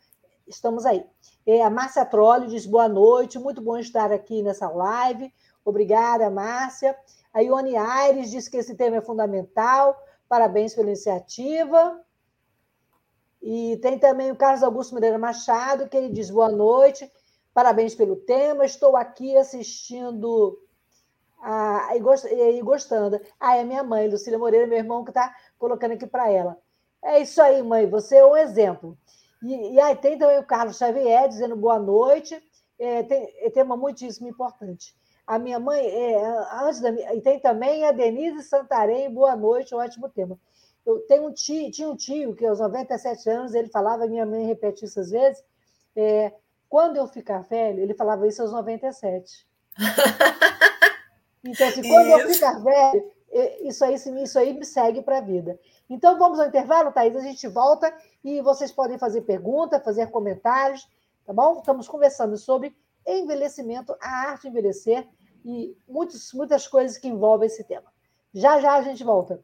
estamos 0.45 0.85
aí. 0.85 1.05
É, 1.45 1.63
a 1.63 1.69
Márcia 1.69 2.05
Trolli 2.05 2.47
diz 2.47 2.65
boa 2.65 2.89
noite, 2.89 3.39
muito 3.39 3.61
bom 3.61 3.77
estar 3.77 4.11
aqui 4.11 4.43
nessa 4.43 4.67
live. 4.67 5.33
Obrigada, 5.69 6.29
Márcia. 6.29 6.95
A 7.33 7.41
Ione 7.41 7.77
Aires 7.77 8.31
diz 8.31 8.47
que 8.47 8.57
esse 8.57 8.75
tema 8.75 8.97
é 8.97 9.01
fundamental. 9.01 9.97
Parabéns 10.27 10.73
pela 10.73 10.87
iniciativa. 10.87 12.03
E 13.41 13.77
tem 13.81 13.97
também 13.97 14.31
o 14.31 14.35
Carlos 14.35 14.63
Augusto 14.63 14.93
Moreira 14.93 15.17
Machado, 15.17 15.87
que 15.87 15.95
ele 15.95 16.09
diz 16.09 16.29
boa 16.29 16.49
noite, 16.51 17.09
parabéns 17.53 17.95
pelo 17.95 18.17
tema. 18.17 18.65
Estou 18.65 18.97
aqui 18.97 19.35
assistindo 19.37 20.59
a, 21.41 21.89
e, 21.95 22.61
gostando. 22.61 23.19
Ah, 23.39 23.55
é 23.55 23.63
minha 23.63 23.83
mãe, 23.83 24.09
Lucília 24.09 24.37
Moreira, 24.37 24.67
meu 24.67 24.77
irmão, 24.77 25.03
que 25.03 25.11
está 25.11 25.33
colocando 25.57 25.93
aqui 25.93 26.05
para 26.05 26.29
ela. 26.29 26.57
É 27.01 27.19
isso 27.21 27.41
aí, 27.41 27.63
mãe, 27.63 27.89
você 27.89 28.17
é 28.17 28.25
um 28.25 28.35
exemplo. 28.35 28.97
E, 29.41 29.73
e 29.75 29.79
aí 29.79 29.95
tem 29.95 30.17
também 30.17 30.37
o 30.37 30.45
Carlos 30.45 30.77
Xavier 30.77 31.29
dizendo 31.29 31.55
boa 31.55 31.79
noite. 31.79 32.41
É, 32.77 33.03
tem, 33.03 33.33
é 33.39 33.49
tema 33.49 33.77
muitíssimo 33.77 34.27
importante. 34.27 34.95
A 35.29 35.37
minha 35.37 35.59
mãe, 35.59 35.85
é, 35.85 36.23
antes 36.63 36.79
da 36.79 36.91
minha, 36.91 37.13
e 37.13 37.21
tem 37.21 37.39
também 37.39 37.85
a 37.85 37.91
Denise 37.91 38.41
Santarém, 38.41 39.13
boa 39.13 39.35
noite, 39.35 39.75
um 39.75 39.77
ótimo 39.77 40.09
tema. 40.09 40.39
Eu 40.83 41.01
tenho 41.01 41.27
um 41.27 41.31
tio, 41.31 41.69
tinha 41.69 41.87
um 41.87 41.95
tio 41.95 42.33
que 42.33 42.43
aos 42.47 42.59
97 42.59 43.29
anos 43.29 43.53
ele 43.53 43.67
falava, 43.67 44.07
minha 44.07 44.25
mãe 44.25 44.47
repetia 44.47 44.87
isso 44.87 44.99
às 44.99 45.11
vezes, 45.11 45.43
é, 45.95 46.33
quando 46.67 46.97
eu 46.97 47.05
ficar 47.07 47.43
velho, 47.43 47.79
ele 47.79 47.93
falava 47.93 48.27
isso 48.27 48.41
aos 48.41 48.51
97. 48.51 49.47
Então, 51.41 51.69
assim, 51.69 51.81
quando 51.83 52.07
isso. 52.07 52.19
eu 52.19 52.33
ficar 52.33 52.59
velho, 52.61 53.11
é, 53.31 53.65
isso 53.65 53.85
aí, 53.85 53.93
isso 53.93 54.37
aí 54.37 54.51
me 54.51 54.65
segue 54.65 55.01
para 55.01 55.19
a 55.19 55.21
vida. 55.21 55.57
Então, 55.89 56.19
vamos 56.19 56.37
ao 56.37 56.47
intervalo, 56.47 56.91
Thaís, 56.91 57.15
a 57.15 57.21
gente 57.21 57.47
volta 57.47 57.93
e 58.21 58.41
vocês 58.41 58.73
podem 58.73 58.97
fazer 58.97 59.21
perguntas, 59.21 59.81
fazer 59.81 60.07
comentários, 60.07 60.85
tá 61.25 61.31
bom? 61.31 61.59
Estamos 61.59 61.87
conversando 61.87 62.35
sobre 62.35 62.75
envelhecimento, 63.07 63.95
a 64.01 64.31
arte 64.31 64.41
de 64.41 64.47
envelhecer, 64.49 65.07
e 65.43 65.75
muitos, 65.87 66.31
muitas 66.33 66.67
coisas 66.67 66.97
que 66.97 67.07
envolvem 67.07 67.47
esse 67.47 67.63
tema. 67.63 67.91
Já 68.33 68.59
já 68.59 68.73
a 68.75 68.81
gente 68.81 69.03
volta. 69.03 69.39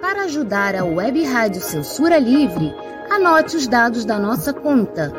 Para 0.00 0.24
ajudar 0.24 0.74
a 0.74 0.84
Web 0.84 1.22
Rádio 1.24 1.60
Censura 1.60 2.18
Livre, 2.18 2.74
anote 3.10 3.56
os 3.56 3.68
dados 3.68 4.04
da 4.04 4.18
nossa 4.18 4.52
conta. 4.52 5.12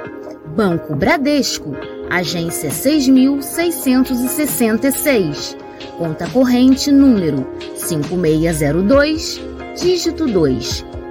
Banco 0.56 0.96
Bradesco, 0.96 1.72
agência 2.10 2.72
6666. 2.72 5.58
Conta 5.98 6.30
corrente 6.30 6.91
número 6.91 7.48
5602, 7.76 9.39
dígito 9.78 10.28
2 10.28 10.91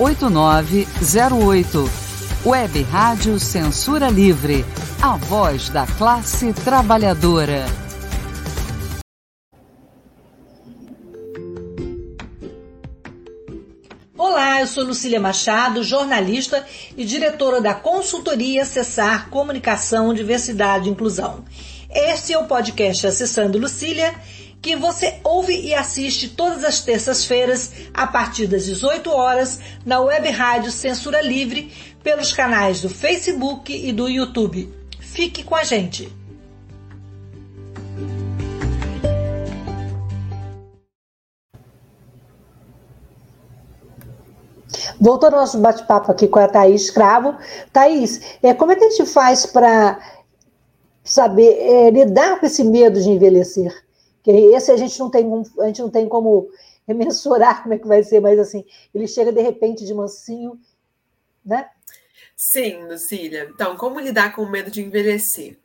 8908. 0.00 1.90
Web 2.46 2.82
Rádio 2.84 3.38
Censura 3.38 4.08
Livre. 4.08 4.64
A 5.02 5.18
voz 5.18 5.68
da 5.68 5.86
classe 5.86 6.54
trabalhadora. 6.54 7.66
Olá, 14.16 14.62
eu 14.62 14.66
sou 14.66 14.84
Lucília 14.84 15.20
Machado, 15.20 15.82
jornalista 15.82 16.64
e 16.96 17.04
diretora 17.04 17.60
da 17.60 17.74
consultoria 17.74 18.62
Acessar 18.62 19.28
Comunicação, 19.28 20.14
Diversidade 20.14 20.88
e 20.88 20.92
Inclusão. 20.92 21.44
Este 21.90 22.32
é 22.32 22.38
o 22.38 22.46
podcast 22.46 23.06
Acessando 23.06 23.58
Lucília 23.58 24.14
que 24.62 24.76
você 24.76 25.18
ouve 25.24 25.58
e 25.58 25.74
assiste 25.74 26.28
todas 26.28 26.64
as 26.64 26.82
terças-feiras 26.82 27.72
a 27.94 28.06
partir 28.06 28.46
das 28.46 28.64
18 28.64 29.10
horas 29.10 29.60
na 29.84 30.00
Web 30.00 30.28
Rádio 30.30 30.70
Censura 30.70 31.22
Livre 31.22 31.72
pelos 32.02 32.32
canais 32.32 32.82
do 32.82 32.88
Facebook 32.88 33.72
e 33.72 33.92
do 33.92 34.08
YouTube. 34.08 34.72
Fique 35.00 35.42
com 35.42 35.54
a 35.54 35.64
gente. 35.64 36.12
Voltando 45.00 45.34
ao 45.34 45.40
nosso 45.40 45.58
bate-papo 45.58 46.12
aqui 46.12 46.28
com 46.28 46.38
a 46.38 46.46
Thaís 46.46 46.82
Escravo. 46.82 47.34
Thaís, 47.72 48.20
é, 48.42 48.52
como 48.52 48.72
é 48.72 48.76
que 48.76 48.84
a 48.84 48.90
gente 48.90 49.06
faz 49.06 49.46
para 49.46 49.98
saber 51.02 51.56
é, 51.58 51.90
lidar 51.90 52.38
com 52.38 52.44
esse 52.44 52.62
medo 52.62 53.00
de 53.00 53.08
envelhecer? 53.08 53.74
Que 54.22 54.30
esse 54.30 54.70
a 54.70 54.76
gente 54.76 54.98
não 54.98 55.10
tem, 55.10 55.26
a 55.60 55.66
gente 55.66 55.82
não 55.82 55.90
tem 55.90 56.08
como 56.08 56.50
mensurar 56.88 57.62
como 57.62 57.74
é 57.74 57.78
que 57.78 57.86
vai 57.86 58.02
ser, 58.02 58.20
mas 58.20 58.38
assim, 58.38 58.64
ele 58.94 59.06
chega 59.06 59.32
de 59.32 59.40
repente 59.40 59.84
de 59.84 59.94
mansinho, 59.94 60.60
né? 61.44 61.68
Sim, 62.36 62.84
Lucília. 62.86 63.50
Então, 63.52 63.76
como 63.76 64.00
lidar 64.00 64.34
com 64.34 64.42
o 64.42 64.50
medo 64.50 64.70
de 64.70 64.80
envelhecer? 64.80 65.58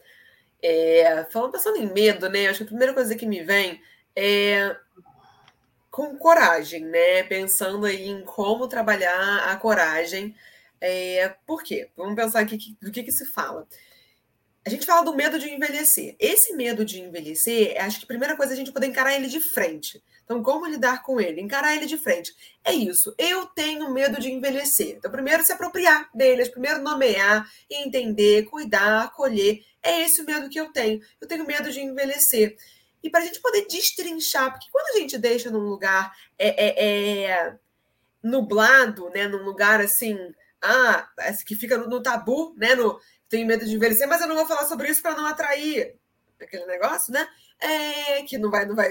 É, 0.61 1.23
falando 1.31 1.53
pensando 1.53 1.77
em 1.77 1.91
medo, 1.91 2.27
né? 2.29 2.47
Acho 2.47 2.59
que 2.59 2.63
a 2.63 2.67
primeira 2.67 2.93
coisa 2.93 3.15
que 3.15 3.25
me 3.25 3.43
vem 3.43 3.81
é 4.15 4.75
com 5.89 6.17
coragem, 6.17 6.83
né? 6.83 7.23
Pensando 7.23 7.85
aí 7.85 8.09
em 8.09 8.21
como 8.25 8.67
trabalhar 8.67 9.49
a 9.49 9.55
coragem. 9.55 10.35
É, 10.81 11.33
por 11.47 11.63
quê? 11.63 11.89
Vamos 11.95 12.15
pensar 12.15 12.41
aqui 12.41 12.77
do 12.81 12.91
que, 12.91 13.03
que 13.03 13.11
se 13.11 13.25
fala. 13.25 13.65
A 14.65 14.69
gente 14.69 14.85
fala 14.85 15.03
do 15.03 15.15
medo 15.15 15.37
de 15.37 15.47
envelhecer. 15.47 16.15
Esse 16.19 16.55
medo 16.55 16.83
de 16.83 16.99
envelhecer, 16.99 17.75
acho 17.79 17.99
que 17.99 18.05
a 18.05 18.07
primeira 18.07 18.35
coisa 18.35 18.51
é 18.51 18.55
a 18.55 18.57
gente 18.57 18.71
poder 18.71 18.87
encarar 18.87 19.15
ele 19.15 19.27
de 19.27 19.39
frente. 19.39 20.03
Então, 20.23 20.41
como 20.41 20.65
lidar 20.65 21.03
com 21.03 21.21
ele? 21.21 21.39
Encarar 21.39 21.75
ele 21.75 21.85
de 21.85 21.97
frente. 21.97 22.35
É 22.63 22.73
isso. 22.73 23.13
Eu 23.15 23.45
tenho 23.45 23.91
medo 23.91 24.19
de 24.19 24.31
envelhecer. 24.31 24.95
Então, 24.97 25.11
primeiro 25.11 25.43
se 25.43 25.51
apropriar 25.51 26.09
dele, 26.15 26.49
primeiro 26.49 26.81
nomear, 26.81 27.47
entender, 27.69 28.45
cuidar, 28.45 29.03
acolher. 29.03 29.63
É 29.83 30.01
esse 30.01 30.23
o 30.23 30.25
medo 30.25 30.49
que 30.49 30.59
eu 30.59 30.73
tenho. 30.73 30.99
Eu 31.21 31.27
tenho 31.27 31.45
medo 31.45 31.71
de 31.71 31.79
envelhecer. 31.81 32.57
E 33.03 33.09
para 33.09 33.19
a 33.21 33.23
gente 33.23 33.39
poder 33.39 33.67
destrinchar, 33.67 34.51
porque 34.51 34.67
quando 34.71 34.95
a 34.95 34.99
gente 34.99 35.15
deixa 35.15 35.51
num 35.51 35.59
lugar 35.59 36.11
é, 36.39 36.65
é, 36.65 37.25
é 37.25 37.55
nublado, 38.23 39.11
né, 39.11 39.27
num 39.27 39.43
lugar 39.43 39.79
assim, 39.79 40.17
ah, 40.59 41.07
que 41.45 41.55
fica 41.55 41.77
no, 41.77 41.87
no 41.87 42.01
tabu, 42.01 42.55
né, 42.57 42.73
no 42.73 42.99
tenho 43.35 43.47
medo 43.47 43.65
de 43.65 43.75
envelhecer, 43.75 44.07
mas 44.07 44.21
eu 44.21 44.27
não 44.27 44.35
vou 44.35 44.45
falar 44.45 44.65
sobre 44.65 44.89
isso 44.89 45.01
para 45.01 45.15
não 45.15 45.25
atrair 45.25 45.95
aquele 46.41 46.65
negócio, 46.65 47.11
né? 47.11 47.27
É, 47.59 48.23
que 48.23 48.37
não 48.37 48.49
vai, 48.49 48.65
não 48.65 48.75
vai 48.75 48.87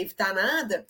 evitar 0.00 0.34
nada. 0.34 0.86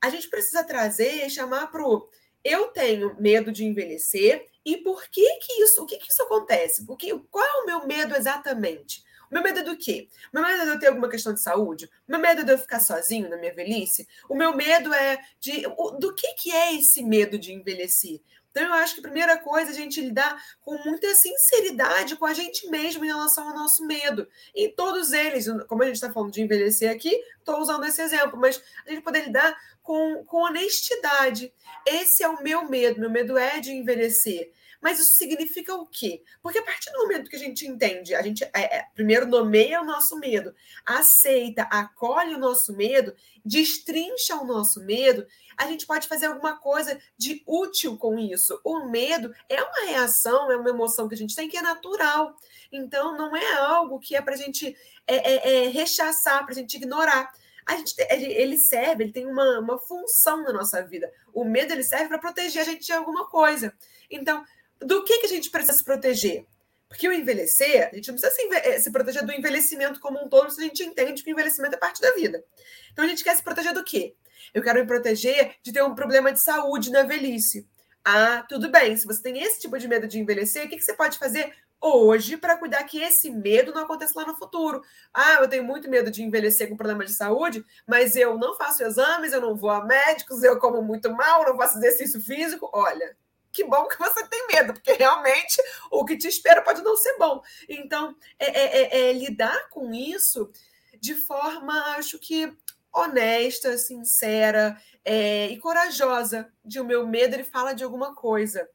A 0.00 0.10
gente 0.10 0.28
precisa 0.28 0.64
trazer, 0.64 1.28
chamar 1.30 1.68
para 1.68 1.86
o 1.86 2.08
eu 2.44 2.68
tenho 2.68 3.16
medo 3.20 3.50
de 3.50 3.64
envelhecer 3.64 4.46
e 4.64 4.76
por 4.76 5.02
que 5.08 5.38
que 5.40 5.52
isso, 5.62 5.82
o 5.82 5.86
que 5.86 5.96
que 5.96 6.12
isso 6.12 6.22
acontece? 6.22 6.86
Porque, 6.86 7.12
qual 7.28 7.44
é 7.44 7.62
o 7.62 7.66
meu 7.66 7.86
medo 7.86 8.14
exatamente? 8.14 9.04
O 9.28 9.34
meu 9.34 9.42
medo 9.42 9.58
é 9.58 9.62
do 9.64 9.76
quê? 9.76 10.08
O 10.32 10.36
meu 10.38 10.46
medo 10.46 10.62
é 10.62 10.64
de 10.64 10.70
eu 10.70 10.78
ter 10.78 10.86
alguma 10.86 11.08
questão 11.08 11.34
de 11.34 11.42
saúde? 11.42 11.86
O 12.06 12.12
meu 12.12 12.20
medo 12.20 12.42
é 12.42 12.44
de 12.44 12.52
eu 12.52 12.58
ficar 12.58 12.78
sozinho 12.78 13.28
na 13.28 13.36
minha 13.36 13.52
velhice? 13.52 14.06
O 14.28 14.36
meu 14.36 14.54
medo 14.54 14.94
é 14.94 15.18
de. 15.40 15.62
Do 15.98 16.14
que, 16.14 16.34
que 16.34 16.52
é 16.52 16.76
esse 16.76 17.02
medo 17.02 17.36
de 17.36 17.52
envelhecer? 17.52 18.20
Então, 18.56 18.68
eu 18.68 18.72
acho 18.72 18.94
que 18.94 19.00
a 19.00 19.02
primeira 19.02 19.36
coisa 19.36 19.70
é 19.70 19.74
a 19.74 19.76
gente 19.76 20.00
lidar 20.00 20.42
com 20.62 20.78
muita 20.82 21.14
sinceridade 21.14 22.16
com 22.16 22.24
a 22.24 22.32
gente 22.32 22.70
mesmo 22.70 23.04
em 23.04 23.08
relação 23.08 23.46
ao 23.46 23.54
nosso 23.54 23.86
medo. 23.86 24.26
Em 24.54 24.74
todos 24.74 25.12
eles, 25.12 25.46
como 25.68 25.82
a 25.82 25.84
gente 25.86 25.96
está 25.96 26.10
falando 26.10 26.32
de 26.32 26.40
envelhecer 26.40 26.90
aqui, 26.90 27.22
estou 27.38 27.60
usando 27.60 27.84
esse 27.84 28.00
exemplo, 28.00 28.40
mas 28.40 28.62
a 28.86 28.90
gente 28.90 29.02
poder 29.02 29.26
lidar 29.26 29.54
com, 29.82 30.24
com 30.24 30.38
honestidade. 30.38 31.52
Esse 31.84 32.24
é 32.24 32.28
o 32.28 32.42
meu 32.42 32.66
medo, 32.66 32.98
meu 32.98 33.10
medo 33.10 33.36
é 33.36 33.60
de 33.60 33.72
envelhecer. 33.72 34.50
Mas 34.80 34.98
isso 35.00 35.16
significa 35.16 35.74
o 35.74 35.86
quê? 35.86 36.22
Porque 36.42 36.58
a 36.58 36.62
partir 36.62 36.90
do 36.92 36.98
momento 37.00 37.28
que 37.28 37.36
a 37.36 37.40
gente 37.40 37.66
entende, 37.66 38.14
a 38.14 38.22
gente 38.22 38.42
é, 38.44 38.78
é, 38.78 38.86
primeiro 38.94 39.26
nomeia 39.26 39.82
o 39.82 39.84
nosso 39.84 40.18
medo, 40.18 40.54
aceita, 40.84 41.62
acolhe 41.64 42.34
o 42.34 42.38
nosso 42.38 42.74
medo, 42.74 43.14
destrincha 43.44 44.36
o 44.36 44.46
nosso 44.46 44.80
medo, 44.84 45.26
a 45.56 45.66
gente 45.66 45.86
pode 45.86 46.06
fazer 46.06 46.26
alguma 46.26 46.58
coisa 46.58 46.98
de 47.16 47.42
útil 47.46 47.96
com 47.96 48.18
isso. 48.18 48.60
O 48.62 48.86
medo 48.86 49.34
é 49.48 49.62
uma 49.62 49.86
reação, 49.86 50.50
é 50.50 50.56
uma 50.56 50.70
emoção 50.70 51.08
que 51.08 51.14
a 51.14 51.18
gente 51.18 51.34
tem 51.34 51.48
que 51.48 51.56
é 51.56 51.62
natural. 51.62 52.36
Então, 52.70 53.16
não 53.16 53.36
é 53.36 53.54
algo 53.54 53.98
que 53.98 54.14
é 54.14 54.20
para 54.20 54.34
a 54.34 54.36
gente 54.36 54.76
é, 55.06 55.16
é, 55.16 55.64
é 55.64 55.68
rechaçar, 55.68 56.44
para 56.44 56.52
a 56.52 56.56
gente 56.56 56.76
ignorar. 56.76 57.32
A 57.64 57.76
gente, 57.76 57.94
ele 57.98 58.56
serve, 58.58 59.04
ele 59.04 59.12
tem 59.12 59.26
uma, 59.26 59.58
uma 59.58 59.78
função 59.78 60.42
na 60.42 60.52
nossa 60.52 60.82
vida. 60.84 61.10
O 61.32 61.44
medo 61.44 61.72
ele 61.72 61.82
serve 61.82 62.08
para 62.08 62.18
proteger 62.18 62.62
a 62.62 62.64
gente 62.64 62.86
de 62.86 62.92
alguma 62.92 63.28
coisa. 63.28 63.74
Então, 64.10 64.44
do 64.80 65.02
que, 65.04 65.18
que 65.18 65.26
a 65.26 65.28
gente 65.28 65.50
precisa 65.50 65.76
se 65.76 65.84
proteger? 65.84 66.46
Porque 66.88 67.08
o 67.08 67.12
envelhecer, 67.12 67.90
a 67.90 67.94
gente 67.94 68.08
não 68.08 68.14
precisa 68.16 68.30
se, 68.30 68.54
eh, 68.54 68.78
se, 68.78 68.92
proteger 68.92 69.24
do 69.24 69.32
envelhecimento 69.32 69.98
como 69.98 70.24
um 70.24 70.28
todo, 70.28 70.50
se 70.50 70.60
a 70.60 70.64
gente 70.64 70.84
entende 70.84 71.22
que 71.22 71.30
o 71.30 71.32
envelhecimento 71.32 71.74
é 71.74 71.78
parte 71.78 72.00
da 72.00 72.12
vida. 72.12 72.44
Então 72.92 73.04
a 73.04 73.08
gente 73.08 73.24
quer 73.24 73.34
se 73.34 73.42
proteger 73.42 73.74
do 73.74 73.82
quê? 73.82 74.14
Eu 74.56 74.62
quero 74.62 74.80
me 74.80 74.86
proteger 74.86 75.54
de 75.62 75.70
ter 75.70 75.82
um 75.82 75.94
problema 75.94 76.32
de 76.32 76.40
saúde 76.40 76.90
na 76.90 77.02
velhice. 77.02 77.68
Ah, 78.02 78.42
tudo 78.48 78.70
bem. 78.70 78.96
Se 78.96 79.06
você 79.06 79.22
tem 79.22 79.38
esse 79.42 79.60
tipo 79.60 79.78
de 79.78 79.86
medo 79.86 80.08
de 80.08 80.18
envelhecer, 80.18 80.64
o 80.64 80.68
que, 80.70 80.78
que 80.78 80.82
você 80.82 80.94
pode 80.94 81.18
fazer 81.18 81.54
hoje 81.78 82.38
para 82.38 82.56
cuidar 82.56 82.82
que 82.84 82.98
esse 82.98 83.28
medo 83.28 83.74
não 83.74 83.82
aconteça 83.82 84.18
lá 84.18 84.26
no 84.26 84.34
futuro? 84.34 84.80
Ah, 85.12 85.40
eu 85.42 85.48
tenho 85.48 85.62
muito 85.62 85.90
medo 85.90 86.10
de 86.10 86.22
envelhecer 86.22 86.70
com 86.70 86.76
problema 86.76 87.04
de 87.04 87.12
saúde, 87.12 87.62
mas 87.86 88.16
eu 88.16 88.38
não 88.38 88.56
faço 88.56 88.82
exames, 88.82 89.34
eu 89.34 89.42
não 89.42 89.54
vou 89.54 89.68
a 89.68 89.84
médicos, 89.84 90.42
eu 90.42 90.58
como 90.58 90.80
muito 90.80 91.12
mal, 91.12 91.44
não 91.44 91.58
faço 91.58 91.76
exercício 91.76 92.18
físico. 92.18 92.70
Olha, 92.72 93.14
que 93.52 93.62
bom 93.62 93.86
que 93.88 93.98
você 93.98 94.26
tem 94.26 94.46
medo, 94.46 94.72
porque 94.72 94.94
realmente 94.94 95.62
o 95.90 96.02
que 96.02 96.16
te 96.16 96.28
espera 96.28 96.62
pode 96.62 96.82
não 96.82 96.96
ser 96.96 97.14
bom. 97.18 97.42
Então, 97.68 98.16
é, 98.38 98.46
é, 98.46 98.64
é, 98.64 99.10
é 99.10 99.12
lidar 99.12 99.68
com 99.68 99.92
isso 99.92 100.50
de 100.98 101.14
forma, 101.14 101.74
acho 101.98 102.18
que 102.18 102.56
honesta, 102.96 103.76
sincera 103.76 104.76
é, 105.04 105.48
e 105.48 105.58
corajosa. 105.58 106.50
De 106.64 106.80
o 106.80 106.84
meu 106.84 107.06
medo, 107.06 107.34
ele 107.34 107.44
fala 107.44 107.74
de 107.74 107.84
alguma 107.84 108.14
coisa. 108.14 108.68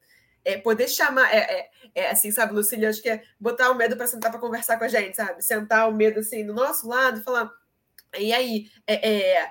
É, 0.44 0.58
poder 0.58 0.88
chamar, 0.88 1.32
é, 1.32 1.38
é, 1.38 1.70
é, 1.94 2.10
assim, 2.10 2.30
sabe, 2.32 2.54
Lucília, 2.54 2.88
acho 2.88 3.02
que 3.02 3.10
é 3.10 3.22
botar 3.38 3.70
o 3.70 3.74
medo 3.74 3.96
para 3.96 4.06
sentar 4.06 4.30
para 4.30 4.40
conversar 4.40 4.76
com 4.76 4.84
a 4.84 4.88
gente, 4.88 5.14
sabe? 5.14 5.42
Sentar 5.42 5.88
o 5.88 5.92
medo 5.92 6.20
assim 6.20 6.44
do 6.44 6.52
nosso 6.52 6.88
lado 6.88 7.20
e 7.20 7.22
falar, 7.22 7.50
e 8.18 8.32
aí, 8.32 8.68
é, 8.86 9.10
é 9.10 9.50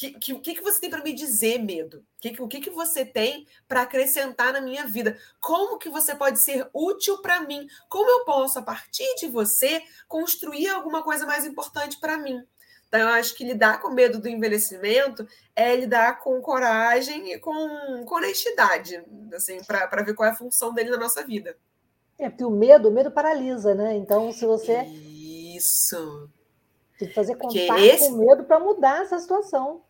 que, 0.00 0.12
que, 0.12 0.32
o 0.32 0.40
que, 0.40 0.54
que 0.54 0.62
você 0.62 0.80
tem 0.80 0.88
para 0.88 1.04
me 1.04 1.12
dizer, 1.12 1.58
medo? 1.58 2.02
Que, 2.18 2.34
o 2.40 2.48
que, 2.48 2.60
que 2.60 2.70
você 2.70 3.04
tem 3.04 3.46
para 3.68 3.82
acrescentar 3.82 4.50
na 4.50 4.60
minha 4.60 4.86
vida? 4.86 5.18
Como 5.38 5.76
que 5.76 5.90
você 5.90 6.14
pode 6.14 6.42
ser 6.42 6.66
útil 6.72 7.18
para 7.18 7.42
mim? 7.42 7.66
Como 7.86 8.08
eu 8.08 8.24
posso, 8.24 8.58
a 8.58 8.62
partir 8.62 9.14
de 9.16 9.26
você, 9.26 9.82
construir 10.08 10.68
alguma 10.68 11.02
coisa 11.02 11.26
mais 11.26 11.44
importante 11.44 12.00
para 12.00 12.16
mim? 12.16 12.42
Então, 12.90 13.02
eu 13.02 13.08
acho 13.10 13.36
que 13.36 13.44
lidar 13.44 13.80
com 13.80 13.88
medo 13.90 14.18
do 14.18 14.28
envelhecimento 14.28 15.24
é 15.54 15.76
lidar 15.76 16.18
com 16.18 16.40
coragem 16.42 17.32
e 17.32 17.38
com, 17.38 18.04
com 18.04 18.14
honestidade, 18.16 19.00
assim, 19.32 19.62
para 19.62 20.02
ver 20.02 20.12
qual 20.12 20.28
é 20.28 20.32
a 20.32 20.36
função 20.36 20.74
dele 20.74 20.90
na 20.90 20.96
nossa 20.96 21.24
vida. 21.24 21.56
É, 22.18 22.28
porque 22.28 22.44
o 22.44 22.50
medo, 22.50 22.88
o 22.88 22.92
medo 22.92 23.12
paralisa, 23.12 23.76
né? 23.76 23.94
Então, 23.94 24.32
se 24.32 24.44
você. 24.44 24.82
Isso. 24.82 26.28
Tem 26.98 27.06
que 27.06 27.14
fazer 27.14 27.36
contato 27.36 27.78
esse... 27.78 28.08
com 28.08 28.14
o 28.16 28.26
medo 28.26 28.42
para 28.42 28.58
mudar 28.58 29.02
essa 29.02 29.20
situação. 29.20 29.84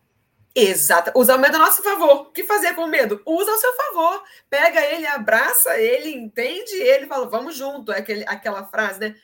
Exato. 0.53 1.11
Usar 1.15 1.37
o 1.37 1.39
medo 1.39 1.55
a 1.55 1.59
nosso 1.59 1.81
favor. 1.81 2.21
O 2.21 2.31
que 2.31 2.43
fazer 2.43 2.75
com 2.75 2.83
o 2.83 2.87
medo? 2.87 3.19
Usa 3.25 3.51
ao 3.51 3.57
seu 3.57 3.73
favor. 3.73 4.23
Pega 4.47 4.79
ele, 4.85 5.07
abraça 5.07 5.79
ele, 5.79 6.13
entende 6.13 6.75
ele, 6.75 7.07
fala, 7.07 7.27
vamos 7.27 7.55
junto. 7.55 7.91
É 7.91 7.97
aquele, 7.97 8.25
aquela 8.27 8.63
frase, 8.65 8.99
né? 8.99 9.15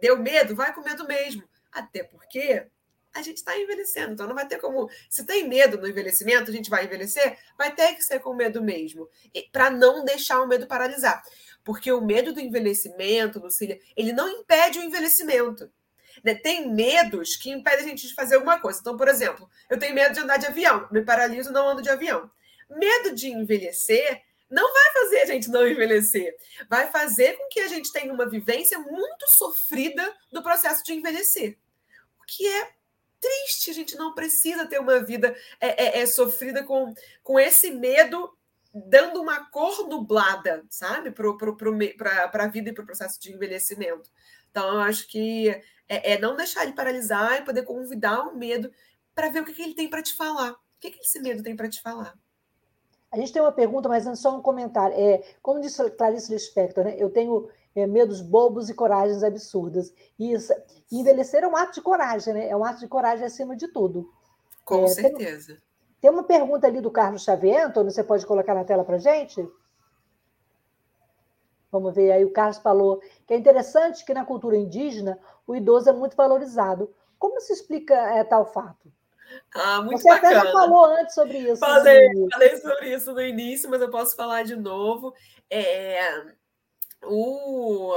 Deu 0.00 0.18
medo? 0.18 0.56
Vai 0.56 0.72
com 0.72 0.80
medo 0.80 1.06
mesmo. 1.06 1.42
Até 1.70 2.02
porque 2.02 2.66
a 3.14 3.22
gente 3.22 3.38
está 3.38 3.56
envelhecendo, 3.56 4.12
então 4.12 4.26
não 4.26 4.34
vai 4.34 4.46
ter 4.46 4.58
como. 4.58 4.90
Se 5.08 5.24
tem 5.24 5.48
medo 5.48 5.78
no 5.78 5.88
envelhecimento, 5.88 6.50
a 6.50 6.54
gente 6.54 6.68
vai 6.68 6.84
envelhecer, 6.84 7.38
vai 7.56 7.72
ter 7.72 7.94
que 7.94 8.02
ser 8.02 8.18
com 8.18 8.34
medo 8.34 8.62
mesmo. 8.62 9.08
Para 9.52 9.70
não 9.70 10.04
deixar 10.04 10.40
o 10.40 10.48
medo 10.48 10.66
paralisar. 10.66 11.22
Porque 11.62 11.90
o 11.92 12.00
medo 12.00 12.32
do 12.32 12.40
envelhecimento, 12.40 13.38
Lucília, 13.38 13.78
ele 13.96 14.12
não 14.12 14.28
impede 14.28 14.78
o 14.78 14.82
envelhecimento. 14.82 15.70
Né? 16.22 16.34
Tem 16.34 16.68
medos 16.70 17.36
que 17.36 17.50
impedem 17.50 17.86
a 17.86 17.88
gente 17.88 18.06
de 18.06 18.14
fazer 18.14 18.34
alguma 18.34 18.60
coisa. 18.60 18.80
Então, 18.80 18.96
por 18.96 19.08
exemplo, 19.08 19.48
eu 19.70 19.78
tenho 19.78 19.94
medo 19.94 20.12
de 20.12 20.20
andar 20.20 20.36
de 20.36 20.46
avião, 20.46 20.88
me 20.90 21.02
paraliso, 21.02 21.52
não 21.52 21.68
ando 21.68 21.82
de 21.82 21.88
avião. 21.88 22.30
Medo 22.68 23.14
de 23.14 23.28
envelhecer 23.28 24.22
não 24.50 24.72
vai 24.72 24.92
fazer 24.92 25.20
a 25.20 25.26
gente 25.26 25.48
não 25.48 25.66
envelhecer. 25.66 26.36
Vai 26.68 26.90
fazer 26.90 27.36
com 27.36 27.48
que 27.48 27.60
a 27.60 27.68
gente 27.68 27.92
tenha 27.92 28.12
uma 28.12 28.28
vivência 28.28 28.78
muito 28.78 29.26
sofrida 29.36 30.14
do 30.30 30.42
processo 30.42 30.84
de 30.84 30.92
envelhecer. 30.92 31.58
O 32.20 32.24
que 32.26 32.46
é 32.46 32.70
triste, 33.24 33.70
a 33.70 33.74
gente 33.74 33.96
não 33.96 34.12
precisa 34.12 34.66
ter 34.66 34.78
uma 34.78 35.02
vida 35.02 35.34
é, 35.58 35.98
é, 35.98 36.02
é 36.02 36.06
sofrida 36.06 36.62
com, 36.62 36.92
com 37.22 37.40
esse 37.40 37.70
medo 37.70 38.36
dando 38.74 39.22
uma 39.22 39.48
cor 39.50 39.88
nublada, 39.88 40.64
sabe, 40.68 41.10
para 41.10 42.44
a 42.44 42.48
vida 42.48 42.70
e 42.70 42.72
para 42.72 42.82
o 42.82 42.86
processo 42.86 43.20
de 43.20 43.32
envelhecimento. 43.32 44.10
Então, 44.50 44.74
eu 44.74 44.80
acho 44.80 45.06
que 45.08 45.48
é, 45.88 46.12
é, 46.12 46.18
não 46.18 46.36
deixar 46.36 46.64
ele 46.64 46.72
paralisar 46.72 47.38
e 47.38 47.44
poder 47.44 47.62
convidar 47.62 48.20
o 48.22 48.36
medo 48.36 48.70
para 49.14 49.28
ver 49.28 49.42
o 49.42 49.44
que, 49.44 49.52
que 49.52 49.62
ele 49.62 49.74
tem 49.74 49.88
para 49.88 50.02
te 50.02 50.14
falar. 50.14 50.52
O 50.52 50.58
que, 50.80 50.90
que 50.90 51.00
esse 51.00 51.20
medo 51.20 51.42
tem 51.42 51.56
para 51.56 51.68
te 51.68 51.80
falar? 51.80 52.14
A 53.12 53.16
gente 53.16 53.32
tem 53.32 53.40
uma 53.40 53.52
pergunta, 53.52 53.88
mas 53.88 54.06
antes 54.06 54.20
só 54.20 54.36
um 54.36 54.42
comentário. 54.42 54.96
É, 54.98 55.22
como 55.40 55.60
disse 55.60 55.88
Clarice 55.92 56.32
Lispector, 56.32 56.84
né? 56.84 56.96
eu 56.98 57.10
tenho 57.10 57.48
é, 57.74 57.86
medos 57.86 58.20
bobos 58.20 58.68
e 58.68 58.74
coragens 58.74 59.22
absurdas. 59.22 59.92
E 60.18 60.32
isso, 60.32 60.52
envelhecer 60.90 61.42
é 61.42 61.48
um 61.48 61.56
ato 61.56 61.74
de 61.74 61.82
coragem, 61.82 62.34
né? 62.34 62.48
É 62.48 62.56
um 62.56 62.64
ato 62.64 62.80
de 62.80 62.88
coragem 62.88 63.26
acima 63.26 63.56
de 63.56 63.68
tudo. 63.68 64.10
Com 64.64 64.84
é, 64.84 64.88
certeza. 64.88 65.54
Tem, 65.54 65.62
tem, 66.00 66.10
uma 66.10 66.24
pergunta 66.24 66.66
ali 66.66 66.80
do 66.80 66.90
Carlos 66.90 67.24
Xavier, 67.24 67.66
Antônio, 67.66 67.90
você 67.90 68.04
pode 68.04 68.24
colocar 68.26 68.54
na 68.54 68.64
tela 68.64 68.84
para 68.84 68.98
gente? 68.98 69.36
gente? 69.36 69.52
Vamos 71.74 71.92
ver 71.92 72.12
aí, 72.12 72.24
o 72.24 72.30
Carlos 72.30 72.58
falou 72.58 73.00
que 73.26 73.34
é 73.34 73.36
interessante 73.36 74.04
que 74.04 74.14
na 74.14 74.24
cultura 74.24 74.56
indígena 74.56 75.18
o 75.44 75.56
idoso 75.56 75.90
é 75.90 75.92
muito 75.92 76.16
valorizado. 76.16 76.94
Como 77.18 77.40
se 77.40 77.52
explica 77.52 77.94
é, 77.94 78.22
tal 78.22 78.46
fato? 78.46 78.92
Ah, 79.52 79.82
muito 79.82 80.00
Você 80.00 80.08
bacana. 80.08 80.38
até 80.38 80.46
já 80.46 80.52
falou 80.52 80.84
antes 80.84 81.14
sobre 81.16 81.38
isso. 81.38 81.56
Falei, 81.56 82.28
falei 82.30 82.56
sobre 82.58 82.94
isso 82.94 83.12
no 83.12 83.20
início, 83.20 83.68
mas 83.68 83.80
eu 83.80 83.90
posso 83.90 84.14
falar 84.14 84.44
de 84.44 84.54
novo. 84.54 85.12
É, 85.50 85.98
o, 87.06 87.94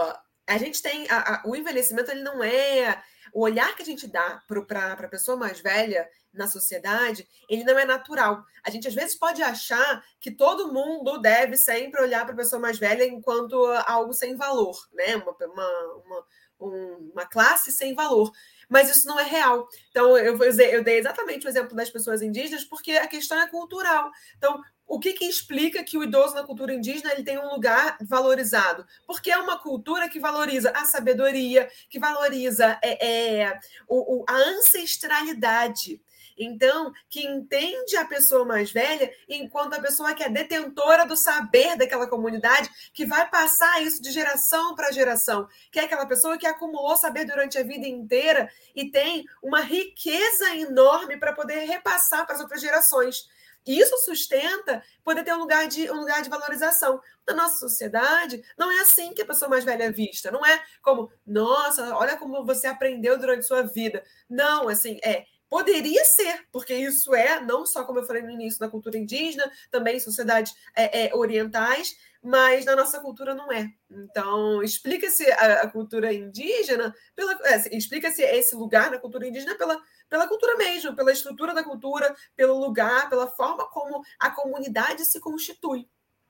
a 0.47 0.57
gente 0.57 0.81
tem. 0.81 1.07
A, 1.09 1.35
a, 1.35 1.43
o 1.45 1.55
envelhecimento 1.55 2.11
ele 2.11 2.23
não 2.23 2.43
é. 2.43 3.01
O 3.33 3.41
olhar 3.41 3.75
que 3.75 3.81
a 3.83 3.85
gente 3.85 4.07
dá 4.07 4.41
para 4.47 4.93
a 4.93 5.09
pessoa 5.09 5.37
mais 5.37 5.59
velha 5.59 6.07
na 6.33 6.47
sociedade, 6.47 7.27
ele 7.49 7.63
não 7.63 7.77
é 7.77 7.85
natural. 7.85 8.43
A 8.63 8.69
gente 8.69 8.87
às 8.87 8.95
vezes 8.95 9.15
pode 9.15 9.41
achar 9.41 10.03
que 10.19 10.31
todo 10.31 10.71
mundo 10.71 11.19
deve 11.19 11.57
sempre 11.57 12.01
olhar 12.01 12.23
para 12.23 12.33
a 12.33 12.37
pessoa 12.37 12.61
mais 12.61 12.77
velha 12.77 13.05
enquanto 13.05 13.55
algo 13.85 14.13
sem 14.13 14.35
valor, 14.35 14.77
né? 14.93 15.15
Uma, 15.17 15.35
uma, 15.45 15.93
uma, 16.05 16.25
um, 16.59 17.11
uma 17.13 17.25
classe 17.25 17.71
sem 17.71 17.93
valor. 17.93 18.31
Mas 18.69 18.89
isso 18.89 19.07
não 19.07 19.19
é 19.19 19.23
real. 19.23 19.67
Então, 19.89 20.17
eu, 20.17 20.37
eu 20.37 20.83
dei 20.83 20.97
exatamente 20.97 21.45
o 21.45 21.49
exemplo 21.49 21.75
das 21.75 21.89
pessoas 21.89 22.21
indígenas, 22.21 22.65
porque 22.65 22.91
a 22.91 23.07
questão 23.07 23.39
é 23.39 23.47
cultural. 23.47 24.11
Então, 24.37 24.61
o 24.87 24.99
que, 24.99 25.13
que, 25.13 25.25
explica 25.25 25.83
que 25.83 25.97
o 25.97 26.03
idoso 26.03 26.33
na 26.33 26.43
cultura 26.43 26.73
indígena 26.73 27.11
ele 27.11 27.23
tem 27.23 27.37
um 27.37 27.49
lugar 27.49 27.97
valorizado? 28.01 28.85
Porque 29.05 29.29
é 29.29 29.37
uma 29.37 29.59
cultura 29.59 30.07
que 30.07 30.19
valoriza 30.19 30.71
a 30.71 30.85
sabedoria, 30.85 31.69
que 31.89 31.99
valoriza 31.99 32.79
é, 32.81 33.41
é, 33.41 33.59
o, 33.87 34.21
o, 34.21 34.25
a 34.27 34.33
ancestralidade. 34.33 36.01
Então, 36.37 36.93
que 37.09 37.25
entende 37.25 37.97
a 37.97 38.05
pessoa 38.05 38.45
mais 38.45 38.71
velha 38.71 39.11
enquanto 39.27 39.73
a 39.73 39.81
pessoa 39.81 40.13
que 40.13 40.23
é 40.23 40.29
detentora 40.29 41.05
do 41.05 41.17
saber 41.17 41.75
daquela 41.75 42.07
comunidade, 42.07 42.69
que 42.93 43.05
vai 43.05 43.29
passar 43.29 43.81
isso 43.81 44.01
de 44.01 44.11
geração 44.11 44.75
para 44.75 44.91
geração, 44.91 45.47
que 45.71 45.79
é 45.79 45.83
aquela 45.83 46.05
pessoa 46.05 46.37
que 46.37 46.45
acumulou 46.45 46.95
saber 46.95 47.25
durante 47.25 47.57
a 47.57 47.63
vida 47.63 47.87
inteira 47.87 48.49
e 48.75 48.91
tem 48.91 49.25
uma 49.41 49.61
riqueza 49.61 50.55
enorme 50.55 51.17
para 51.17 51.33
poder 51.33 51.65
repassar 51.65 52.25
para 52.25 52.35
as 52.35 52.41
outras 52.41 52.61
gerações. 52.61 53.27
E 53.67 53.77
isso 53.77 53.97
sustenta 53.97 54.81
poder 55.03 55.25
ter 55.25 55.33
um 55.33 55.39
lugar, 55.39 55.67
de, 55.67 55.91
um 55.91 55.99
lugar 55.99 56.21
de 56.21 56.29
valorização. 56.29 57.01
Na 57.27 57.33
nossa 57.33 57.57
sociedade, 57.57 58.41
não 58.57 58.71
é 58.71 58.79
assim 58.79 59.13
que 59.13 59.21
a 59.21 59.25
pessoa 59.25 59.49
mais 59.49 59.65
velha 59.65 59.83
é 59.83 59.91
vista. 59.91 60.31
Não 60.31 60.45
é 60.45 60.63
como, 60.81 61.11
nossa, 61.25 61.93
olha 61.97 62.15
como 62.15 62.45
você 62.45 62.65
aprendeu 62.65 63.19
durante 63.19 63.45
sua 63.45 63.63
vida. 63.63 64.01
Não, 64.29 64.69
assim, 64.69 64.97
é 65.03 65.25
Poderia 65.49 66.03
ser, 66.03 66.45
porque 66.51 66.73
isso 66.73 67.15
é, 67.15 67.39
não 67.39 67.65
só 67.65 67.85
como 67.85 67.99
eu 67.99 68.05
falei 68.05 68.21
no 68.21 68.31
início, 68.31 68.59
da 68.59 68.69
cultura 68.69 68.97
indígena, 68.97 69.49
também 69.71 69.95
em 69.95 69.99
sociedades 69.99 70.53
é, 70.75 71.07
é, 71.07 71.15
orientais, 71.15 71.95
mas 72.21 72.65
na 72.65 72.75
nossa 72.75 72.99
cultura 72.99 73.33
não 73.33 73.49
é. 73.51 73.69
Então, 73.89 74.61
explica-se 74.61 75.29
a, 75.31 75.61
a, 75.61 75.71
cultura 75.71 76.13
indígena, 76.13 76.93
pela, 77.15 77.33
é, 77.45 77.77
explica-se 77.77 78.21
esse 78.21 78.55
lugar 78.55 78.91
na 78.91 78.99
cultura 78.99 79.25
indígena 79.25 79.55
pela, 79.55 79.81
pela 80.09 80.27
cultura 80.27 80.57
mesmo, 80.57 80.93
pela 80.93 81.13
estrutura 81.13 81.53
da 81.53 81.63
cultura, 81.63 82.13
pelo 82.35 82.59
lugar, 82.59 83.09
pela 83.09 83.27
forma 83.27 83.69
como 83.69 84.03
a 84.19 84.29
comunidade 84.29 85.05
se 85.05 85.19
constitui, 85.21 85.87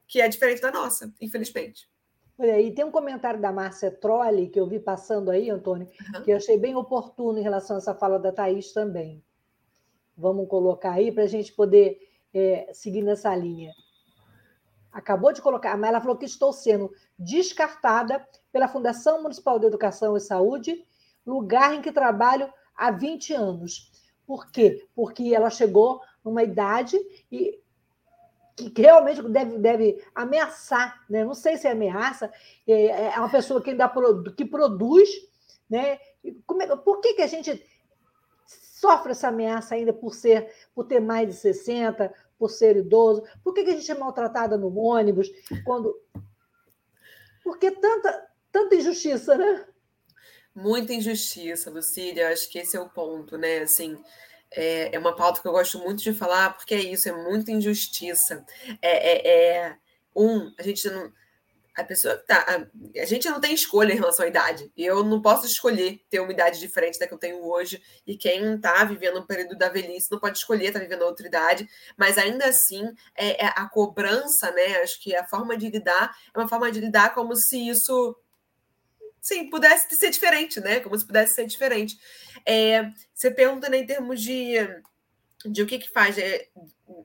que 0.08 0.22
é 0.22 0.28
diferente 0.28 0.62
da 0.62 0.72
nossa, 0.72 1.12
infelizmente. 1.20 1.90
Olha, 2.40 2.62
e 2.62 2.72
tem 2.72 2.86
um 2.86 2.92
comentário 2.92 3.42
da 3.42 3.52
Márcia 3.52 3.90
Trolli, 3.90 4.48
que 4.48 4.60
eu 4.60 4.68
vi 4.68 4.80
passando 4.80 5.32
aí, 5.32 5.50
Antônio, 5.50 5.90
uhum. 6.16 6.24
que 6.24 6.32
eu 6.32 6.38
achei 6.38 6.58
bem 6.58 6.76
oportuno 6.76 7.40
em 7.40 7.42
relação 7.42 7.76
a 7.76 7.80
essa 7.80 7.96
fala 7.96 8.20
da 8.20 8.32
Thaís 8.32 8.72
também. 8.72 9.24
Vamos 10.16 10.48
colocar 10.48 10.92
aí 10.92 11.12
para 11.12 11.24
a 11.24 11.28
gente 11.28 11.52
poder 11.54 12.00
é, 12.34 12.70
seguir 12.74 13.02
nessa 13.02 13.36
linha. 13.36 13.74
Acabou 14.92 15.34
de 15.34 15.42
colocar, 15.42 15.76
mas 15.78 15.90
ela 15.90 16.00
falou 16.00 16.16
que 16.16 16.26
estou 16.26 16.54
sendo 16.54 16.92
descartada 17.18 18.28
pela 18.52 18.68
Fundação 18.68 19.22
Municipal 19.22 19.60
de 19.60 19.66
Educação 19.66 20.16
e 20.16 20.20
Saúde, 20.22 20.86
lugar 21.26 21.74
em 21.74 21.82
que 21.82 21.92
trabalho 21.92 22.52
há 22.76 22.92
20 22.92 23.34
anos. 23.34 23.92
Por 24.26 24.52
quê? 24.52 24.88
Porque 24.96 25.34
ela 25.34 25.50
chegou 25.50 26.02
numa 26.24 26.44
idade 26.44 26.98
e 27.32 27.60
que 28.58 28.82
realmente 28.82 29.22
deve, 29.22 29.58
deve 29.60 30.04
ameaçar, 30.16 31.06
né? 31.08 31.24
não 31.24 31.36
sei 31.36 31.58
se 31.58 31.68
é 31.68 31.72
ameaça, 31.72 32.32
é, 32.68 33.14
é 33.14 33.20
uma 33.20 33.30
pessoa 33.30 33.62
que 33.62 33.70
ainda 33.70 33.92
que 34.36 34.44
produz, 34.44 35.10
né? 35.70 36.00
É, 36.24 36.76
por 36.84 37.00
que, 37.00 37.14
que 37.14 37.22
a 37.22 37.28
gente 37.28 37.64
sofre 38.48 39.12
essa 39.12 39.28
ameaça 39.28 39.76
ainda 39.76 39.94
por 39.94 40.14
ser, 40.14 40.52
por 40.74 40.86
ter 40.86 41.00
mais 41.00 41.28
de 41.28 41.36
60, 41.36 42.14
por 42.38 42.50
ser 42.50 42.78
idoso? 42.78 43.24
Por 43.44 43.54
que, 43.54 43.64
que 43.64 43.70
a 43.70 43.76
gente 43.76 43.92
é 43.92 43.96
maltratada 43.96 44.58
no 44.58 44.76
ônibus? 44.76 45.30
Quando... 45.64 45.96
Por 47.44 47.58
que 47.58 47.72
tanta, 47.72 48.28
tanta 48.52 48.76
injustiça, 48.76 49.38
né? 49.38 49.66
Muita 50.54 50.94
injustiça, 50.94 51.70
Lucília, 51.70 52.30
acho 52.30 52.50
que 52.50 52.60
esse 52.60 52.76
é 52.76 52.80
o 52.80 52.90
ponto, 52.90 53.38
né? 53.38 53.60
Assim, 53.60 53.98
é, 54.52 54.96
é 54.96 55.00
uma 55.00 55.16
pauta 55.16 55.42
que 55.42 55.48
eu 55.48 55.52
gosto 55.52 55.80
muito 55.80 56.02
de 56.02 56.14
falar, 56.14 56.56
porque 56.56 56.74
é 56.74 56.80
isso, 56.80 57.10
é 57.10 57.12
muita 57.12 57.52
injustiça. 57.52 58.46
É, 58.82 59.12
é, 59.12 59.66
é 59.66 59.78
um, 60.16 60.52
a 60.58 60.64
gente 60.64 60.90
não. 60.90 61.12
A 61.76 61.84
pessoa 61.84 62.18
tá. 62.18 62.44
A, 62.48 63.02
a, 63.02 63.06
gente 63.06 63.30
não 63.30 63.40
tem 63.40 63.54
escolha 63.54 63.94
em 63.94 63.98
relação 63.98 64.26
à 64.26 64.28
idade. 64.28 64.72
Eu 64.76 65.04
não 65.04 65.22
posso 65.22 65.46
escolher 65.46 66.02
ter 66.10 66.20
uma 66.20 66.32
idade 66.32 66.60
diferente 66.60 66.98
da 66.98 67.08
que 67.08 67.14
eu 67.14 67.20
tenho 67.20 67.46
hoje. 67.46 67.80
E 68.06 68.18
quem 68.18 68.56
está 68.56 68.84
vivendo 68.84 69.20
um 69.20 69.26
período 69.26 69.56
da 69.56 69.70
velhice 69.70 70.12
não 70.12 70.20
pode 70.20 70.40
escolher 70.40 70.68
estar 70.68 70.80
tá 70.80 70.86
vivendo 70.86 71.04
outra 71.04 71.28
idade. 71.28 71.70
Mas 71.96 72.18
ainda 72.18 72.48
assim, 72.48 72.84
é, 73.16 73.46
é, 73.46 73.48
a 73.56 73.70
cobrança, 73.70 74.50
né? 74.52 74.78
Acho 74.82 75.00
que 75.00 75.16
a 75.16 75.24
forma 75.28 75.56
de 75.56 75.70
lidar 75.70 76.18
é 76.34 76.40
uma 76.40 76.48
forma 76.48 76.72
de 76.72 76.80
lidar 76.80 77.14
como 77.14 77.36
se 77.36 77.70
isso 77.70 78.18
sim, 79.28 79.50
pudesse 79.50 79.94
ser 79.96 80.10
diferente, 80.10 80.62
né? 80.62 80.80
Como 80.80 80.98
se 80.98 81.06
pudesse 81.06 81.36
ser 81.36 81.46
diferente. 81.46 82.00
É, 82.46 82.90
você 83.14 83.30
pergunta 83.30 83.68
né, 83.68 83.80
em 83.80 83.86
termos 83.86 84.22
de, 84.22 84.56
de 85.46 85.62
o 85.62 85.68
que, 85.68 85.80
que 85.80 85.90
faz. 85.90 86.18
É, 86.18 86.48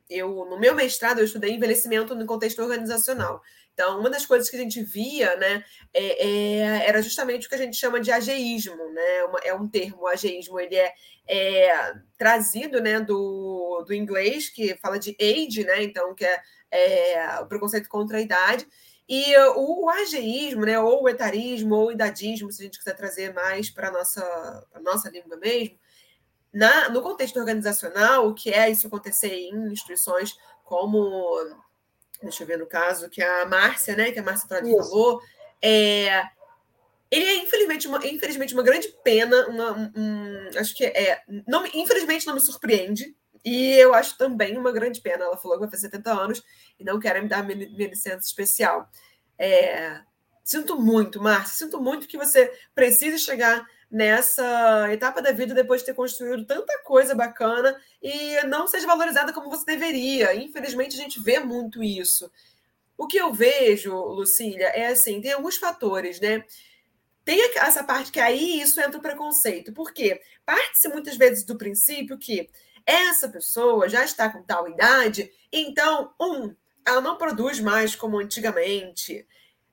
eu, 0.09 0.29
no 0.49 0.59
meu 0.59 0.73
mestrado, 0.75 1.18
eu 1.18 1.25
estudei 1.25 1.53
envelhecimento 1.53 2.14
no 2.14 2.25
contexto 2.25 2.62
organizacional. 2.62 3.43
Então, 3.75 3.99
uma 3.99 4.09
das 4.09 4.25
coisas 4.25 4.49
que 4.49 4.57
a 4.57 4.61
gente 4.61 4.83
via, 4.83 5.35
né, 5.37 5.64
é, 5.93 6.27
é, 6.27 6.89
era 6.89 7.03
justamente 7.03 7.47
o 7.47 7.49
que 7.49 7.55
a 7.55 7.59
gente 7.59 7.77
chama 7.77 7.99
de 8.01 8.12
ageísmo, 8.12 8.77
né? 8.93 9.25
Uma, 9.25 9.39
é 9.41 9.55
um 9.55 9.66
termo, 9.66 10.03
o 10.03 10.07
ageísmo, 10.07 10.61
ele 10.61 10.77
é, 10.77 10.95
é, 11.27 11.95
trazido, 12.16 12.81
né, 12.81 13.01
do, 13.01 13.83
do 13.85 13.95
inglês, 13.95 14.49
que 14.49 14.77
fala 14.77 14.99
de 14.99 15.16
age, 15.20 15.64
né? 15.64 15.83
Então, 15.83 16.14
que 16.14 16.25
é, 16.25 16.41
é 16.70 17.41
o 17.41 17.47
preconceito 17.47 17.89
contra 17.89 18.18
a 18.18 18.20
idade. 18.20 18.64
E 19.09 19.36
o 19.57 19.90
ageísmo, 19.90 20.64
né, 20.64 20.78
ou 20.78 21.03
o 21.03 21.09
etarismo, 21.09 21.74
ou 21.74 21.88
o 21.88 21.92
idadismo, 21.92 22.50
se 22.50 22.62
a 22.62 22.64
gente 22.64 22.78
quiser 22.78 22.96
trazer 22.96 23.34
mais 23.34 23.68
para 23.68 23.88
a 23.88 23.90
nossa, 23.90 24.66
nossa 24.80 25.11
língua 25.11 25.36
mesmo, 25.36 25.76
na, 26.53 26.88
no 26.90 27.03
contexto 27.03 27.38
organizacional, 27.38 28.28
o 28.28 28.34
que 28.34 28.50
é 28.50 28.70
isso 28.70 28.86
acontecer 28.86 29.34
em 29.34 29.72
instituições 29.72 30.36
como, 30.64 31.36
deixa 32.22 32.42
eu 32.42 32.46
ver 32.46 32.59
no 32.59 32.66
caso, 32.66 33.11
que 33.11 33.22
a 33.22 33.44
Márcia, 33.46 33.96
né, 33.96 34.12
que 34.12 34.18
a 34.18 34.22
Márcia 34.22 34.48
Trodi 34.48 34.70
falou, 34.70 35.20
é, 35.61 36.22
ele 37.11 37.24
é 37.24 37.36
infelizmente 37.36 37.86
uma, 37.88 38.07
infelizmente 38.07 38.55
uma 38.55 38.62
grande 38.62 38.88
pena, 39.03 39.46
uma, 39.48 39.92
um, 39.94 40.48
acho 40.59 40.74
que 40.74 40.84
é, 40.84 41.22
não, 41.46 41.66
infelizmente 41.66 42.26
não 42.26 42.34
me 42.34 42.40
surpreende, 42.40 43.14
e 43.45 43.74
eu 43.74 43.95
acho 43.95 44.16
também 44.16 44.57
uma 44.57 44.72
grande 44.72 45.01
pena. 45.01 45.24
Ela 45.24 45.36
falou 45.36 45.57
que 45.57 45.62
vai 45.62 45.70
fazer 45.70 45.88
70 45.88 46.12
anos 46.12 46.43
e 46.78 46.84
não 46.84 47.01
quer 47.01 47.20
me 47.22 47.28
dar 47.28 47.43
minha 47.43 47.88
licença 47.88 48.26
especial. 48.26 48.88
É, 49.38 50.01
sinto 50.45 50.80
muito, 50.80 51.20
Márcia, 51.20 51.66
sinto 51.66 51.80
muito 51.80 52.07
que 52.07 52.16
você 52.16 52.53
precise 52.74 53.18
chegar 53.18 53.66
nessa 53.90 54.90
etapa 54.90 55.20
da 55.20 55.32
vida 55.32 55.53
depois 55.53 55.82
de 55.82 55.86
ter 55.86 55.95
construído 55.95 56.47
tanta 56.47 56.82
coisa 56.82 57.14
bacana 57.14 57.76
e 58.03 58.43
não 58.47 58.66
seja 58.66 58.86
valorizada 58.86 59.32
como 59.32 59.51
você 59.51 59.66
deveria. 59.66 60.34
Infelizmente, 60.34 60.95
a 60.99 61.03
gente 61.03 61.20
vê 61.20 61.40
muito 61.40 61.82
isso. 61.82 62.30
O 62.97 63.07
que 63.07 63.18
eu 63.18 63.32
vejo, 63.32 63.95
Lucília, 63.95 64.68
é 64.68 64.86
assim: 64.86 65.20
tem 65.20 65.32
alguns 65.32 65.57
fatores, 65.57 66.20
né? 66.20 66.45
Tem 67.24 67.40
essa 67.57 67.84
parte 67.84 68.11
que 68.11 68.18
aí 68.18 68.61
isso 68.61 68.80
entra 68.80 68.99
o 68.99 69.03
preconceito. 69.03 69.72
Por 69.72 69.93
quê? 69.93 70.20
Parte-se 70.45 70.88
muitas 70.88 71.16
vezes 71.16 71.45
do 71.45 71.59
princípio 71.59 72.18
que 72.18 72.49
essa 72.87 73.28
pessoa 73.28 73.89
já 73.89 74.05
está 74.05 74.28
com 74.30 74.43
tal 74.43 74.68
idade, 74.68 75.30
então, 75.53 76.12
um, 76.20 76.55
ela 76.87 77.01
não 77.01 77.16
produz 77.16 77.61
mais 77.61 77.95
como 77.95 78.18
antigamente. 78.18 79.26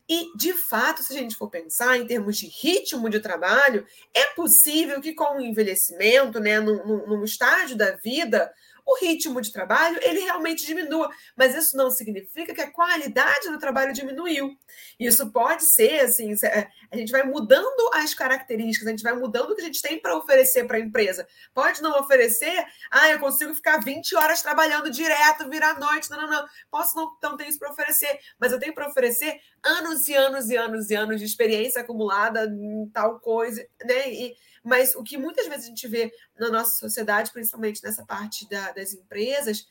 E, 0.07 0.36
de 0.36 0.53
fato, 0.53 1.03
se 1.03 1.14
a 1.14 1.18
gente 1.18 1.36
for 1.36 1.49
pensar 1.49 1.97
em 1.97 2.07
termos 2.07 2.38
de 2.38 2.47
ritmo 2.47 3.10
de 3.10 3.20
trabalho, 3.20 3.86
é 4.12 4.26
possível 4.34 4.99
que 4.99 5.14
com 5.14 5.38
o 5.38 5.41
envelhecimento, 5.41 6.39
né, 6.39 6.60
num, 6.60 7.05
num 7.05 7.24
estágio 7.24 7.78
da 7.78 7.91
vida, 7.97 8.51
o 8.86 8.97
ritmo 8.99 9.41
de 9.41 9.51
trabalho 9.51 9.99
ele 10.01 10.21
realmente 10.21 10.65
diminua, 10.65 11.09
mas 11.36 11.55
isso 11.55 11.75
não 11.75 11.89
significa 11.91 12.53
que 12.53 12.61
a 12.61 12.71
qualidade 12.71 13.49
do 13.49 13.59
trabalho 13.59 13.93
diminuiu. 13.93 14.55
Isso 14.99 15.32
pode 15.32 15.63
ser 15.73 16.01
assim, 16.01 16.34
é, 16.43 16.67
a 16.91 16.97
gente 16.97 17.11
vai 17.11 17.23
mudando 17.23 17.89
as 17.93 18.13
características, 18.13 18.88
a 18.88 18.91
gente 18.91 19.03
vai 19.03 19.13
mudando 19.13 19.51
o 19.51 19.55
que 19.55 19.61
a 19.61 19.65
gente 19.65 19.82
tem 19.82 19.99
para 19.99 20.17
oferecer 20.17 20.65
para 20.65 20.77
a 20.77 20.80
empresa. 20.82 21.27
Pode 21.53 21.82
não 21.82 21.99
oferecer, 21.99 22.65
ah, 22.91 23.09
eu 23.09 23.19
consigo 23.19 23.53
ficar 23.53 23.77
20 23.84 24.15
horas 24.15 24.41
trabalhando 24.41 24.89
direto, 24.89 25.49
virar 25.49 25.80
noite, 25.80 26.09
não, 26.09 26.21
não, 26.21 26.30
não. 26.30 26.45
Posso 26.69 26.95
não, 26.95 27.11
não 27.21 27.38
ter 27.38 27.47
isso 27.47 27.59
para 27.59 27.71
oferecer, 27.71 28.19
mas 28.39 28.51
eu 28.51 28.59
tenho 28.59 28.73
para 28.73 28.88
oferecer 28.88 29.39
anos 29.63 30.07
e 30.07 30.15
anos 30.15 30.49
e 30.49 30.57
anos 30.57 30.89
e 30.89 30.95
anos 30.95 31.19
de 31.19 31.25
experiência 31.25 31.82
acumulada 31.82 32.45
em 32.45 32.89
tal 32.93 33.19
coisa, 33.19 33.65
né? 33.84 34.11
E, 34.11 34.36
mas 34.64 34.95
o 34.95 35.03
que 35.03 35.18
muitas 35.18 35.47
vezes 35.47 35.66
a 35.66 35.70
gente 35.70 35.88
vê 35.88 36.12
na 36.38 36.49
nossa 36.49 36.78
sociedade, 36.78 37.32
principalmente 37.32 37.84
nessa 37.84 38.05
parte 38.05 38.47
da, 38.49 38.72
das 38.72 38.93
empresas, 38.93 39.68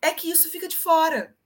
é 0.00 0.12
que 0.12 0.30
isso 0.30 0.50
fica 0.50 0.68
de 0.68 0.76
fora. 0.76 1.36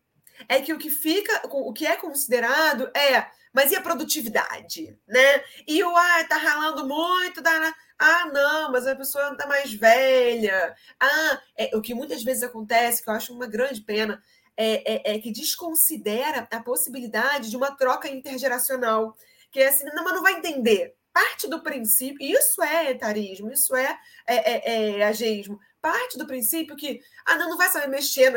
É 0.48 0.60
que 0.60 0.72
o 0.72 0.78
que 0.78 0.90
fica, 0.90 1.42
o 1.44 1.72
que 1.72 1.86
é 1.86 1.96
considerado 1.96 2.90
é, 2.96 3.26
mas 3.52 3.72
e 3.72 3.76
a 3.76 3.82
produtividade, 3.82 4.98
né? 5.06 5.44
E 5.66 5.82
o 5.82 5.96
ah, 5.96 6.24
tá 6.24 6.36
ralando 6.36 6.86
muito, 6.86 7.42
tá 7.42 7.74
ah, 7.98 8.26
não, 8.32 8.72
mas 8.72 8.86
a 8.86 8.96
pessoa 8.96 9.32
está 9.32 9.46
mais 9.46 9.74
velha. 9.74 10.74
Ah, 10.98 11.42
é, 11.56 11.76
o 11.76 11.82
que 11.82 11.92
muitas 11.92 12.22
vezes 12.22 12.42
acontece, 12.42 13.02
que 13.02 13.10
eu 13.10 13.14
acho 13.14 13.34
uma 13.34 13.46
grande 13.46 13.82
pena, 13.82 14.22
é, 14.56 15.12
é, 15.12 15.16
é 15.16 15.18
que 15.18 15.32
desconsidera 15.32 16.48
a 16.50 16.60
possibilidade 16.62 17.50
de 17.50 17.56
uma 17.56 17.76
troca 17.76 18.08
intergeracional. 18.08 19.14
Que 19.50 19.60
é 19.60 19.68
assim, 19.68 19.84
não, 19.94 20.04
mas 20.04 20.14
não 20.14 20.22
vai 20.22 20.34
entender 20.34 20.96
parte 21.20 21.48
do 21.48 21.60
princípio, 21.60 22.18
isso 22.26 22.62
é 22.62 22.90
etarismo, 22.90 23.52
isso 23.52 23.76
é, 23.76 23.98
é, 24.26 24.52
é, 24.52 24.98
é 24.98 25.04
ageísmo, 25.04 25.60
parte 25.80 26.16
do 26.16 26.26
princípio 26.26 26.76
que 26.76 27.00
ah, 27.26 27.36
não, 27.36 27.50
não 27.50 27.56
vai 27.58 27.68
saber 27.68 27.88
mexer 27.88 28.30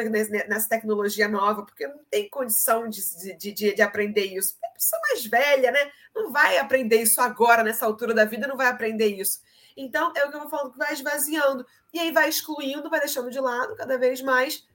nessa 0.47 0.69
tecnologia 0.69 1.27
nova, 1.27 1.63
porque 1.63 1.87
não 1.87 1.99
tem 2.09 2.29
condição 2.29 2.89
de, 2.89 3.01
de, 3.37 3.51
de, 3.53 3.73
de 3.73 3.81
aprender 3.81 4.25
isso. 4.25 4.55
É 4.63 4.69
pessoa 4.69 5.01
mais 5.09 5.25
velha, 5.25 5.71
né? 5.71 5.91
Não 6.13 6.31
vai 6.31 6.57
aprender 6.57 7.01
isso 7.01 7.21
agora, 7.21 7.63
nessa 7.63 7.85
altura 7.85 8.13
da 8.13 8.25
vida, 8.25 8.47
não 8.47 8.57
vai 8.57 8.67
aprender 8.67 9.07
isso. 9.07 9.41
Então, 9.75 10.11
é 10.15 10.25
o 10.25 10.29
que 10.29 10.35
eu 10.35 10.41
vou 10.41 10.49
falando, 10.49 10.71
que 10.71 10.77
vai 10.77 10.93
esvaziando. 10.93 11.65
E 11.93 11.99
aí 11.99 12.11
vai 12.11 12.29
excluindo, 12.29 12.89
vai 12.89 12.99
deixando 12.99 13.29
de 13.29 13.39
lado 13.39 13.75
cada 13.75 13.97
vez 13.97 14.21
mais 14.21 14.65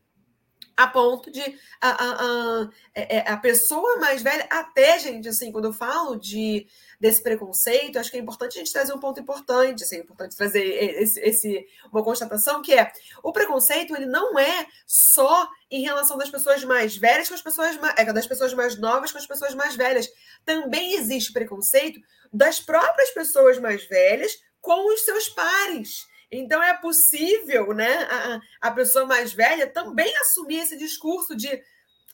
a 0.79 0.87
ponto 0.87 1.29
de 1.29 1.43
a, 1.81 1.91
a, 1.91 2.63
a, 2.63 2.71
é, 2.95 3.17
é, 3.17 3.31
a, 3.33 3.37
pessoa 3.37 3.97
mais 3.97 4.23
velha, 4.23 4.47
até, 4.49 4.97
gente, 5.01 5.29
assim, 5.29 5.51
quando 5.51 5.65
eu 5.65 5.73
falo 5.73 6.15
de 6.15 6.69
desse 7.01 7.21
preconceito, 7.21 7.99
acho 7.99 8.13
que 8.13 8.17
é 8.17 8.21
importante 8.21 8.55
a 8.55 8.59
gente 8.61 8.73
trazer 8.73 8.93
um 8.93 9.01
ponto 9.01 9.19
importante, 9.19 9.83
assim, 9.83 9.97
é 9.97 9.99
importante 9.99 10.37
trazer 10.37 10.63
esse, 10.63 11.21
esse, 11.21 11.67
uma 11.93 12.05
constatação 12.05 12.63
que 12.63 12.73
é 12.73 12.93
o 13.25 13.33
preconceito 13.33 13.97
ele 13.97 14.07
não 14.07 14.39
é 14.39 14.67
só 14.87 15.49
em 15.69 15.83
relação 15.83 16.17
das 16.17 16.31
pessoas 16.31 16.63
mais 16.63 16.97
velhas 16.97 17.29
com 17.29 17.35
as 17.35 17.43
pessoas 17.43 17.77
mais, 17.77 17.95
é, 17.99 18.13
das 18.13 18.27
pessoas 18.29 18.55
mais 18.55 18.79
novas 18.79 19.11
com 19.11 19.19
as 19.19 19.27
pessoas 19.27 19.57
mais 19.57 19.75
velhas. 19.75 20.09
Também 20.45 20.95
existe 20.95 21.33
preconceito 21.33 22.01
das 22.33 22.61
próprias 22.61 23.11
pessoas 23.11 23.59
mais 23.59 23.85
velhas 23.89 24.33
com 24.61 24.93
os 24.95 25.05
seus 25.05 25.29
pares. 25.29 26.07
Então 26.31 26.63
é 26.63 26.77
possível, 26.77 27.73
né, 27.73 28.07
a, 28.11 28.69
a 28.69 28.71
pessoa 28.71 29.07
mais 29.07 29.33
velha 29.33 29.67
também 29.67 30.15
assumir 30.19 30.59
esse 30.59 30.77
discurso 30.77 31.35
de 31.35 31.63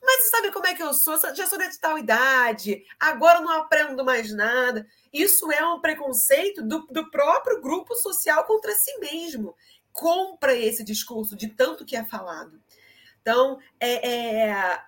mas 0.04 0.28
sabe 0.28 0.52
como 0.52 0.66
é 0.66 0.74
que 0.74 0.82
eu 0.82 0.92
sou? 0.92 1.18
Já 1.34 1.46
sou 1.46 1.58
de 1.58 1.80
tal 1.80 1.98
idade, 1.98 2.84
agora 3.00 3.40
não 3.40 3.50
aprendo 3.50 4.04
mais 4.04 4.30
nada. 4.30 4.86
Isso 5.10 5.50
é 5.50 5.66
um 5.66 5.80
preconceito 5.80 6.62
do, 6.62 6.86
do 6.90 7.10
próprio 7.10 7.62
grupo 7.62 7.94
social 7.94 8.44
contra 8.44 8.74
si 8.74 8.98
mesmo. 8.98 9.56
Compra 9.92 10.54
esse 10.54 10.84
discurso 10.84 11.34
de 11.34 11.48
tanto 11.48 11.86
que 11.86 11.96
é 11.96 12.04
falado. 12.04 12.60
Então, 13.22 13.58
é, 13.80 14.50
é 14.50 14.82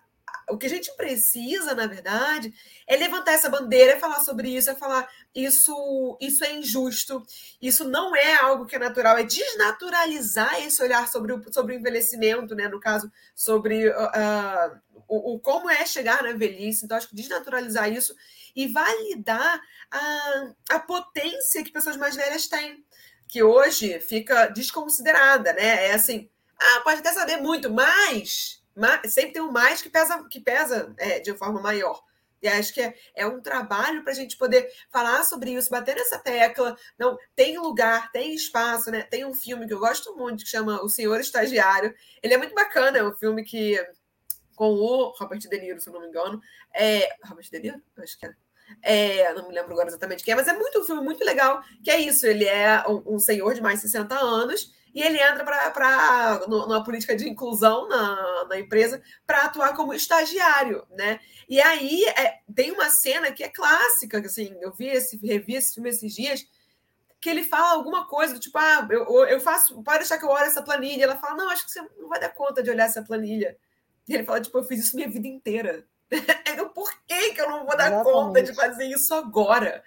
o 0.49 0.57
que 0.57 0.67
a 0.67 0.71
gente 0.71 0.95
precisa, 0.97 1.75
na 1.75 1.87
verdade, 1.87 2.55
é 2.87 2.97
levantar 2.97 3.33
essa 3.33 3.49
bandeira, 3.49 3.93
é 3.93 3.99
falar 3.99 4.21
sobre 4.21 4.49
isso, 4.57 4.71
é 4.71 4.75
falar 4.75 5.09
isso, 5.35 6.17
isso 6.21 6.45
é 6.45 6.55
injusto, 6.55 7.23
isso 7.61 7.85
não 7.89 8.15
é 8.15 8.35
algo 8.37 8.65
que 8.65 8.77
é 8.77 8.79
natural, 8.79 9.19
é 9.19 9.25
desnaturalizar 9.25 10.61
esse 10.63 10.83
olhar 10.83 11.09
sobre 11.09 11.33
o, 11.33 11.53
sobre 11.53 11.75
o 11.75 11.79
envelhecimento, 11.79 12.55
né? 12.55 12.69
No 12.69 12.79
caso, 12.79 13.11
sobre 13.35 13.89
uh, 13.89 14.81
o, 15.09 15.35
o, 15.35 15.41
como 15.41 15.69
é 15.69 15.85
chegar 15.85 16.23
na 16.23 16.33
velhice. 16.33 16.85
Então, 16.85 16.97
acho 16.97 17.09
que 17.09 17.17
desnaturalizar 17.17 17.91
isso 17.93 18.15
e 18.55 18.69
validar 18.69 19.61
a, 19.91 20.53
a 20.71 20.79
potência 20.79 21.63
que 21.63 21.73
pessoas 21.73 21.97
mais 21.97 22.15
velhas 22.15 22.47
têm, 22.47 22.85
que 23.29 23.43
hoje 23.43 23.99
fica 24.01 24.47
desconsiderada, 24.47 25.53
né? 25.53 25.89
É 25.89 25.95
assim, 25.95 26.31
ah, 26.59 26.81
pode 26.85 27.01
até 27.01 27.13
saber 27.13 27.39
muito, 27.39 27.71
mas 27.71 28.56
sempre 29.05 29.33
tem 29.33 29.43
um 29.43 29.51
mais 29.51 29.83
que 29.83 29.89
pesa, 29.89 30.25
que 30.29 30.41
pesa 30.41 30.95
é, 30.99 31.21
de 31.21 31.37
forma 31.37 31.61
maior. 31.61 32.03
E 32.43 32.49
acho 32.49 32.73
que 32.73 32.81
é, 32.81 32.95
é 33.15 33.27
um 33.27 33.41
trabalho 33.41 34.03
para 34.03 34.13
a 34.13 34.15
gente 34.15 34.37
poder 34.37 34.71
falar 34.91 35.25
sobre 35.25 35.53
isso, 35.53 35.71
bater 35.71 35.97
nessa 35.97 36.19
tecla. 36.19 36.77
Não, 36.99 37.19
tem 37.35 37.59
lugar, 37.59 38.13
tem 38.13 38.35
espaço, 38.35 38.91
né? 38.91 39.03
Tem 39.03 39.25
um 39.25 39.35
filme 39.35 39.67
que 39.67 39.73
eu 39.73 39.81
gosto 39.81 40.15
muito 40.17 40.45
que 40.45 40.51
chama 40.51 40.83
O 40.83 40.89
Senhor 40.89 41.19
Estagiário. 41.19 41.95
Ele 42.23 42.35
é 42.35 42.39
muito 42.39 42.55
bacana, 42.55 42.99
é 42.99 43.05
um 43.05 43.15
filme 43.15 43.43
que 43.43 43.79
com 44.55 44.71
o 44.71 45.11
Robert 45.19 45.39
De 45.39 45.59
Niro, 45.59 45.81
se 45.81 45.89
eu 45.89 45.93
não 45.93 46.01
me 46.01 46.09
engano. 46.09 46.41
É, 46.75 47.09
Robert 47.25 47.49
De 47.51 47.59
Niro? 47.59 47.83
Acho 47.99 48.19
que 48.19 48.27
é. 48.27 48.35
É, 48.83 49.33
não 49.35 49.47
me 49.49 49.55
lembro 49.55 49.73
agora 49.73 49.89
exatamente 49.89 50.25
quem 50.25 50.33
é, 50.33 50.37
mas 50.37 50.49
é 50.49 50.53
muito 50.53 50.81
um 50.81 50.85
filme 50.85 51.01
muito 51.01 51.25
legal, 51.25 51.63
que 51.85 51.91
é 51.91 52.01
isso, 52.01 52.27
ele 52.27 52.45
é 52.45 52.83
um, 52.89 53.15
um 53.15 53.19
senhor 53.19 53.55
de 53.55 53.61
mais 53.61 53.77
de 53.77 53.83
60 53.83 54.19
anos 54.19 54.75
e 54.97 55.03
ele 55.03 55.21
entra 55.23 55.45
para 55.45 56.47
numa 56.49 56.83
política 56.83 57.15
de 57.15 57.29
inclusão 57.29 57.87
na, 57.87 58.47
na 58.49 58.59
empresa 58.59 59.03
para 59.27 59.43
atuar 59.43 59.77
como 59.77 59.93
estagiário, 59.93 60.87
né? 60.91 61.21
E 61.47 61.61
aí 61.61 62.03
é, 62.07 62.39
tem 62.55 62.73
uma 62.73 62.89
cena 62.89 63.31
que 63.31 63.45
é 63.45 63.49
clássica, 63.51 64.23
que 64.23 64.27
assim, 64.27 64.57
eu 64.59 64.73
vi 64.73 64.87
esse, 64.87 65.19
revi 65.19 65.55
esse 65.55 65.75
filme 65.75 65.91
esses 65.91 66.15
dias, 66.15 66.49
que 67.21 67.29
ele 67.29 67.45
fala 67.45 67.75
alguma 67.75 68.09
coisa, 68.09 68.39
tipo, 68.39 68.57
ah, 68.57 68.89
eu, 68.91 69.05
eu 69.27 69.39
faço, 69.39 69.83
pode 69.83 69.99
deixar 69.99 70.17
que 70.17 70.25
eu 70.25 70.31
olhe 70.31 70.47
essa 70.47 70.63
planilha. 70.63 71.05
Ela 71.05 71.19
fala, 71.19 71.37
não, 71.37 71.51
acho 71.51 71.67
que 71.67 71.73
você 71.73 71.83
não 71.99 72.09
vai 72.09 72.19
dar 72.19 72.31
conta 72.31 72.63
de 72.63 72.71
olhar 72.71 72.87
essa 72.87 73.03
planilha. 73.03 73.55
E 74.09 74.15
ele 74.15 74.25
fala, 74.25 74.41
tipo, 74.41 74.57
eu 74.57 74.65
fiz 74.65 74.81
isso 74.83 74.97
minha 74.97 75.11
vida 75.11 75.29
inteira. 75.29 75.85
então, 76.51 76.71
por 76.71 76.91
que, 77.07 77.35
que 77.35 77.41
eu 77.43 77.51
não 77.51 77.67
vou 77.67 77.77
dar 77.77 77.89
Exatamente. 77.89 78.13
conta 78.15 78.43
de 78.43 78.55
fazer 78.55 78.87
isso 78.87 79.13
agora? 79.13 79.85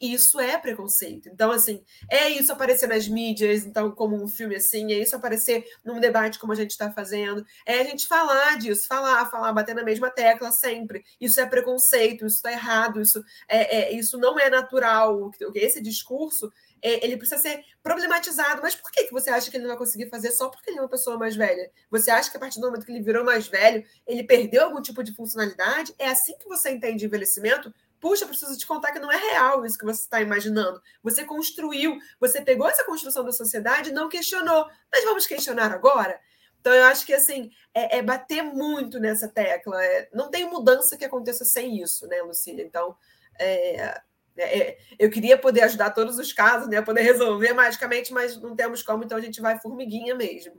Isso 0.00 0.40
é 0.40 0.56
preconceito. 0.56 1.28
Então, 1.28 1.50
assim, 1.50 1.84
é 2.10 2.28
isso 2.28 2.52
aparecer 2.52 2.88
nas 2.88 3.06
mídias, 3.06 3.64
então, 3.64 3.90
como 3.90 4.22
um 4.22 4.26
filme 4.26 4.56
assim, 4.56 4.92
é 4.92 4.98
isso 4.98 5.14
aparecer 5.14 5.64
num 5.84 6.00
debate 6.00 6.38
como 6.38 6.52
a 6.52 6.56
gente 6.56 6.70
está 6.70 6.90
fazendo, 6.90 7.44
é 7.66 7.80
a 7.80 7.84
gente 7.84 8.06
falar 8.06 8.56
disso, 8.58 8.86
falar, 8.86 9.30
falar, 9.30 9.52
bater 9.52 9.74
na 9.74 9.84
mesma 9.84 10.10
tecla 10.10 10.50
sempre. 10.50 11.04
Isso 11.20 11.40
é 11.40 11.46
preconceito, 11.46 12.24
isso 12.24 12.36
está 12.36 12.52
errado, 12.52 13.00
isso, 13.00 13.22
é, 13.48 13.78
é, 13.78 13.92
isso 13.92 14.16
não 14.18 14.38
é 14.38 14.48
natural. 14.48 15.30
Esse 15.54 15.82
discurso 15.82 16.50
é, 16.82 17.04
ele 17.04 17.16
precisa 17.16 17.40
ser 17.40 17.62
problematizado. 17.82 18.62
Mas 18.62 18.74
por 18.74 18.90
que, 18.90 19.04
que 19.04 19.12
você 19.12 19.30
acha 19.30 19.50
que 19.50 19.56
ele 19.56 19.64
não 19.64 19.70
vai 19.70 19.78
conseguir 19.78 20.08
fazer 20.08 20.30
só 20.30 20.48
porque 20.48 20.70
ele 20.70 20.78
é 20.78 20.82
uma 20.82 20.88
pessoa 20.88 21.18
mais 21.18 21.36
velha? 21.36 21.70
Você 21.90 22.10
acha 22.10 22.30
que 22.30 22.36
a 22.36 22.40
partir 22.40 22.60
do 22.60 22.66
momento 22.66 22.84
que 22.84 22.92
ele 22.92 23.02
virou 23.02 23.24
mais 23.24 23.46
velho, 23.46 23.84
ele 24.06 24.24
perdeu 24.24 24.64
algum 24.64 24.80
tipo 24.80 25.02
de 25.02 25.14
funcionalidade? 25.14 25.94
É 25.98 26.08
assim 26.08 26.36
que 26.38 26.48
você 26.48 26.70
entende 26.70 27.04
envelhecimento? 27.04 27.72
Puxa, 28.00 28.26
preciso 28.26 28.56
te 28.56 28.66
contar 28.66 28.92
que 28.92 28.98
não 28.98 29.12
é 29.12 29.16
real 29.16 29.64
isso 29.66 29.78
que 29.78 29.84
você 29.84 30.00
está 30.00 30.22
imaginando. 30.22 30.80
Você 31.02 31.24
construiu, 31.24 31.98
você 32.18 32.40
pegou 32.40 32.68
essa 32.68 32.84
construção 32.84 33.22
da 33.22 33.32
sociedade 33.32 33.90
e 33.90 33.92
não 33.92 34.08
questionou. 34.08 34.66
Mas 34.90 35.04
vamos 35.04 35.26
questionar 35.26 35.70
agora? 35.70 36.18
Então, 36.60 36.72
eu 36.74 36.84
acho 36.84 37.04
que 37.06 37.12
assim 37.12 37.50
é, 37.74 37.98
é 37.98 38.02
bater 38.02 38.42
muito 38.42 38.98
nessa 38.98 39.28
tecla. 39.28 39.82
É, 39.84 40.08
não 40.14 40.30
tem 40.30 40.48
mudança 40.48 40.96
que 40.96 41.04
aconteça 41.04 41.44
sem 41.44 41.80
isso, 41.82 42.06
né, 42.06 42.22
Lucília? 42.22 42.64
Então, 42.64 42.96
é, 43.38 44.00
é, 44.36 44.58
é 44.58 44.78
eu 44.98 45.10
queria 45.10 45.36
poder 45.36 45.62
ajudar 45.62 45.90
todos 45.90 46.18
os 46.18 46.32
casos, 46.32 46.68
né? 46.68 46.80
Poder 46.80 47.02
resolver 47.02 47.52
magicamente, 47.52 48.12
mas 48.12 48.40
não 48.40 48.56
temos 48.56 48.82
como, 48.82 49.04
então 49.04 49.18
a 49.18 49.20
gente 49.20 49.40
vai 49.40 49.58
formiguinha 49.60 50.14
mesmo. 50.14 50.54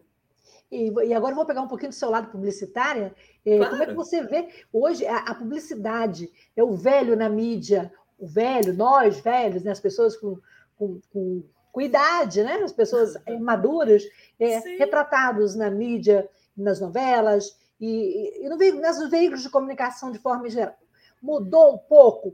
E, 0.72 0.90
e, 1.08 1.14
agora 1.14 1.34
eu 1.34 1.36
vou 1.36 1.46
pegar 1.46 1.62
um 1.62 1.68
pouquinho 1.68 1.90
do 1.90 1.96
seu 1.96 2.10
lado 2.10 2.32
publicitária. 2.32 3.14
Claro. 3.44 3.64
É, 3.64 3.70
como 3.70 3.84
é 3.84 3.86
que 3.88 3.94
você 3.94 4.24
vê 4.24 4.48
hoje 4.72 5.06
a, 5.06 5.18
a, 5.18 5.36
publicidade? 5.36 6.32
É 6.56 6.64
o 6.64 6.74
velho 6.74 7.16
na 7.18 7.28
mídia, 7.28 7.92
o 8.18 8.26
velho, 8.26 8.74
nós 8.74 9.20
velhos, 9.20 9.64
né, 9.64 9.72
as 9.72 9.82
pessoas 9.82 10.16
com, 10.16 10.40
com, 10.78 11.02
com, 11.12 11.44
com 11.74 11.82
idade, 11.82 12.42
né, 12.42 12.56
as 12.64 12.72
pessoas 12.72 13.16
é, 13.26 13.38
maduras, 13.38 14.04
é, 14.40 14.60
retratados 14.78 15.56
na 15.56 15.70
mídia, 15.70 16.30
nas 16.56 16.80
novelas 16.80 17.58
e, 17.80 18.46
e 18.46 18.48
no, 18.48 18.56
nos 18.56 19.10
veículos 19.10 19.42
de 19.42 19.50
comunicação 19.50 20.10
de 20.10 20.20
forma 20.20 20.50
geral. 20.50 20.76
Mudou 21.22 21.74
um 21.74 21.78
pouco? 21.78 22.34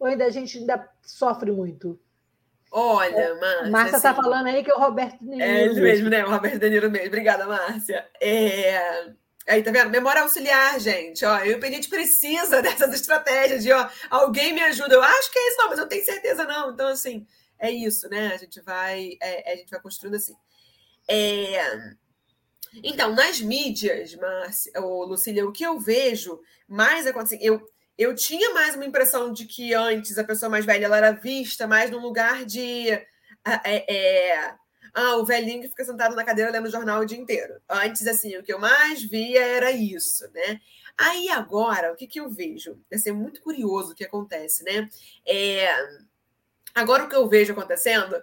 Ou 0.00 0.08
ainda 0.08 0.24
a 0.24 0.30
gente 0.30 0.58
ainda 0.58 0.88
sofre 1.02 1.52
muito? 1.52 1.98
Olha, 2.70 3.34
Márcia. 3.36 3.70
Márcia 3.70 3.96
está 3.96 4.10
assim, 4.10 4.22
falando 4.22 4.46
aí 4.46 4.62
que 4.62 4.70
é 4.70 4.74
o 4.74 4.78
Roberto 4.78 5.18
De 5.18 5.26
Niro. 5.26 5.42
É 5.42 5.62
ele 5.64 5.80
mesmo, 5.80 6.10
né? 6.10 6.24
O 6.24 6.30
Roberto 6.30 6.58
De 6.58 6.70
Niro 6.70 6.90
mesmo. 6.90 7.08
Obrigada, 7.08 7.46
Márcia. 7.46 8.06
É... 8.20 9.08
Aí, 9.48 9.62
tá 9.62 9.70
vendo? 9.70 9.88
Memória 9.90 10.20
auxiliar, 10.20 10.78
gente. 10.78 11.24
Ó, 11.24 11.38
eu, 11.38 11.58
a 11.62 11.70
gente 11.70 11.88
precisa 11.88 12.60
dessas 12.62 12.92
estratégias 12.92 13.62
de, 13.62 13.72
ó, 13.72 13.88
alguém 14.10 14.52
me 14.52 14.60
ajuda. 14.60 14.94
Eu 14.94 15.02
acho 15.02 15.32
que 15.32 15.38
é 15.38 15.48
isso, 15.48 15.56
não, 15.56 15.68
mas 15.70 15.78
eu 15.78 15.88
tenho 15.88 16.04
certeza 16.04 16.44
não. 16.44 16.70
Então, 16.72 16.88
assim, 16.88 17.26
é 17.58 17.70
isso, 17.70 18.08
né? 18.10 18.32
A 18.34 18.36
gente 18.36 18.60
vai, 18.60 19.16
é, 19.22 19.52
a 19.52 19.56
gente 19.56 19.70
vai 19.70 19.80
construindo 19.80 20.16
assim. 20.16 20.36
É... 21.08 21.94
Então, 22.84 23.14
nas 23.14 23.40
mídias, 23.40 24.14
Márcia, 24.14 24.72
ou 24.82 25.06
Lucília, 25.06 25.46
o 25.46 25.52
que 25.52 25.64
eu 25.64 25.80
vejo 25.80 26.38
mais 26.68 27.06
acontecendo, 27.06 27.42
eu 27.42 27.66
eu 27.98 28.14
tinha 28.14 28.54
mais 28.54 28.76
uma 28.76 28.86
impressão 28.86 29.32
de 29.32 29.44
que 29.44 29.74
antes 29.74 30.16
a 30.16 30.24
pessoa 30.24 30.48
mais 30.48 30.64
velha 30.64 30.84
ela 30.84 30.96
era 30.96 31.10
vista 31.10 31.66
mais 31.66 31.90
num 31.90 32.00
lugar 32.00 32.44
de. 32.44 32.88
É, 32.90 33.06
é, 33.64 34.54
ah, 34.94 35.16
o 35.16 35.24
velhinho 35.24 35.62
que 35.62 35.68
fica 35.68 35.84
sentado 35.84 36.14
na 36.14 36.24
cadeira 36.24 36.50
lendo 36.50 36.66
o 36.66 36.70
jornal 36.70 37.00
o 37.00 37.04
dia 37.04 37.18
inteiro. 37.18 37.60
Antes, 37.68 38.06
assim, 38.06 38.36
o 38.36 38.42
que 38.42 38.52
eu 38.52 38.58
mais 38.58 39.02
via 39.02 39.44
era 39.44 39.70
isso, 39.70 40.30
né? 40.32 40.60
Aí 40.96 41.28
agora, 41.28 41.92
o 41.92 41.96
que, 41.96 42.06
que 42.06 42.20
eu 42.20 42.30
vejo? 42.30 42.80
É 42.90 42.98
ser 42.98 43.12
muito 43.12 43.40
curioso 43.40 43.92
o 43.92 43.94
que 43.94 44.04
acontece, 44.04 44.64
né? 44.64 44.88
É, 45.26 45.68
agora 46.74 47.04
o 47.04 47.08
que 47.08 47.16
eu 47.16 47.28
vejo 47.28 47.52
acontecendo 47.52 48.20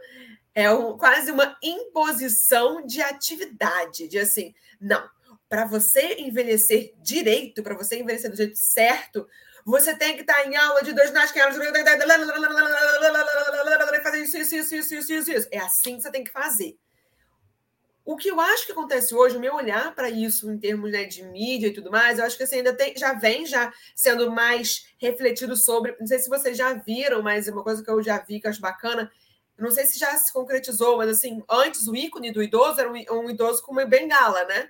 é 0.54 0.72
um, 0.72 0.98
quase 0.98 1.32
uma 1.32 1.58
imposição 1.62 2.86
de 2.86 3.02
atividade, 3.02 4.08
de 4.08 4.18
assim, 4.18 4.54
não, 4.80 5.08
para 5.50 5.66
você 5.66 6.16
envelhecer 6.20 6.94
direito, 7.02 7.62
para 7.62 7.76
você 7.76 8.00
envelhecer 8.00 8.32
do 8.32 8.38
jeito 8.38 8.58
certo, 8.58 9.28
você 9.66 9.96
tem 9.98 10.16
que 10.16 10.22
estar 10.22 10.46
em 10.46 10.56
aula 10.56 10.84
de 10.84 10.94
dois 10.94 11.12
nasquelas, 11.12 11.58
fazer 14.04 14.22
isso, 14.22 14.38
isso, 14.38 14.56
isso, 14.56 14.76
isso, 14.76 14.96
isso, 14.96 15.14
isso, 15.14 15.32
isso. 15.32 15.48
É 15.52 15.58
assim 15.58 15.98
que 15.98 16.04
você 16.04 16.12
tem 16.12 16.24
que 16.24 16.32
fazer. 16.32 16.78
o 18.06 18.16
que 18.16 18.30
eu 18.30 18.40
acho 18.40 18.68
que 18.68 18.72
acontece 18.72 19.16
hoje, 19.16 19.36
o 19.36 19.40
meu 19.40 19.56
olhar 19.56 19.96
para 19.96 20.08
isso 20.12 20.52
em 20.52 20.60
termos 20.60 20.92
né, 20.92 21.06
de 21.06 21.24
mídia 21.24 21.68
e 21.70 21.74
tudo 21.74 21.90
mais, 21.90 22.20
eu 22.20 22.26
acho 22.26 22.38
que 22.38 22.44
assim, 22.44 22.58
ainda 22.58 22.76
tem, 22.76 22.96
já 22.96 23.14
vem 23.14 23.48
já 23.48 23.74
sendo 23.96 24.32
mais 24.32 24.86
refletido 25.00 25.56
sobre. 25.58 25.96
Não 26.00 26.06
sei 26.06 26.20
se 26.20 26.30
vocês 26.30 26.56
já 26.56 26.72
viram, 26.74 27.24
mas 27.24 27.48
é 27.48 27.52
uma 27.52 27.64
coisa 27.64 27.84
que 27.84 27.90
eu 27.90 28.04
já 28.04 28.20
vi 28.20 28.40
que 28.40 28.46
eu 28.46 28.52
acho 28.52 28.62
bacana. 28.62 29.12
Não 29.58 29.72
sei 29.72 29.86
se 29.86 29.98
já 29.98 30.16
se 30.18 30.32
concretizou, 30.32 30.98
mas 30.98 31.10
assim, 31.10 31.44
antes 31.50 31.88
o 31.88 31.96
ícone 31.96 32.32
do 32.32 32.44
idoso 32.44 32.80
era 32.80 32.92
um, 32.92 33.24
um 33.24 33.30
idoso 33.32 33.64
com 33.64 33.72
uma 33.72 33.86
bengala, 33.86 34.46
né? 34.46 34.70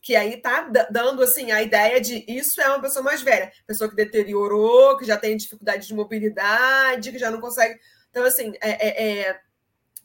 Que 0.00 0.14
aí 0.14 0.36
tá 0.36 0.70
dando 0.90 1.22
assim 1.22 1.50
a 1.50 1.62
ideia 1.62 2.00
de 2.00 2.24
isso 2.28 2.60
é 2.60 2.68
uma 2.68 2.80
pessoa 2.80 3.02
mais 3.02 3.20
velha, 3.20 3.52
pessoa 3.66 3.90
que 3.90 3.96
deteriorou, 3.96 4.96
que 4.96 5.04
já 5.04 5.16
tem 5.16 5.36
dificuldade 5.36 5.86
de 5.86 5.94
mobilidade, 5.94 7.10
que 7.10 7.18
já 7.18 7.30
não 7.30 7.40
consegue. 7.40 7.78
Então, 8.10 8.24
assim, 8.24 8.54
é, 8.60 8.88
é, 8.88 9.28
é 9.28 9.40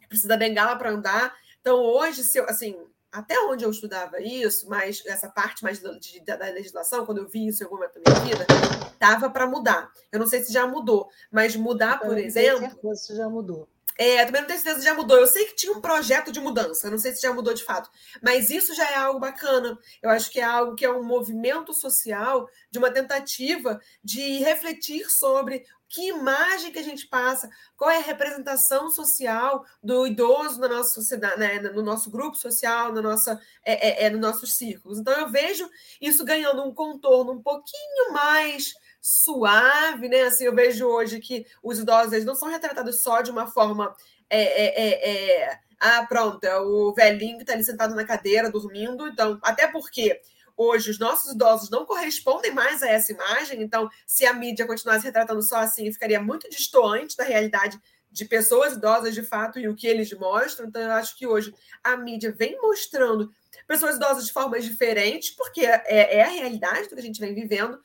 precisa 0.08 0.28
da 0.28 0.38
bengala 0.38 0.76
para 0.76 0.92
andar. 0.92 1.34
Então, 1.62 1.80
hoje, 1.80 2.24
se 2.24 2.38
eu, 2.38 2.46
assim, 2.46 2.78
até 3.12 3.40
onde 3.42 3.64
eu 3.64 3.70
estudava 3.70 4.20
isso, 4.20 4.68
mas 4.68 5.04
essa 5.06 5.30
parte 5.30 5.64
mais 5.64 5.80
de, 5.80 6.20
da, 6.22 6.36
da, 6.36 6.46
legislação, 6.46 7.06
quando 7.06 7.20
eu 7.20 7.28
vi 7.28 7.48
isso 7.48 7.62
em 7.62 7.66
algum 7.66 7.78
momento 7.78 8.00
da 8.02 8.12
minha 8.12 8.36
vida, 8.36 8.46
estava 8.92 9.30
para 9.30 9.48
mudar. 9.48 9.92
Eu 10.12 10.20
não 10.20 10.28
sei 10.28 10.44
se 10.44 10.52
já 10.52 10.68
mudou, 10.68 11.10
mas 11.32 11.56
mudar, 11.56 12.00
por 12.00 12.18
exemplo. 12.18 12.62
Certeza 12.62 12.96
se 12.96 13.16
já 13.16 13.30
mudou. 13.30 13.68
É, 13.98 14.26
também 14.26 14.42
não 14.42 14.48
tenho 14.48 14.60
certeza 14.60 14.80
se 14.80 14.86
já 14.86 14.94
mudou. 14.94 15.18
Eu 15.18 15.28
sei 15.28 15.46
que 15.46 15.56
tinha 15.56 15.74
um 15.74 15.82
projeto 15.82 16.32
de 16.32 16.40
mudança, 16.40 16.90
não 16.90 16.98
sei 16.98 17.14
se 17.14 17.22
já 17.22 17.34
mudou 17.34 17.54
de 17.54 17.64
fato. 17.64 17.90
Mas 18.22 18.50
isso 18.50 18.74
já 18.74 18.90
é 18.90 18.96
algo 18.96 19.20
bacana. 19.20 19.78
Eu 20.02 20.10
acho 20.10 20.32
que 20.32 20.40
é 20.40 20.44
algo 20.44 20.76
que 20.76 20.86
é 20.86 20.92
um 20.92 21.04
movimento 21.04 21.74
social 21.74 22.48
de 22.72 22.80
uma 22.80 22.92
tentativa 22.92 23.80
de 24.04 24.40
refletir 24.40 25.10
sobre 25.10 25.64
que 25.94 26.08
imagem 26.08 26.72
que 26.72 26.80
a 26.80 26.84
gente 26.84 27.08
passa, 27.08 27.48
qual 27.78 27.92
é 27.92 27.98
a 27.98 28.02
representação 28.02 28.90
social 28.90 29.64
do 29.82 30.08
idoso 30.08 30.60
na 30.60 30.68
nossa 30.68 30.90
sociedade, 30.90 31.40
né, 31.40 31.60
no 31.60 31.84
nosso 31.84 32.10
grupo 32.10 32.36
social, 32.36 32.92
na 32.92 33.00
nossa, 33.00 33.40
é, 33.64 33.90
é, 33.90 34.06
é, 34.06 34.10
nos 34.10 34.20
nossos 34.20 34.56
círculos. 34.56 34.98
Então 34.98 35.14
eu 35.14 35.30
vejo 35.30 35.70
isso 36.02 36.26
ganhando 36.26 36.64
um 36.64 36.74
contorno 36.74 37.34
um 37.34 37.44
pouquinho 37.44 38.12
mais 38.12 38.74
suave, 39.04 40.08
né? 40.08 40.22
Assim, 40.22 40.46
eu 40.46 40.56
vejo 40.56 40.88
hoje 40.88 41.20
que 41.20 41.46
os 41.62 41.78
idosos 41.78 42.14
eles 42.14 42.26
não 42.26 42.36
são 42.36 42.48
retratados 42.48 43.02
só 43.02 43.22
de 43.22 43.30
uma 43.30 43.48
forma 43.48 43.94
é, 44.30 44.42
é, 44.42 44.90
é, 44.90 45.42
é 45.42 45.60
ah, 45.78 46.06
pronto, 46.08 46.42
é 46.46 46.58
o 46.58 46.94
velhinho 46.94 47.36
que 47.36 47.44
está 47.44 47.52
ali 47.52 47.64
sentado 47.64 47.94
na 47.94 48.06
cadeira 48.06 48.50
dormindo. 48.50 49.06
Então, 49.06 49.38
até 49.44 49.68
porque 49.68 50.22
Hoje, 50.56 50.92
os 50.92 51.00
nossos 51.00 51.34
idosos 51.34 51.70
não 51.72 51.84
correspondem 51.84 52.54
mais 52.54 52.84
a 52.84 52.88
essa 52.88 53.12
imagem, 53.12 53.62
então, 53.64 53.90
se 54.06 54.24
a 54.24 54.34
mídia 54.34 54.68
continuasse 54.68 55.04
retratando 55.04 55.42
só 55.42 55.58
assim, 55.58 55.92
ficaria 55.92 56.22
muito 56.22 56.48
distoante 56.48 57.18
da 57.18 57.24
realidade 57.24 57.82
de 58.12 58.26
pessoas 58.26 58.74
idosas 58.74 59.16
de 59.16 59.24
fato 59.24 59.60
e 59.60 59.68
o 59.68 59.76
que 59.76 59.88
eles 59.88 60.14
mostram. 60.14 60.68
Então, 60.68 60.80
eu 60.80 60.92
acho 60.92 61.18
que 61.18 61.26
hoje 61.26 61.52
a 61.84 61.98
mídia 61.98 62.32
vem 62.32 62.56
mostrando 62.62 63.34
pessoas 63.68 63.96
idosas 63.96 64.28
de 64.28 64.32
formas 64.32 64.64
diferentes, 64.64 65.32
porque 65.32 65.66
é, 65.66 66.18
é 66.18 66.22
a 66.22 66.30
realidade 66.30 66.88
do 66.88 66.96
que 66.96 67.02
a 67.02 67.04
gente 67.04 67.20
vem 67.20 67.34
vivendo, 67.34 67.82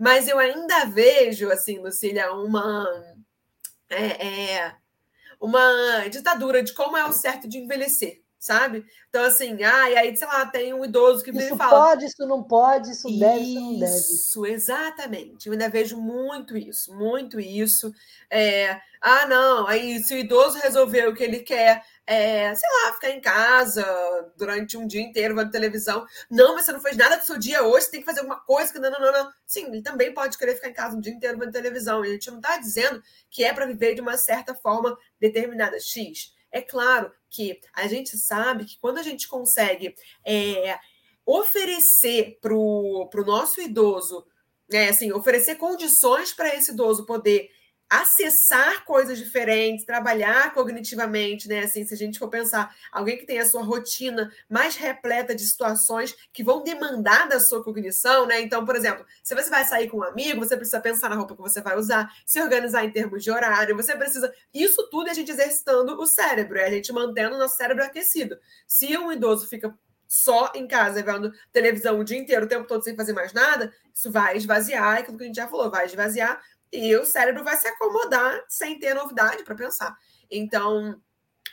mas 0.00 0.26
eu 0.26 0.38
ainda 0.38 0.86
vejo, 0.86 1.50
assim, 1.50 1.78
Lucília, 1.78 2.32
uma. 2.32 2.86
É, 3.90 4.56
é, 4.56 4.76
uma 5.38 6.08
ditadura 6.08 6.62
de 6.62 6.72
como 6.72 6.96
é 6.96 7.04
o 7.04 7.12
certo 7.12 7.46
de 7.46 7.58
envelhecer 7.58 8.22
sabe? 8.40 8.86
Então, 9.10 9.22
assim, 9.22 9.62
ah, 9.62 9.90
e 9.90 9.96
aí, 9.98 10.16
sei 10.16 10.26
lá, 10.26 10.46
tem 10.46 10.72
um 10.72 10.82
idoso 10.82 11.22
que 11.22 11.30
isso 11.30 11.52
me 11.52 11.58
fala. 11.58 11.88
Pode, 11.88 12.06
isso 12.06 12.26
não 12.26 12.42
pode, 12.42 12.90
isso, 12.90 13.06
isso 13.06 13.20
deve, 13.20 13.42
isso 13.42 13.60
não 13.60 13.78
deve. 13.78 13.96
Isso, 13.96 14.46
exatamente. 14.46 15.46
Eu 15.46 15.52
ainda 15.52 15.68
vejo 15.68 16.00
muito 16.00 16.56
isso, 16.56 16.96
muito 16.96 17.38
isso. 17.38 17.92
É, 18.30 18.80
ah, 18.98 19.26
não, 19.26 19.66
aí 19.66 20.02
se 20.02 20.14
o 20.14 20.16
idoso 20.16 20.58
resolver 20.58 21.06
o 21.06 21.14
que 21.14 21.22
ele 21.22 21.40
quer, 21.40 21.84
é, 22.06 22.54
sei 22.54 22.68
lá, 22.82 22.94
ficar 22.94 23.10
em 23.10 23.20
casa 23.20 23.84
durante 24.38 24.74
um 24.78 24.86
dia 24.86 25.02
inteiro 25.02 25.36
vendo 25.36 25.50
televisão. 25.50 26.06
Não, 26.30 26.54
mas 26.54 26.64
você 26.64 26.72
não 26.72 26.80
fez 26.80 26.96
nada 26.96 27.16
do 27.16 27.24
seu 27.24 27.38
dia 27.38 27.62
hoje, 27.62 27.84
você 27.84 27.90
tem 27.90 28.00
que 28.00 28.06
fazer 28.06 28.20
alguma 28.20 28.40
coisa 28.40 28.72
que 28.72 28.78
não, 28.78 28.90
não, 28.90 29.00
não, 29.00 29.12
não. 29.12 29.30
Sim, 29.46 29.66
ele 29.66 29.82
também 29.82 30.14
pode 30.14 30.38
querer 30.38 30.54
ficar 30.54 30.70
em 30.70 30.74
casa 30.74 30.96
um 30.96 31.00
dia 31.00 31.12
inteiro 31.12 31.38
vendo 31.38 31.52
televisão. 31.52 32.00
A 32.00 32.06
gente 32.06 32.30
não 32.30 32.38
está 32.38 32.56
dizendo 32.56 33.02
que 33.30 33.44
é 33.44 33.52
para 33.52 33.66
viver 33.66 33.94
de 33.94 34.00
uma 34.00 34.16
certa 34.16 34.54
forma 34.54 34.96
determinada 35.20 35.78
X. 35.78 36.32
É 36.50 36.62
claro 36.62 37.12
que 37.30 37.60
a 37.72 37.86
gente 37.86 38.18
sabe 38.18 38.64
que 38.64 38.78
quando 38.78 38.98
a 38.98 39.02
gente 39.02 39.28
consegue 39.28 39.94
é, 40.26 40.78
oferecer 41.24 42.38
para 42.40 42.54
o 42.54 43.08
nosso 43.24 43.60
idoso, 43.60 44.26
né, 44.70 44.88
assim, 44.88 45.12
oferecer 45.12 45.56
condições 45.56 46.32
para 46.32 46.54
esse 46.54 46.72
idoso 46.72 47.06
poder 47.06 47.50
acessar 47.90 48.84
coisas 48.84 49.18
diferentes, 49.18 49.84
trabalhar 49.84 50.54
cognitivamente, 50.54 51.48
né? 51.48 51.64
Assim, 51.64 51.84
se 51.84 51.92
a 51.92 51.96
gente 51.96 52.20
for 52.20 52.28
pensar, 52.28 52.72
alguém 52.92 53.18
que 53.18 53.26
tem 53.26 53.40
a 53.40 53.44
sua 53.44 53.64
rotina 53.64 54.30
mais 54.48 54.76
repleta 54.76 55.34
de 55.34 55.42
situações 55.42 56.14
que 56.32 56.44
vão 56.44 56.62
demandar 56.62 57.28
da 57.28 57.40
sua 57.40 57.64
cognição, 57.64 58.26
né? 58.26 58.40
Então, 58.40 58.64
por 58.64 58.76
exemplo, 58.76 59.04
se 59.24 59.34
você 59.34 59.50
vai 59.50 59.64
sair 59.64 59.88
com 59.88 59.98
um 59.98 60.04
amigo, 60.04 60.38
você 60.38 60.56
precisa 60.56 60.80
pensar 60.80 61.10
na 61.10 61.16
roupa 61.16 61.34
que 61.34 61.42
você 61.42 61.60
vai 61.60 61.76
usar, 61.76 62.08
se 62.24 62.40
organizar 62.40 62.84
em 62.84 62.92
termos 62.92 63.24
de 63.24 63.30
horário, 63.32 63.74
você 63.74 63.96
precisa. 63.96 64.32
Isso 64.54 64.88
tudo 64.88 65.08
é 65.08 65.10
a 65.10 65.14
gente 65.14 65.32
exercitando 65.32 66.00
o 66.00 66.06
cérebro, 66.06 66.58
é 66.58 66.66
a 66.66 66.70
gente 66.70 66.92
mantendo 66.92 67.34
o 67.34 67.38
nosso 67.38 67.56
cérebro 67.56 67.82
aquecido. 67.82 68.38
Se 68.68 68.96
um 68.96 69.10
idoso 69.10 69.48
fica 69.48 69.76
só 70.10 70.50
em 70.56 70.66
casa, 70.66 71.04
vendo 71.04 71.32
televisão 71.52 72.00
o 72.00 72.04
dia 72.04 72.18
inteiro, 72.18 72.44
o 72.44 72.48
tempo 72.48 72.66
todo 72.66 72.82
sem 72.82 72.96
fazer 72.96 73.12
mais 73.12 73.32
nada, 73.32 73.72
isso 73.94 74.10
vai 74.10 74.36
esvaziar, 74.36 74.98
aquilo 74.98 75.16
que 75.16 75.22
a 75.22 75.26
gente 75.28 75.36
já 75.36 75.46
falou, 75.46 75.70
vai 75.70 75.86
esvaziar 75.86 76.42
e 76.72 76.94
o 76.96 77.04
cérebro 77.04 77.44
vai 77.44 77.56
se 77.56 77.66
acomodar 77.66 78.42
sem 78.48 78.78
ter 78.78 78.94
novidade 78.94 79.42
para 79.42 79.54
pensar. 79.54 79.96
Então, 80.30 81.00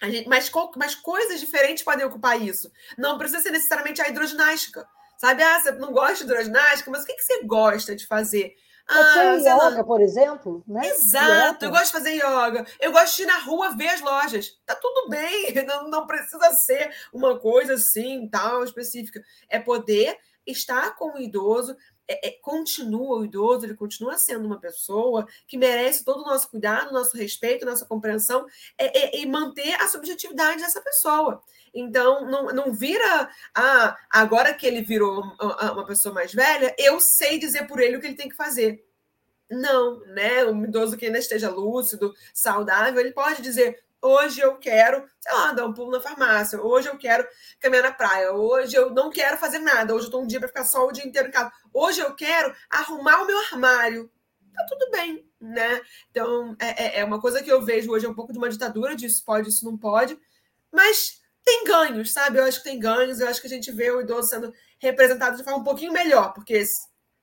gente, 0.04 0.28
mas, 0.28 0.52
mas 0.76 0.96
coisas 0.96 1.40
diferentes 1.40 1.84
podem 1.84 2.06
ocupar 2.06 2.42
isso. 2.42 2.72
Não 2.98 3.18
precisa 3.18 3.42
ser 3.42 3.52
necessariamente 3.52 4.02
a 4.02 4.10
hidroginástica. 4.10 4.88
Sabe, 5.18 5.42
ah, 5.42 5.60
você 5.60 5.72
não 5.72 5.92
gosta 5.92 6.18
de 6.18 6.24
hidroginástica, 6.24 6.92
mas 6.92 7.04
o 7.04 7.06
que, 7.06 7.16
que 7.16 7.24
você 7.24 7.44
gosta 7.44 7.96
de 7.96 8.06
fazer? 8.06 8.54
Ah, 8.90 9.34
yoga, 9.36 9.84
por 9.84 10.00
exemplo, 10.00 10.64
né? 10.66 10.88
Exato, 10.88 11.66
yoga. 11.66 11.66
eu 11.66 11.72
gosto 11.72 11.86
de 11.86 11.92
fazer 11.92 12.14
yoga. 12.14 12.66
Eu 12.80 12.92
gosto 12.92 13.18
de 13.18 13.24
ir 13.24 13.26
na 13.26 13.40
rua 13.40 13.76
ver 13.76 13.90
as 13.90 14.02
lojas. 14.02 14.58
Tá 14.66 14.76
tudo 14.76 15.10
bem, 15.10 15.54
não, 15.66 15.90
não 15.90 16.08
precisa 16.08 16.52
ser 16.52 16.96
uma 17.12 17.38
coisa 17.40 17.74
assim, 17.74 18.30
tal, 18.30 18.64
específica. 18.64 19.22
É 19.50 19.60
poder 19.60 20.18
estar 20.46 20.96
com 20.96 21.16
o 21.16 21.20
idoso 21.20 21.76
é, 22.08 22.28
é, 22.28 22.32
continua 22.42 23.20
o 23.20 23.26
idoso, 23.26 23.66
ele 23.66 23.76
continua 23.76 24.18
sendo 24.18 24.46
uma 24.46 24.60
pessoa 24.60 25.28
que 25.48 25.58
merece 25.58 26.04
todo 26.04 26.22
o 26.22 26.26
nosso 26.26 26.50
cuidado, 26.50 26.94
nosso 26.94 27.18
respeito, 27.18 27.66
nossa 27.66 27.86
compreensão 27.86 28.46
é, 28.78 29.18
é, 29.18 29.22
e 29.22 29.26
manter 29.26 29.74
a 29.82 29.88
subjetividade 29.88 30.62
dessa 30.62 30.82
pessoa. 30.82 31.42
Então, 31.74 32.26
não, 32.26 32.46
não 32.48 32.74
vira, 32.74 33.30
ah, 33.54 33.98
agora 34.10 34.54
que 34.54 34.66
ele 34.66 34.82
virou 34.82 35.22
uma 35.22 35.86
pessoa 35.86 36.14
mais 36.14 36.34
velha, 36.34 36.74
eu 36.78 37.00
sei 37.00 37.38
dizer 37.38 37.68
por 37.68 37.80
ele 37.80 37.98
o 37.98 38.02
que 38.02 38.08
ele 38.08 38.16
tem 38.16 38.30
que 38.30 38.36
fazer. 38.36 38.84
Não, 39.50 40.00
né? 40.08 40.44
O 40.44 40.66
idoso 40.66 40.98
que 40.98 41.06
ainda 41.06 41.20
esteja 41.20 41.50
lúcido, 41.50 42.14
saudável, 42.34 43.00
ele 43.00 43.12
pode 43.12 43.42
dizer: 43.42 43.82
Hoje 44.02 44.42
eu 44.42 44.58
quero, 44.58 45.04
sei 45.20 45.34
lá, 45.34 45.54
dar 45.54 45.66
um 45.66 45.74
pulo 45.74 45.92
na 45.92 46.00
farmácia. 46.00 46.62
Hoje 46.62 46.88
eu 46.88 46.98
quero 46.98 47.28
caminhar 47.60 47.84
na 47.84 47.92
praia. 47.92 48.32
Hoje 48.32 48.76
eu 48.76 48.92
não 48.92 49.10
quero 49.10 49.38
fazer 49.38 49.60
nada. 49.60 49.94
Hoje 49.94 50.06
eu 50.06 50.08
estou 50.08 50.22
um 50.22 50.28
dia 50.28 50.40
para 50.40 50.48
ficar 50.48 50.64
só 50.66 50.88
o 50.88 50.92
dia 50.92 51.06
inteiro 51.06 51.30
em 51.30 51.32
casa. 51.32 51.52
Hoje 51.74 52.00
eu 52.00 52.14
quero 52.16 52.54
arrumar 52.70 53.22
o 53.22 53.26
meu 53.26 53.38
armário. 53.52 54.12
Tá 54.54 54.66
tudo 54.70 54.90
bem, 54.92 55.28
né? 55.40 55.82
Então, 56.10 56.56
é, 56.60 56.86
é, 56.86 57.00
é 57.00 57.06
uma 57.06 57.22
coisa 57.22 57.44
que 57.44 57.52
eu 57.52 57.62
vejo 57.62 57.92
hoje, 57.92 58.06
é 58.06 58.10
um 58.10 58.16
pouco 58.16 58.32
de 58.32 58.40
uma 58.40 58.50
ditadura 58.50 58.96
disso 58.96 59.24
pode, 59.24 59.50
isso 59.50 59.66
não 59.66 59.78
pode. 59.78 60.20
Mas 60.72 61.22
tem 61.44 61.64
ganhos, 61.64 62.12
sabe? 62.12 62.40
Eu 62.40 62.44
acho 62.44 62.60
que 62.60 62.70
tem 62.70 62.80
ganhos. 62.80 63.20
Eu 63.20 63.28
acho 63.28 63.42
que 63.42 63.48
a 63.48 63.50
gente 63.50 63.72
vê 63.72 63.90
o 63.92 64.02
idoso 64.02 64.30
sendo 64.30 64.54
representado 64.80 65.38
de 65.38 65.44
forma 65.44 65.60
um 65.60 65.64
pouquinho 65.64 65.92
melhor, 65.92 66.34
porque 66.34 66.64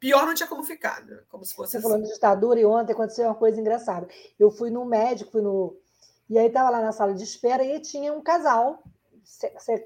pior 0.01 0.27
não 0.27 0.35
tinha 0.35 0.49
como 0.49 0.65
ficar, 0.65 1.05
né? 1.05 1.21
Como 1.29 1.45
se 1.45 1.55
fosse. 1.55 1.73
Você 1.73 1.77
assim. 1.79 1.89
falou 1.89 2.03
de 2.03 2.13
ditadura 2.13 2.61
e 2.61 2.65
ontem 2.65 2.93
aconteceu 2.93 3.27
uma 3.27 3.35
coisa 3.35 3.61
engraçada. 3.61 4.09
Eu 4.39 4.51
fui 4.51 4.71
no 4.71 4.85
médico, 4.85 5.31
fui 5.31 5.43
no 5.43 5.77
e 6.29 6.39
aí 6.39 6.47
estava 6.47 6.71
lá 6.71 6.81
na 6.81 6.93
sala 6.93 7.15
de 7.15 7.23
espera 7.23 7.65
e 7.65 7.81
tinha 7.81 8.13
um 8.13 8.23
casal, 8.23 8.83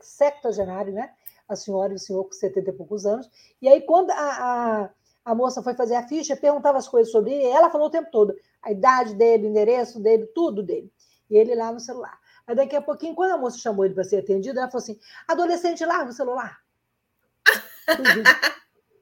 sectogenário, 0.00 0.92
né? 0.92 1.12
A 1.48 1.56
senhora 1.56 1.92
e 1.92 1.96
o 1.96 1.98
senhor 1.98 2.24
com 2.24 2.32
70 2.32 2.70
e 2.70 2.72
poucos 2.72 3.06
anos. 3.06 3.28
E 3.60 3.68
aí, 3.68 3.80
quando 3.82 4.10
a, 4.10 4.14
a, 4.14 4.90
a 5.24 5.34
moça 5.34 5.62
foi 5.62 5.74
fazer 5.74 5.94
a 5.94 6.06
ficha, 6.06 6.36
perguntava 6.36 6.78
as 6.78 6.88
coisas 6.88 7.10
sobre 7.10 7.32
ele, 7.32 7.44
ela 7.44 7.70
falou 7.70 7.88
o 7.88 7.90
tempo 7.90 8.10
todo, 8.10 8.34
a 8.62 8.70
idade 8.70 9.14
dele, 9.14 9.46
o 9.46 9.50
endereço 9.50 10.00
dele, 10.00 10.26
tudo 10.34 10.62
dele. 10.62 10.92
E 11.30 11.36
ele 11.36 11.54
lá 11.54 11.72
no 11.72 11.80
celular. 11.80 12.18
Aí 12.46 12.54
daqui 12.54 12.76
a 12.76 12.82
pouquinho, 12.82 13.14
quando 13.14 13.32
a 13.32 13.38
moça 13.38 13.58
chamou 13.58 13.84
ele 13.84 13.94
para 13.94 14.04
ser 14.04 14.18
atendido, 14.18 14.58
ela 14.58 14.70
falou 14.70 14.82
assim: 14.82 14.98
adolescente, 15.26 15.84
larga 15.84 16.10
o 16.10 16.14
celular. 16.14 16.58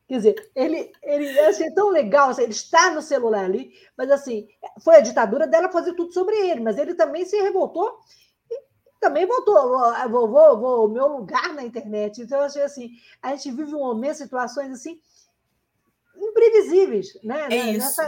Quer 0.07 0.17
dizer, 0.19 0.51
ele, 0.55 0.93
ele 1.03 1.29
é 1.37 1.71
tão 1.75 1.91
legal, 1.91 2.31
assim, 2.31 2.43
ele 2.43 2.53
está 2.53 2.91
no 2.91 3.03
celular 3.03 3.45
ali, 3.45 3.73
mas 3.99 4.09
assim, 4.11 4.47
foi 4.81 4.97
a 4.97 5.01
ditadura 5.01 5.49
dela 5.49 5.69
fazer 5.69 5.95
tudo 5.95 6.13
sobre 6.13 6.37
ele, 6.37 6.61
mas 6.61 6.79
ele 6.79 6.95
também 6.95 7.25
se 7.25 7.37
revoltou 7.41 7.99
e 8.49 8.63
também 9.01 9.27
voltou, 9.27 9.55
vou, 10.09 10.29
vou, 10.29 10.61
vou, 10.61 10.89
meu 10.89 11.09
lugar 11.09 11.53
na 11.55 11.65
internet. 11.65 12.23
Então, 12.23 12.39
eu 12.39 12.45
achei 12.45 12.63
assim, 12.63 12.91
a 13.21 13.35
gente 13.35 13.51
vive 13.51 13.75
um 13.75 13.81
momento, 13.81 14.19
situações 14.19 14.71
assim, 14.71 15.01
imprevisíveis, 16.17 17.19
né? 17.25 17.49
É 17.51 17.57
isso. 17.73 18.01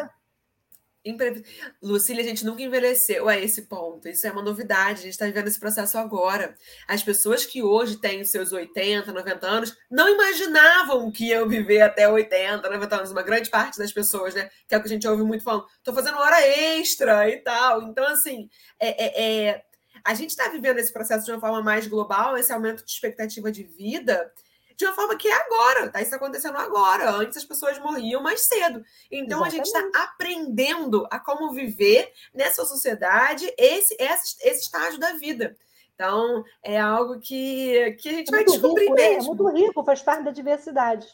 Nessa... 1.05 1.09
Imprevi... 1.09 1.45
Lucília, 1.83 2.23
a 2.23 2.27
gente 2.27 2.45
nunca 2.45 2.63
envelheceu 2.63 3.29
a 3.29 3.37
esse 3.37 3.63
ponto. 3.63 4.09
Isso 4.09 4.27
é 4.27 4.33
uma 4.33 4.43
novidade. 4.43 5.01
A 5.01 5.03
gente 5.03 5.13
está 5.13 5.27
vivendo 5.27 5.49
esse 5.49 5.59
processo 5.59 5.99
agora. 5.99 6.57
As 6.87 7.03
pessoas 7.03 7.47
que 7.47 7.63
hoje 7.63 7.97
têm 8.01 8.25
seus 8.25 8.53
80, 8.53 9.13
90 9.13 9.47
anos 9.47 9.77
não 9.91 10.09
imaginavam 10.09 11.11
que 11.11 11.27
iam 11.27 11.49
viver 11.49 11.81
até 11.81 12.09
80, 12.09 12.69
90 12.69 12.97
anos. 12.97 13.11
Uma 13.11 13.23
grande 13.23 13.51
parte 13.51 13.79
das 13.79 13.93
pessoas, 13.93 14.35
né? 14.35 14.51
Que 14.67 14.75
é 14.75 14.79
o 14.79 14.81
que 14.81 14.89
a 14.89 14.91
gente 14.91 15.09
ouve 15.09 15.23
muito 15.23 15.45
falando. 15.45 15.67
Estou 15.79 15.95
fazendo 15.95 16.19
hora 16.19 16.41
extra 16.47 17.29
e 17.29 17.39
tal. 17.39 17.83
Então, 17.83 18.07
assim, 18.07 18.49
é, 18.79 19.05
é, 19.05 19.49
é... 19.51 19.63
a 20.05 20.15
gente 20.15 20.31
está 20.31 20.49
vivendo 20.49 20.79
esse 20.79 20.93
processo 20.93 21.25
de 21.25 21.33
uma 21.33 21.41
forma 21.41 21.63
mais 21.63 21.87
global, 21.87 22.37
esse 22.37 22.53
aumento 22.53 22.85
de 22.85 22.91
expectativa 22.91 23.51
de 23.51 23.65
vida 23.65 24.31
de 24.79 24.85
uma 24.85 24.95
forma 24.95 25.17
que 25.17 25.27
é 25.27 25.35
agora, 25.35 25.91
tá? 25.91 25.99
Isso 25.99 26.07
está 26.07 26.17
acontecendo 26.17 26.57
agora. 26.57 27.11
Antes 27.11 27.37
as 27.37 27.45
pessoas 27.45 27.81
morriam 27.81 28.23
mais 28.23 28.47
cedo. 28.47 28.85
Então 29.11 29.45
Exatamente. 29.45 29.49
a 29.49 29.51
gente 29.51 29.67
está 29.67 30.05
aprendendo 30.05 31.05
a 31.11 31.19
como 31.19 31.53
viver 31.53 32.13
nessa 32.33 32.65
sociedade 32.65 33.53
esse, 33.59 33.97
esse, 33.99 34.37
esse 34.41 34.61
estágio 34.63 35.01
da 35.01 35.15
vida. 35.15 35.57
Então, 35.97 36.45
é 36.63 36.79
algo 36.79 37.19
que, 37.19 37.91
que 38.01 38.09
a 38.09 38.13
gente 38.13 38.29
é 38.29 38.37
vai 38.37 38.45
descobrir 38.45 38.85
rico, 38.85 38.95
mesmo. 38.95 39.33
É, 39.33 39.35
é 39.35 39.43
muito 39.43 39.49
rico, 39.49 39.85
faz 39.85 40.01
parte 40.01 40.23
da 40.23 40.31
diversidade. 40.31 41.09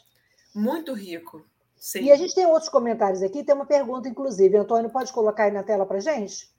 Muito 0.53 0.93
rico. 0.93 1.43
Sim. 1.75 2.03
E 2.03 2.11
a 2.11 2.15
gente 2.15 2.35
tem 2.35 2.45
outros 2.45 2.69
comentários 2.69 3.23
aqui, 3.23 3.43
tem 3.43 3.55
uma 3.55 3.65
pergunta, 3.65 4.07
inclusive. 4.07 4.55
Antônio, 4.55 4.91
pode 4.91 5.11
colocar 5.11 5.45
aí 5.45 5.51
na 5.51 5.63
tela 5.63 5.87
para 5.87 5.99
gente? 5.99 6.53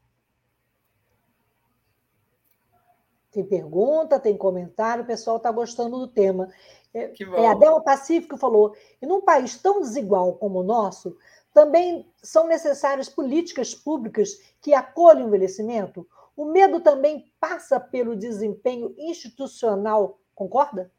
Tem 3.30 3.44
pergunta, 3.44 4.18
tem 4.18 4.36
comentário, 4.36 5.04
o 5.04 5.06
pessoal 5.06 5.36
está 5.36 5.52
gostando 5.52 5.98
do 5.98 6.08
tema. 6.08 6.48
É, 6.96 7.12
é, 7.20 7.46
a 7.48 7.54
Delma 7.54 7.82
Pacífico 7.82 8.38
falou, 8.38 8.74
e 9.02 9.06
num 9.06 9.20
país 9.20 9.56
tão 9.58 9.80
desigual 9.80 10.34
como 10.34 10.60
o 10.60 10.64
nosso, 10.64 11.16
também 11.52 12.10
são 12.22 12.46
necessárias 12.46 13.08
políticas 13.08 13.74
públicas 13.74 14.40
que 14.60 14.72
acolham 14.72 15.24
o 15.24 15.28
envelhecimento? 15.28 16.06
O 16.34 16.46
medo 16.46 16.80
também 16.80 17.32
passa 17.40 17.78
pelo 17.78 18.16
desempenho 18.16 18.94
institucional, 18.98 20.18
concorda? 20.34 20.90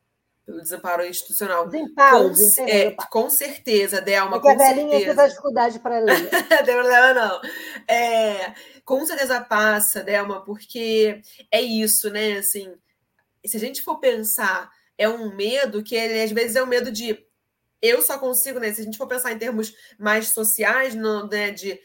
Pelo 0.46 0.62
desamparo 0.62 1.06
institucional. 1.06 1.68
Desemparo, 1.68 2.32
com, 2.32 2.64
é, 2.64 2.92
com 2.92 3.30
certeza, 3.30 4.00
Delma, 4.00 4.38
é 4.38 4.40
com 4.40 4.50
a 4.50 4.56
velhinha 4.56 4.92
certeza. 4.92 5.16
teve 5.16 5.28
dificuldade 5.30 5.80
para 5.80 6.00
ler. 6.00 6.30
problema, 6.66 7.14
não. 7.14 7.42
É, 7.88 8.54
com 8.86 9.06
certeza 9.06 9.42
passa, 9.42 10.04
Delma, 10.04 10.44
porque 10.46 11.22
é 11.52 11.62
isso, 11.62 12.10
né? 12.10 12.38
Assim, 12.38 12.74
se 13.46 13.58
a 13.58 13.60
gente 13.60 13.84
for 13.84 14.00
pensar 14.00 14.72
é 14.98 15.08
um 15.08 15.36
medo 15.36 15.84
que 15.84 15.96
ele 15.96 16.22
às 16.22 16.32
vezes 16.32 16.56
é 16.56 16.64
um 16.64 16.68
medo 16.68 16.92
de 16.92 17.26
eu 17.82 18.02
só 18.02 18.18
consigo, 18.18 18.60
né? 18.60 18.74
Se 18.74 18.82
a 18.82 18.84
gente 18.84 18.98
for 18.98 19.08
pensar 19.08 19.32
em 19.32 19.38
termos 19.38 19.74
mais 20.00 20.30
sociais, 20.30 20.96
no, 20.96 21.28
né, 21.28 21.52
de 21.52 21.80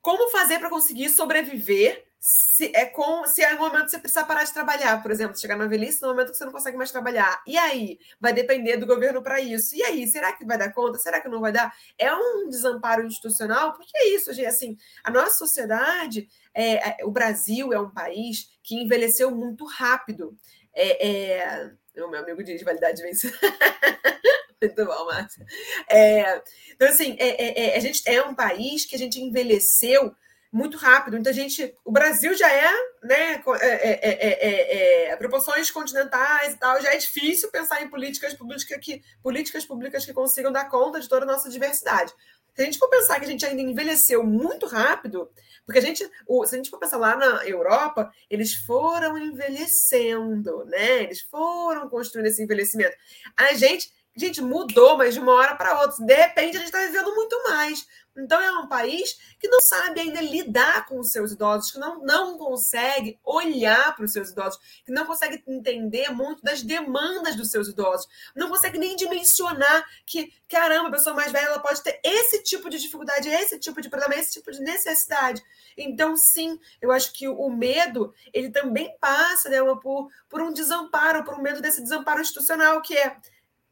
como 0.00 0.30
fazer 0.30 0.58
para 0.58 0.70
conseguir 0.70 1.10
sobreviver 1.10 2.06
se 2.28 2.72
é 2.74 2.86
com 2.86 3.24
se 3.26 3.42
é 3.42 3.52
no 3.52 3.60
momento 3.60 3.84
que 3.84 3.90
você 3.90 3.98
precisa 4.00 4.24
parar 4.24 4.42
de 4.42 4.52
trabalhar, 4.52 5.00
por 5.00 5.12
exemplo, 5.12 5.38
chegar 5.38 5.56
na 5.56 5.66
velhice, 5.66 6.02
no 6.02 6.08
momento 6.08 6.32
que 6.32 6.36
você 6.36 6.44
não 6.44 6.50
consegue 6.50 6.76
mais 6.76 6.90
trabalhar. 6.90 7.40
E 7.46 7.56
aí? 7.56 8.00
Vai 8.20 8.32
depender 8.32 8.76
do 8.78 8.86
governo 8.86 9.22
para 9.22 9.40
isso. 9.40 9.76
E 9.76 9.82
aí, 9.84 10.06
será 10.08 10.32
que 10.32 10.44
vai 10.44 10.58
dar 10.58 10.72
conta? 10.72 10.98
Será 10.98 11.20
que 11.20 11.28
não 11.28 11.40
vai 11.40 11.52
dar? 11.52 11.72
É 11.96 12.12
um 12.12 12.48
desamparo 12.48 13.06
institucional, 13.06 13.74
porque 13.74 13.96
é 13.96 14.08
isso, 14.08 14.32
gente, 14.32 14.46
assim, 14.46 14.76
a 15.04 15.10
nossa 15.10 15.36
sociedade, 15.36 16.28
é, 16.52 17.00
é, 17.00 17.04
o 17.04 17.12
Brasil 17.12 17.72
é 17.72 17.78
um 17.78 17.90
país 17.90 18.50
que 18.60 18.74
envelheceu 18.74 19.30
muito 19.30 19.64
rápido. 19.64 20.36
É, 20.74 21.08
é, 21.08 21.72
o 22.04 22.08
meu 22.08 22.20
amigo 22.20 22.42
diz 22.42 22.62
validade 22.62 23.02
vencida. 23.02 23.36
Muito 24.60 24.84
bom, 24.84 25.04
Márcia. 25.06 25.44
É, 25.88 26.42
então, 26.74 26.88
assim, 26.88 27.16
é, 27.18 27.28
é, 27.28 27.68
é, 27.68 27.76
a 27.76 27.80
gente 27.80 28.02
é 28.06 28.22
um 28.22 28.34
país 28.34 28.86
que 28.86 28.96
a 28.96 28.98
gente 28.98 29.20
envelheceu 29.20 30.14
muito 30.50 30.78
rápido. 30.78 31.18
Então, 31.18 31.30
a 31.30 31.34
gente, 31.34 31.76
o 31.84 31.92
Brasil 31.92 32.32
já 32.34 32.50
é, 32.50 32.72
né, 33.02 33.42
é, 33.60 35.10
é, 35.10 35.16
proporções 35.16 35.70
continentais 35.70 36.54
e 36.54 36.56
tal, 36.56 36.80
já 36.80 36.94
é 36.94 36.96
difícil 36.96 37.50
pensar 37.50 37.82
em 37.82 37.90
políticas 37.90 38.32
públicas 38.32 38.64
que, 38.64 39.02
políticas 39.22 39.66
públicas 39.66 40.06
que 40.06 40.14
consigam 40.14 40.50
dar 40.50 40.70
conta 40.70 40.98
de 40.98 41.08
toda 41.08 41.24
a 41.24 41.28
nossa 41.28 41.50
diversidade. 41.50 42.12
Se 42.56 42.62
a 42.62 42.64
gente 42.64 42.78
for 42.78 42.88
pensar 42.88 43.20
que 43.20 43.26
a 43.26 43.28
gente 43.28 43.44
ainda 43.44 43.60
envelheceu 43.60 44.24
muito 44.24 44.66
rápido, 44.66 45.30
porque 45.66 45.78
a 45.78 45.82
gente, 45.82 46.02
se 46.02 46.54
a 46.54 46.56
gente 46.56 46.70
for 46.70 46.78
pensar 46.78 46.96
lá 46.96 47.14
na 47.14 47.46
Europa, 47.46 48.10
eles 48.30 48.54
foram 48.54 49.18
envelhecendo, 49.18 50.64
né? 50.64 51.02
Eles 51.02 51.20
foram 51.22 51.86
construindo 51.90 52.26
esse 52.26 52.42
envelhecimento. 52.42 52.96
A 53.36 53.52
gente, 53.52 53.90
gente 54.16 54.40
mudou, 54.40 54.96
mas 54.96 55.14
de 55.14 55.20
uma 55.20 55.32
hora 55.32 55.54
para 55.54 55.80
outra. 55.80 56.04
De 56.04 56.14
repente, 56.14 56.56
a 56.56 56.60
gente 56.60 56.68
está 56.68 56.80
vivendo 56.80 57.14
muito 57.14 57.42
mais. 57.44 57.86
Então, 58.16 58.40
é 58.40 58.50
um 58.52 58.66
país 58.66 59.18
que 59.38 59.46
não 59.46 59.60
sabe 59.60 60.00
ainda 60.00 60.22
lidar 60.22 60.86
com 60.86 60.98
os 60.98 61.10
seus 61.10 61.32
idosos, 61.32 61.70
que 61.70 61.78
não, 61.78 62.02
não 62.02 62.38
consegue 62.38 63.18
olhar 63.22 63.94
para 63.94 64.04
os 64.04 64.12
seus 64.12 64.30
idosos, 64.30 64.58
que 64.84 64.90
não 64.90 65.04
consegue 65.04 65.42
entender 65.46 66.08
muito 66.10 66.42
das 66.42 66.62
demandas 66.62 67.36
dos 67.36 67.50
seus 67.50 67.68
idosos, 67.68 68.08
não 68.34 68.48
consegue 68.48 68.78
nem 68.78 68.96
dimensionar 68.96 69.84
que, 70.06 70.32
caramba, 70.48 70.88
a 70.88 70.92
pessoa 70.92 71.14
mais 71.14 71.30
velha 71.30 71.46
ela 71.46 71.58
pode 71.58 71.82
ter 71.82 72.00
esse 72.02 72.42
tipo 72.42 72.70
de 72.70 72.78
dificuldade, 72.78 73.28
esse 73.28 73.58
tipo 73.58 73.82
de 73.82 73.90
problema, 73.90 74.14
esse 74.14 74.32
tipo 74.32 74.50
de 74.50 74.60
necessidade. 74.60 75.42
Então, 75.76 76.16
sim, 76.16 76.58
eu 76.80 76.90
acho 76.90 77.12
que 77.12 77.28
o 77.28 77.50
medo, 77.50 78.14
ele 78.32 78.50
também 78.50 78.96
passa 78.98 79.50
né, 79.50 79.58
por, 79.82 80.08
por 80.28 80.40
um 80.40 80.52
desamparo, 80.52 81.22
por 81.22 81.34
um 81.34 81.42
medo 81.42 81.60
desse 81.60 81.82
desamparo 81.82 82.22
institucional, 82.22 82.80
que 82.80 82.96
é 82.96 83.14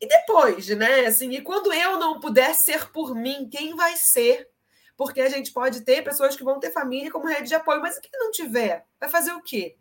e 0.01 0.07
depois, 0.07 0.69
né? 0.69 1.07
Assim, 1.07 1.31
e 1.31 1.41
quando 1.41 1.73
eu 1.73 1.99
não 1.99 2.21
puder 2.21 2.55
ser 2.55 2.91
por 2.91 3.15
mim, 3.15 3.49
quem 3.51 3.75
vai 3.75 3.95
ser? 3.97 4.49
Porque 4.97 5.21
a 5.21 5.29
gente 5.29 5.53
pode 5.53 5.81
ter 5.83 6.03
pessoas 6.03 6.37
que 6.37 6.45
vão 6.45 6.61
ter 6.61 6.71
família 6.71 7.11
como 7.11 7.27
rede 7.27 7.49
de 7.49 7.55
apoio, 7.55 7.81
mas 7.81 7.97
e 7.97 8.01
quem 8.01 8.11
não 8.21 8.31
tiver? 8.31 8.85
Vai 9.01 9.09
fazer 9.09 9.33
o 9.33 9.43
quê? 9.43 9.77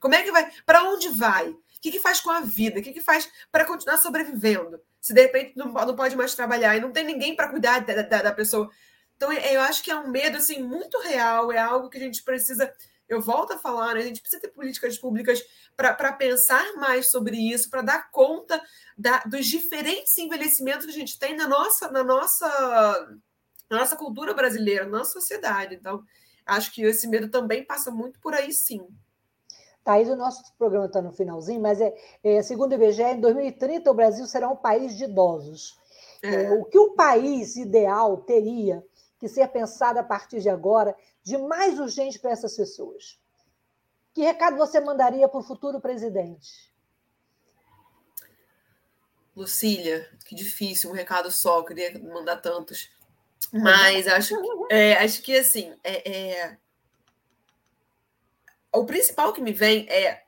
Como 0.00 0.14
é 0.14 0.22
que 0.22 0.32
vai? 0.32 0.50
Para 0.64 0.84
onde 0.84 1.08
vai? 1.08 1.48
O 1.48 1.80
que, 1.80 1.90
que 1.90 2.00
faz 2.00 2.20
com 2.20 2.30
a 2.30 2.40
vida? 2.40 2.80
O 2.80 2.82
que, 2.82 2.92
que 2.92 3.00
faz 3.00 3.30
para 3.52 3.64
continuar 3.64 3.98
sobrevivendo? 3.98 4.80
Se 5.00 5.12
de 5.12 5.22
repente 5.22 5.52
não, 5.56 5.72
não 5.72 5.96
pode 5.96 6.16
mais 6.16 6.34
trabalhar 6.34 6.76
e 6.76 6.80
não 6.80 6.92
tem 6.92 7.04
ninguém 7.04 7.36
para 7.36 7.48
cuidar 7.48 7.80
da, 7.80 8.02
da, 8.02 8.22
da 8.22 8.32
pessoa. 8.32 8.70
Então, 9.16 9.32
eu 9.32 9.60
acho 9.62 9.82
que 9.82 9.90
é 9.90 9.96
um 9.96 10.08
medo 10.08 10.36
assim, 10.36 10.62
muito 10.62 10.98
real, 11.00 11.50
é 11.50 11.58
algo 11.58 11.90
que 11.90 11.98
a 11.98 12.00
gente 12.00 12.22
precisa 12.22 12.72
eu 13.08 13.20
volto 13.20 13.52
a 13.52 13.58
falar, 13.58 13.94
né? 13.94 14.00
a 14.00 14.04
gente 14.04 14.20
precisa 14.20 14.40
ter 14.40 14.48
políticas 14.48 14.98
públicas 14.98 15.42
para 15.76 16.12
pensar 16.12 16.74
mais 16.74 17.10
sobre 17.10 17.36
isso, 17.36 17.70
para 17.70 17.82
dar 17.82 18.10
conta 18.10 18.60
da, 18.96 19.18
dos 19.20 19.46
diferentes 19.46 20.16
envelhecimentos 20.18 20.84
que 20.84 20.92
a 20.92 20.94
gente 20.94 21.18
tem 21.18 21.36
na 21.36 21.48
nossa, 21.48 21.90
na 21.90 22.04
nossa, 22.04 23.18
na 23.70 23.78
nossa 23.78 23.96
cultura 23.96 24.34
brasileira, 24.34 24.84
na 24.84 24.98
nossa 24.98 25.12
sociedade. 25.12 25.74
Então, 25.74 26.02
acho 26.44 26.72
que 26.72 26.82
esse 26.82 27.08
medo 27.08 27.30
também 27.30 27.64
passa 27.64 27.90
muito 27.90 28.20
por 28.20 28.34
aí, 28.34 28.52
sim. 28.52 28.86
Thaís, 29.82 30.08
o 30.08 30.16
nosso 30.16 30.42
programa 30.58 30.84
está 30.84 31.00
no 31.00 31.12
finalzinho, 31.12 31.62
mas 31.62 31.80
é, 31.80 31.94
é, 32.22 32.42
segundo 32.42 32.72
o 32.72 32.74
IBGE, 32.74 33.02
em 33.02 33.20
2030 33.20 33.90
o 33.90 33.94
Brasil 33.94 34.26
será 34.26 34.48
um 34.50 34.56
país 34.56 34.94
de 34.96 35.04
idosos. 35.04 35.78
É. 36.22 36.44
É, 36.44 36.50
o 36.52 36.64
que 36.64 36.78
o 36.78 36.90
país 36.90 37.56
ideal 37.56 38.18
teria 38.18 38.84
que 39.18 39.28
ser 39.28 39.48
pensado 39.48 39.98
a 39.98 40.02
partir 40.02 40.40
de 40.40 40.48
agora 40.48 40.96
de 41.22 41.36
mais 41.36 41.78
urgente 41.78 42.18
para 42.18 42.30
essas 42.30 42.56
pessoas? 42.56 43.18
Que 44.14 44.22
recado 44.22 44.56
você 44.56 44.80
mandaria 44.80 45.28
para 45.28 45.40
o 45.40 45.42
futuro 45.42 45.80
presidente? 45.80 46.72
Lucília, 49.36 50.10
que 50.24 50.34
difícil, 50.34 50.90
um 50.90 50.94
recado 50.94 51.30
só, 51.30 51.62
queria 51.62 51.98
mandar 52.00 52.38
tantos. 52.38 52.90
Mas 53.52 54.08
acho 54.08 54.40
que, 54.40 54.74
é, 54.74 54.94
acho 54.94 55.22
que 55.22 55.36
assim, 55.36 55.74
é, 55.84 56.10
é... 56.10 56.58
o 58.72 58.84
principal 58.84 59.32
que 59.32 59.40
me 59.40 59.52
vem 59.52 59.88
é 59.88 60.24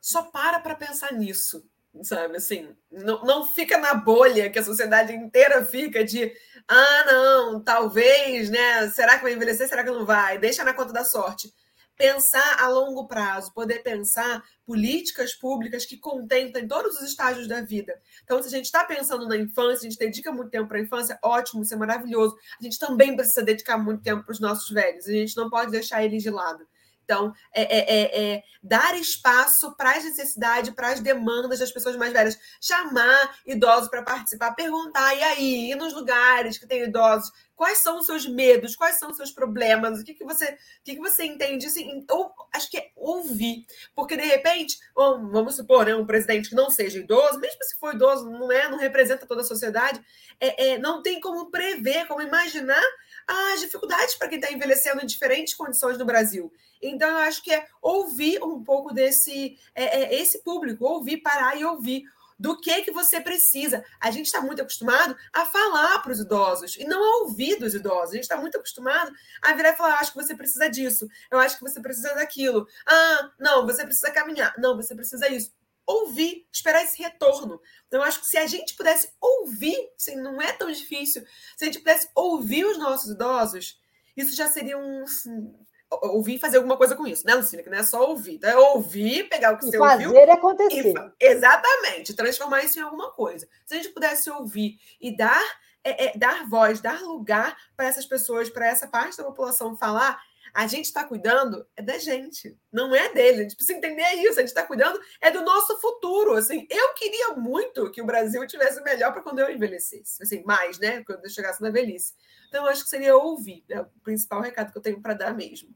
só 0.00 0.22
para 0.22 0.60
para 0.60 0.76
pensar 0.76 1.12
nisso 1.12 1.68
sabe? 2.02 2.36
Assim, 2.36 2.74
não, 2.90 3.22
não 3.24 3.46
fica 3.46 3.78
na 3.78 3.94
bolha 3.94 4.50
que 4.50 4.58
a 4.58 4.64
sociedade 4.64 5.12
inteira 5.12 5.64
fica 5.64 6.04
de 6.04 6.32
ah, 6.66 7.04
não, 7.06 7.62
talvez, 7.62 8.50
né? 8.50 8.88
Será 8.90 9.16
que 9.16 9.22
vai 9.22 9.34
envelhecer? 9.34 9.68
Será 9.68 9.84
que 9.84 9.90
não 9.90 10.06
vai? 10.06 10.38
Deixa 10.38 10.64
na 10.64 10.72
conta 10.74 10.92
da 10.92 11.04
sorte. 11.04 11.52
Pensar 11.96 12.60
a 12.60 12.66
longo 12.68 13.06
prazo, 13.06 13.54
poder 13.54 13.80
pensar 13.82 14.42
políticas 14.66 15.32
públicas 15.34 15.86
que 15.86 15.96
contemplem 15.96 16.66
todos 16.66 16.96
os 16.96 17.02
estágios 17.02 17.46
da 17.46 17.60
vida. 17.60 17.94
Então, 18.24 18.42
se 18.42 18.48
a 18.48 18.50
gente 18.50 18.64
está 18.64 18.82
pensando 18.82 19.28
na 19.28 19.36
infância, 19.36 19.86
a 19.86 19.90
gente 19.90 19.98
dedica 19.98 20.32
muito 20.32 20.50
tempo 20.50 20.66
para 20.66 20.78
a 20.78 20.80
infância, 20.80 21.18
ótimo, 21.22 21.62
isso 21.62 21.72
é 21.72 21.76
maravilhoso. 21.76 22.36
A 22.60 22.64
gente 22.64 22.78
também 22.80 23.14
precisa 23.14 23.44
dedicar 23.44 23.78
muito 23.78 24.02
tempo 24.02 24.24
para 24.24 24.32
os 24.32 24.40
nossos 24.40 24.68
velhos, 24.70 25.06
a 25.06 25.12
gente 25.12 25.36
não 25.36 25.48
pode 25.48 25.70
deixar 25.70 26.02
eles 26.04 26.22
de 26.22 26.30
lado. 26.30 26.66
Então, 27.04 27.32
é, 27.52 27.62
é, 27.62 27.80
é, 27.80 28.34
é 28.34 28.42
dar 28.62 28.98
espaço 28.98 29.76
para 29.76 29.92
as 29.92 30.04
necessidades, 30.04 30.74
para 30.74 30.88
as 30.88 31.00
demandas 31.00 31.58
das 31.58 31.70
pessoas 31.70 31.96
mais 31.96 32.12
velhas. 32.12 32.38
Chamar 32.60 33.38
idosos 33.46 33.90
para 33.90 34.02
participar, 34.02 34.52
perguntar, 34.52 35.14
e 35.14 35.22
aí, 35.22 35.70
e 35.70 35.74
nos 35.74 35.92
lugares 35.92 36.56
que 36.56 36.66
tem 36.66 36.84
idosos, 36.84 37.30
quais 37.54 37.78
são 37.78 37.98
os 37.98 38.06
seus 38.06 38.26
medos, 38.26 38.74
quais 38.74 38.98
são 38.98 39.10
os 39.10 39.16
seus 39.16 39.30
problemas, 39.30 40.00
o 40.00 40.04
que, 40.04 40.14
que 40.14 40.24
você 40.24 40.46
o 40.46 40.84
que, 40.84 40.94
que 40.94 41.00
você 41.00 41.24
entende? 41.24 41.66
Assim, 41.66 42.04
ou, 42.10 42.32
acho 42.52 42.70
que 42.70 42.78
é 42.78 42.90
ouvir. 42.96 43.66
Porque, 43.94 44.16
de 44.16 44.24
repente, 44.24 44.78
vamos 44.94 45.56
supor, 45.56 45.86
né, 45.86 45.94
um 45.94 46.06
presidente 46.06 46.48
que 46.48 46.54
não 46.54 46.70
seja 46.70 46.98
idoso, 46.98 47.38
mesmo 47.38 47.62
se 47.62 47.78
for 47.78 47.94
idoso, 47.94 48.28
não 48.30 48.50
é, 48.50 48.68
não 48.68 48.78
representa 48.78 49.26
toda 49.26 49.42
a 49.42 49.44
sociedade, 49.44 50.00
é, 50.40 50.70
é, 50.70 50.78
não 50.78 51.02
tem 51.02 51.20
como 51.20 51.50
prever, 51.50 52.06
como 52.06 52.22
imaginar 52.22 52.82
as 53.26 53.60
dificuldades 53.60 54.14
para 54.14 54.28
quem 54.28 54.38
está 54.38 54.52
envelhecendo 54.52 55.02
em 55.02 55.06
diferentes 55.06 55.54
condições 55.54 55.98
no 55.98 56.04
Brasil. 56.04 56.52
Então, 56.80 57.08
eu 57.08 57.18
acho 57.18 57.42
que 57.42 57.52
é 57.52 57.66
ouvir 57.80 58.42
um 58.42 58.62
pouco 58.62 58.92
desse 58.92 59.58
é, 59.74 60.02
é, 60.02 60.20
esse 60.20 60.42
público, 60.42 60.84
ouvir, 60.84 61.18
parar 61.18 61.56
e 61.56 61.64
ouvir 61.64 62.04
do 62.38 62.60
que 62.60 62.82
que 62.82 62.90
você 62.90 63.20
precisa. 63.20 63.84
A 64.00 64.10
gente 64.10 64.26
está 64.26 64.40
muito 64.40 64.60
acostumado 64.60 65.16
a 65.32 65.46
falar 65.46 66.00
para 66.00 66.12
os 66.12 66.20
idosos 66.20 66.76
e 66.76 66.84
não 66.84 67.02
a 67.02 67.24
ouvir 67.24 67.58
dos 67.58 67.74
idosos. 67.74 68.10
A 68.10 68.14
gente 68.14 68.24
está 68.24 68.36
muito 68.36 68.58
acostumado 68.58 69.12
a 69.42 69.52
virar 69.54 69.70
e 69.70 69.76
falar: 69.76 69.98
acho 69.98 70.12
que 70.12 70.22
você 70.22 70.34
precisa 70.34 70.68
disso, 70.68 71.08
eu 71.30 71.38
acho 71.38 71.56
que 71.56 71.62
você 71.62 71.80
precisa 71.80 72.14
daquilo. 72.14 72.66
Ah, 72.86 73.30
não, 73.38 73.66
você 73.66 73.84
precisa 73.84 74.10
caminhar. 74.10 74.54
Não, 74.58 74.76
você 74.76 74.94
precisa 74.94 75.28
isso. 75.28 75.52
Ouvir, 75.86 76.46
esperar 76.52 76.82
esse 76.82 77.02
retorno. 77.02 77.60
Então, 77.86 78.00
eu 78.00 78.06
acho 78.06 78.20
que 78.20 78.26
se 78.26 78.38
a 78.38 78.46
gente 78.46 78.74
pudesse 78.74 79.10
ouvir, 79.20 79.76
assim, 79.96 80.16
não 80.16 80.40
é 80.40 80.52
tão 80.52 80.70
difícil, 80.70 81.24
se 81.56 81.64
a 81.64 81.66
gente 81.66 81.78
pudesse 81.78 82.08
ouvir 82.14 82.64
os 82.64 82.78
nossos 82.78 83.10
idosos, 83.10 83.78
isso 84.16 84.34
já 84.34 84.48
seria 84.48 84.78
um, 84.78 85.04
assim, 85.04 85.54
ouvir 85.90 86.36
e 86.36 86.38
fazer 86.38 86.56
alguma 86.56 86.76
coisa 86.76 86.94
com 86.96 87.06
isso, 87.06 87.26
né, 87.26 87.34
Lucina? 87.34 87.62
Que 87.62 87.70
não 87.70 87.78
é 87.78 87.82
só 87.82 88.08
ouvir. 88.08 88.34
Então, 88.34 88.50
é 88.50 88.56
ouvir, 88.56 89.28
pegar 89.28 89.52
o 89.52 89.58
que 89.58 89.66
e 89.66 89.70
você 89.70 89.78
fazer 89.78 90.06
ouviu. 90.06 90.20
Fazer 90.20 90.30
acontecer. 90.30 90.94
E, 91.20 91.26
exatamente, 91.26 92.14
transformar 92.14 92.64
isso 92.64 92.78
em 92.78 92.82
alguma 92.82 93.12
coisa. 93.12 93.48
Se 93.66 93.74
a 93.74 93.76
gente 93.76 93.90
pudesse 93.90 94.30
ouvir 94.30 94.78
e 95.00 95.16
dar, 95.16 95.42
é, 95.82 96.06
é, 96.06 96.18
dar 96.18 96.48
voz, 96.48 96.80
dar 96.80 97.00
lugar 97.02 97.56
para 97.76 97.86
essas 97.86 98.06
pessoas, 98.06 98.48
para 98.48 98.66
essa 98.66 98.88
parte 98.88 99.16
da 99.16 99.24
população 99.24 99.76
falar, 99.76 100.20
a 100.54 100.68
gente 100.68 100.84
está 100.84 101.02
cuidando 101.02 101.66
é 101.76 101.82
da 101.82 101.98
gente, 101.98 102.56
não 102.72 102.94
é 102.94 103.12
dele. 103.12 103.40
A 103.40 103.42
gente 103.42 103.56
precisa 103.56 103.76
entender 103.76 104.08
isso. 104.14 104.38
A 104.38 104.42
gente 104.42 104.48
está 104.48 104.62
cuidando 104.62 105.00
é 105.20 105.28
do 105.32 105.42
nosso 105.42 105.80
futuro. 105.80 106.34
Assim, 106.34 106.64
eu 106.70 106.94
queria 106.94 107.34
muito 107.34 107.90
que 107.90 108.00
o 108.00 108.06
Brasil 108.06 108.46
tivesse 108.46 108.80
melhor 108.82 109.12
para 109.12 109.20
quando 109.20 109.40
eu 109.40 109.50
envelhecesse, 109.50 110.22
assim, 110.22 110.44
mais, 110.44 110.78
né? 110.78 111.02
Quando 111.04 111.24
eu 111.24 111.30
chegasse 111.30 111.60
na 111.60 111.70
velhice. 111.70 112.14
Então, 112.48 112.64
eu 112.64 112.70
acho 112.70 112.84
que 112.84 112.88
seria 112.88 113.16
ouvir, 113.16 113.64
é 113.68 113.80
o 113.80 113.86
principal 114.04 114.40
recado 114.40 114.70
que 114.70 114.78
eu 114.78 114.82
tenho 114.82 115.02
para 115.02 115.14
dar 115.14 115.34
mesmo. 115.34 115.74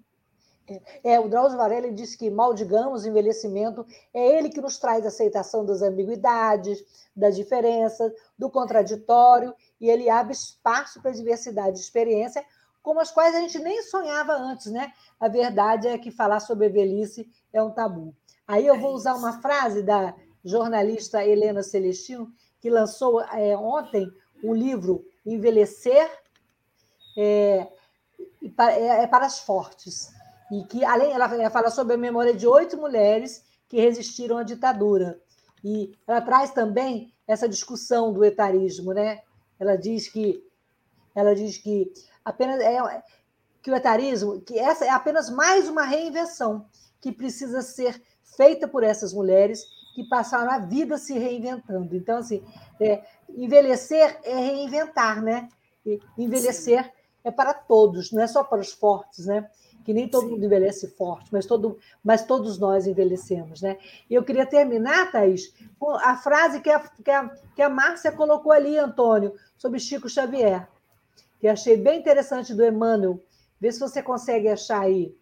É, 1.03 1.19
o 1.19 1.29
Drauzio 1.29 1.57
Varela 1.57 1.91
disse 1.91 2.17
que, 2.17 2.31
mal 2.31 2.53
digamos, 2.53 3.07
envelhecimento 3.07 3.87
é 4.13 4.37
ele 4.39 4.51
que 4.51 4.61
nos 4.61 4.79
traz 4.79 5.05
a 5.05 5.09
aceitação 5.09 5.65
das 5.65 5.81
ambiguidades, 5.81 6.85
das 7.17 7.35
diferenças, 7.35 8.13
do 8.39 8.51
contraditório, 8.51 9.55
e 9.81 9.89
ele 9.89 10.11
abre 10.11 10.35
espaço 10.35 11.01
para 11.01 11.11
a 11.11 11.15
diversidade 11.15 11.77
de 11.77 11.83
experiência, 11.83 12.45
como 12.83 13.01
as 13.01 13.11
quais 13.11 13.35
a 13.35 13.41
gente 13.41 13.59
nem 13.59 13.83
sonhava 13.83 14.33
antes, 14.35 14.71
né? 14.73 14.93
A 15.19 15.29
verdade 15.29 15.89
é 15.89 15.99
que 15.99 16.11
falar 16.11 16.41
sobre 16.41 16.67
a 16.67 16.71
velhice 16.71 17.29
é 17.53 17.63
um 17.63 17.71
tabu. 17.71 18.15
Aí 18.47 18.67
eu 18.67 18.79
vou 18.79 18.95
usar 18.95 19.15
uma 19.15 19.41
frase 19.41 19.83
da 19.83 20.15
jornalista 20.45 21.25
Helena 21.25 21.63
Celestino, 21.63 22.33
que 22.61 22.71
lançou 22.71 23.21
é, 23.21 23.57
ontem 23.57 24.11
um 24.43 24.55
livro 24.55 25.05
Envelhecer 25.27 26.11
é, 27.17 27.69
é, 28.59 29.03
é 29.03 29.07
para 29.07 29.27
as 29.27 29.41
fortes 29.41 30.11
e 30.51 30.65
que, 30.65 30.85
além, 30.85 31.13
ela 31.13 31.51
fala 31.51 31.71
sobre 31.71 31.95
a 31.95 31.99
memória 31.99 32.33
de 32.33 32.47
oito 32.47 32.77
mulheres 32.77 33.45
que 33.69 33.81
resistiram 33.81 34.39
à 34.39 34.43
ditadura. 34.43 35.21
E 35.63 35.93
ela 36.07 36.23
traz 36.23 36.53
também 36.53 37.13
essa 37.27 37.49
discussão 37.49 38.13
do 38.13 38.25
etarismo, 38.25 38.95
né? 38.95 39.21
Ela 39.61 39.77
diz 39.77 40.09
que 40.09 40.43
ela 41.15 41.35
diz 41.35 41.59
que 41.59 41.93
apenas 42.29 42.61
é 42.61 43.03
que 43.63 43.71
o 43.71 43.75
etarismo, 43.75 44.41
que 44.41 44.59
essa 44.59 44.85
é 44.85 44.91
apenas 44.91 45.31
mais 45.31 45.69
uma 45.69 45.83
reinvenção 45.83 46.67
que 47.01 47.11
precisa 47.11 47.63
ser 47.63 48.03
feita 48.37 48.69
por 48.69 48.83
essas 48.83 49.13
mulheres 49.13 49.65
que 49.95 50.05
passaram 50.05 50.51
a 50.51 50.59
vida 50.59 50.97
se 50.99 51.19
reinventando. 51.19 51.97
Então, 51.97 52.19
assim, 52.19 52.45
é, 52.81 53.03
envelhecer 53.29 54.19
é 54.23 54.35
reinventar, 54.35 55.23
né? 55.23 55.49
E 55.85 56.01
envelhecer 56.17 56.85
Sim. 56.85 56.91
é 57.25 57.31
para 57.31 57.53
todos, 57.55 58.13
não 58.13 58.23
é 58.23 58.27
só 58.27 58.45
para 58.45 58.61
os 58.61 58.73
fortes, 58.73 59.27
né? 59.27 59.49
que 59.89 59.95
nem 59.95 60.07
todo 60.07 60.25
Sim. 60.25 60.33
mundo 60.33 60.45
envelhece 60.45 60.87
forte, 60.87 61.31
mas, 61.33 61.47
todo, 61.47 61.79
mas 62.05 62.23
todos 62.23 62.59
nós 62.59 62.87
envelhecemos. 62.87 63.63
Né? 63.63 63.79
E 64.11 64.15
eu 64.15 64.23
queria 64.23 64.45
terminar, 64.45 65.11
Thaís, 65.11 65.55
com 65.79 65.93
a 65.93 66.15
frase 66.15 66.61
que 66.61 66.69
a, 66.69 66.79
que 66.81 67.11
a, 67.11 67.31
que 67.57 67.63
a 67.63 67.71
Márcia 67.71 68.13
colocou 68.13 68.53
ali, 68.53 68.77
Antônio, 68.77 69.33
sobre 69.57 69.81
Chico 69.81 70.07
Xavier, 70.07 70.69
que 71.41 71.49
achei 71.49 71.77
bem 71.77 72.01
interessante 72.01 72.55
do 72.55 72.65
Emmanuel. 72.65 73.23
Vê 73.61 73.71
se 73.71 73.81
você 73.81 74.03
consegue 74.03 74.49
achar 74.49 74.83
aí. 74.83 75.17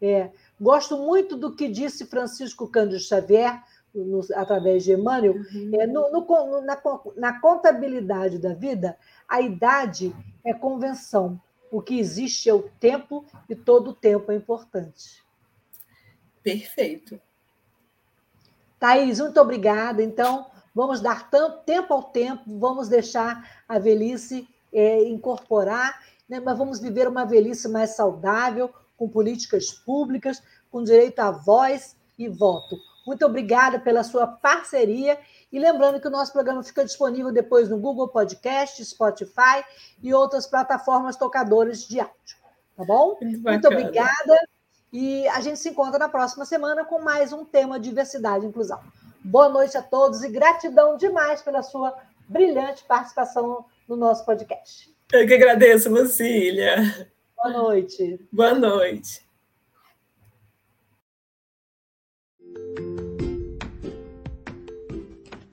É, 0.00 0.30
gosto 0.60 0.96
muito 0.96 1.36
do 1.36 1.54
que 1.54 1.68
disse 1.68 2.06
Francisco 2.06 2.68
Cândido 2.68 3.00
Xavier, 3.00 3.62
no, 3.92 4.20
através 4.34 4.84
de 4.84 4.92
Emmanuel, 4.92 5.34
uhum. 5.34 5.70
é, 5.74 5.86
no, 5.86 6.10
no, 6.12 6.60
na, 6.60 6.80
na 7.16 7.40
contabilidade 7.40 8.38
da 8.38 8.54
vida, 8.54 8.96
a 9.28 9.40
idade 9.40 10.14
é 10.44 10.54
convenção 10.54 11.40
o 11.70 11.82
que 11.82 11.98
existe 11.98 12.48
é 12.48 12.54
o 12.54 12.62
tempo 12.80 13.24
e 13.48 13.54
todo 13.54 13.90
o 13.90 13.94
tempo 13.94 14.32
é 14.32 14.34
importante. 14.34 15.24
Perfeito. 16.42 17.20
Thaís, 18.78 19.20
muito 19.20 19.40
obrigada. 19.40 20.02
Então, 20.02 20.46
vamos 20.74 21.00
dar 21.00 21.30
tempo 21.64 21.92
ao 21.92 22.02
tempo, 22.04 22.58
vamos 22.58 22.88
deixar 22.88 23.62
a 23.68 23.78
velhice 23.78 24.48
é, 24.72 25.02
incorporar, 25.04 26.00
né? 26.28 26.40
mas 26.40 26.56
vamos 26.56 26.80
viver 26.80 27.08
uma 27.08 27.24
velhice 27.24 27.68
mais 27.68 27.96
saudável, 27.96 28.70
com 28.96 29.08
políticas 29.08 29.70
públicas, 29.70 30.42
com 30.70 30.82
direito 30.82 31.20
à 31.20 31.30
voz 31.30 31.96
e 32.18 32.28
voto. 32.28 32.76
Muito 33.06 33.24
obrigada 33.24 33.78
pela 33.78 34.04
sua 34.04 34.26
parceria 34.26 35.18
e 35.50 35.58
lembrando 35.58 36.00
que 36.00 36.08
o 36.08 36.10
nosso 36.10 36.32
programa 36.32 36.62
fica 36.62 36.84
disponível 36.84 37.32
depois 37.32 37.68
no 37.68 37.78
Google 37.78 38.08
Podcast, 38.08 38.84
Spotify 38.84 39.64
e 40.02 40.12
outras 40.12 40.46
plataformas 40.46 41.16
tocadoras 41.16 41.86
de 41.86 42.00
áudio. 42.00 42.36
Tá 42.76 42.84
bom? 42.84 43.16
Muito, 43.22 43.42
Muito 43.42 43.66
obrigada. 43.66 44.48
E 44.92 45.26
a 45.28 45.40
gente 45.40 45.58
se 45.58 45.70
encontra 45.70 45.98
na 45.98 46.08
próxima 46.08 46.44
semana 46.44 46.84
com 46.84 47.00
mais 47.00 47.32
um 47.32 47.44
tema 47.44 47.80
diversidade 47.80 48.44
e 48.44 48.48
inclusão. 48.48 48.80
Boa 49.24 49.48
noite 49.48 49.76
a 49.76 49.82
todos 49.82 50.22
e 50.22 50.28
gratidão 50.28 50.96
demais 50.96 51.40
pela 51.42 51.62
sua 51.62 51.96
brilhante 52.28 52.84
participação 52.84 53.64
no 53.88 53.96
nosso 53.96 54.24
podcast. 54.24 54.94
Eu 55.12 55.26
que 55.26 55.34
agradeço, 55.34 55.88
Lucília. 55.88 57.08
Boa 57.34 57.56
noite. 57.56 58.20
Boa 58.30 58.54
noite. 58.54 59.26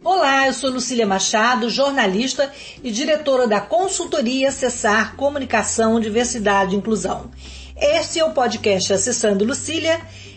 Olá, 0.03 0.47
eu 0.47 0.53
sou 0.53 0.69
Lucília 0.69 1.07
Machado, 1.07 1.69
jornalista 1.69 2.51
e 2.83 2.91
diretora 2.91 3.47
da 3.47 3.59
consultoria 3.59 4.49
Acessar 4.49 5.15
Comunicação, 5.15 5.99
Diversidade 5.99 6.75
e 6.75 6.77
Inclusão. 6.77 7.31
Este 7.75 8.19
é 8.19 8.25
o 8.25 8.33
podcast 8.33 8.93
Acessando 8.93 9.43
Lucília, 9.43 9.99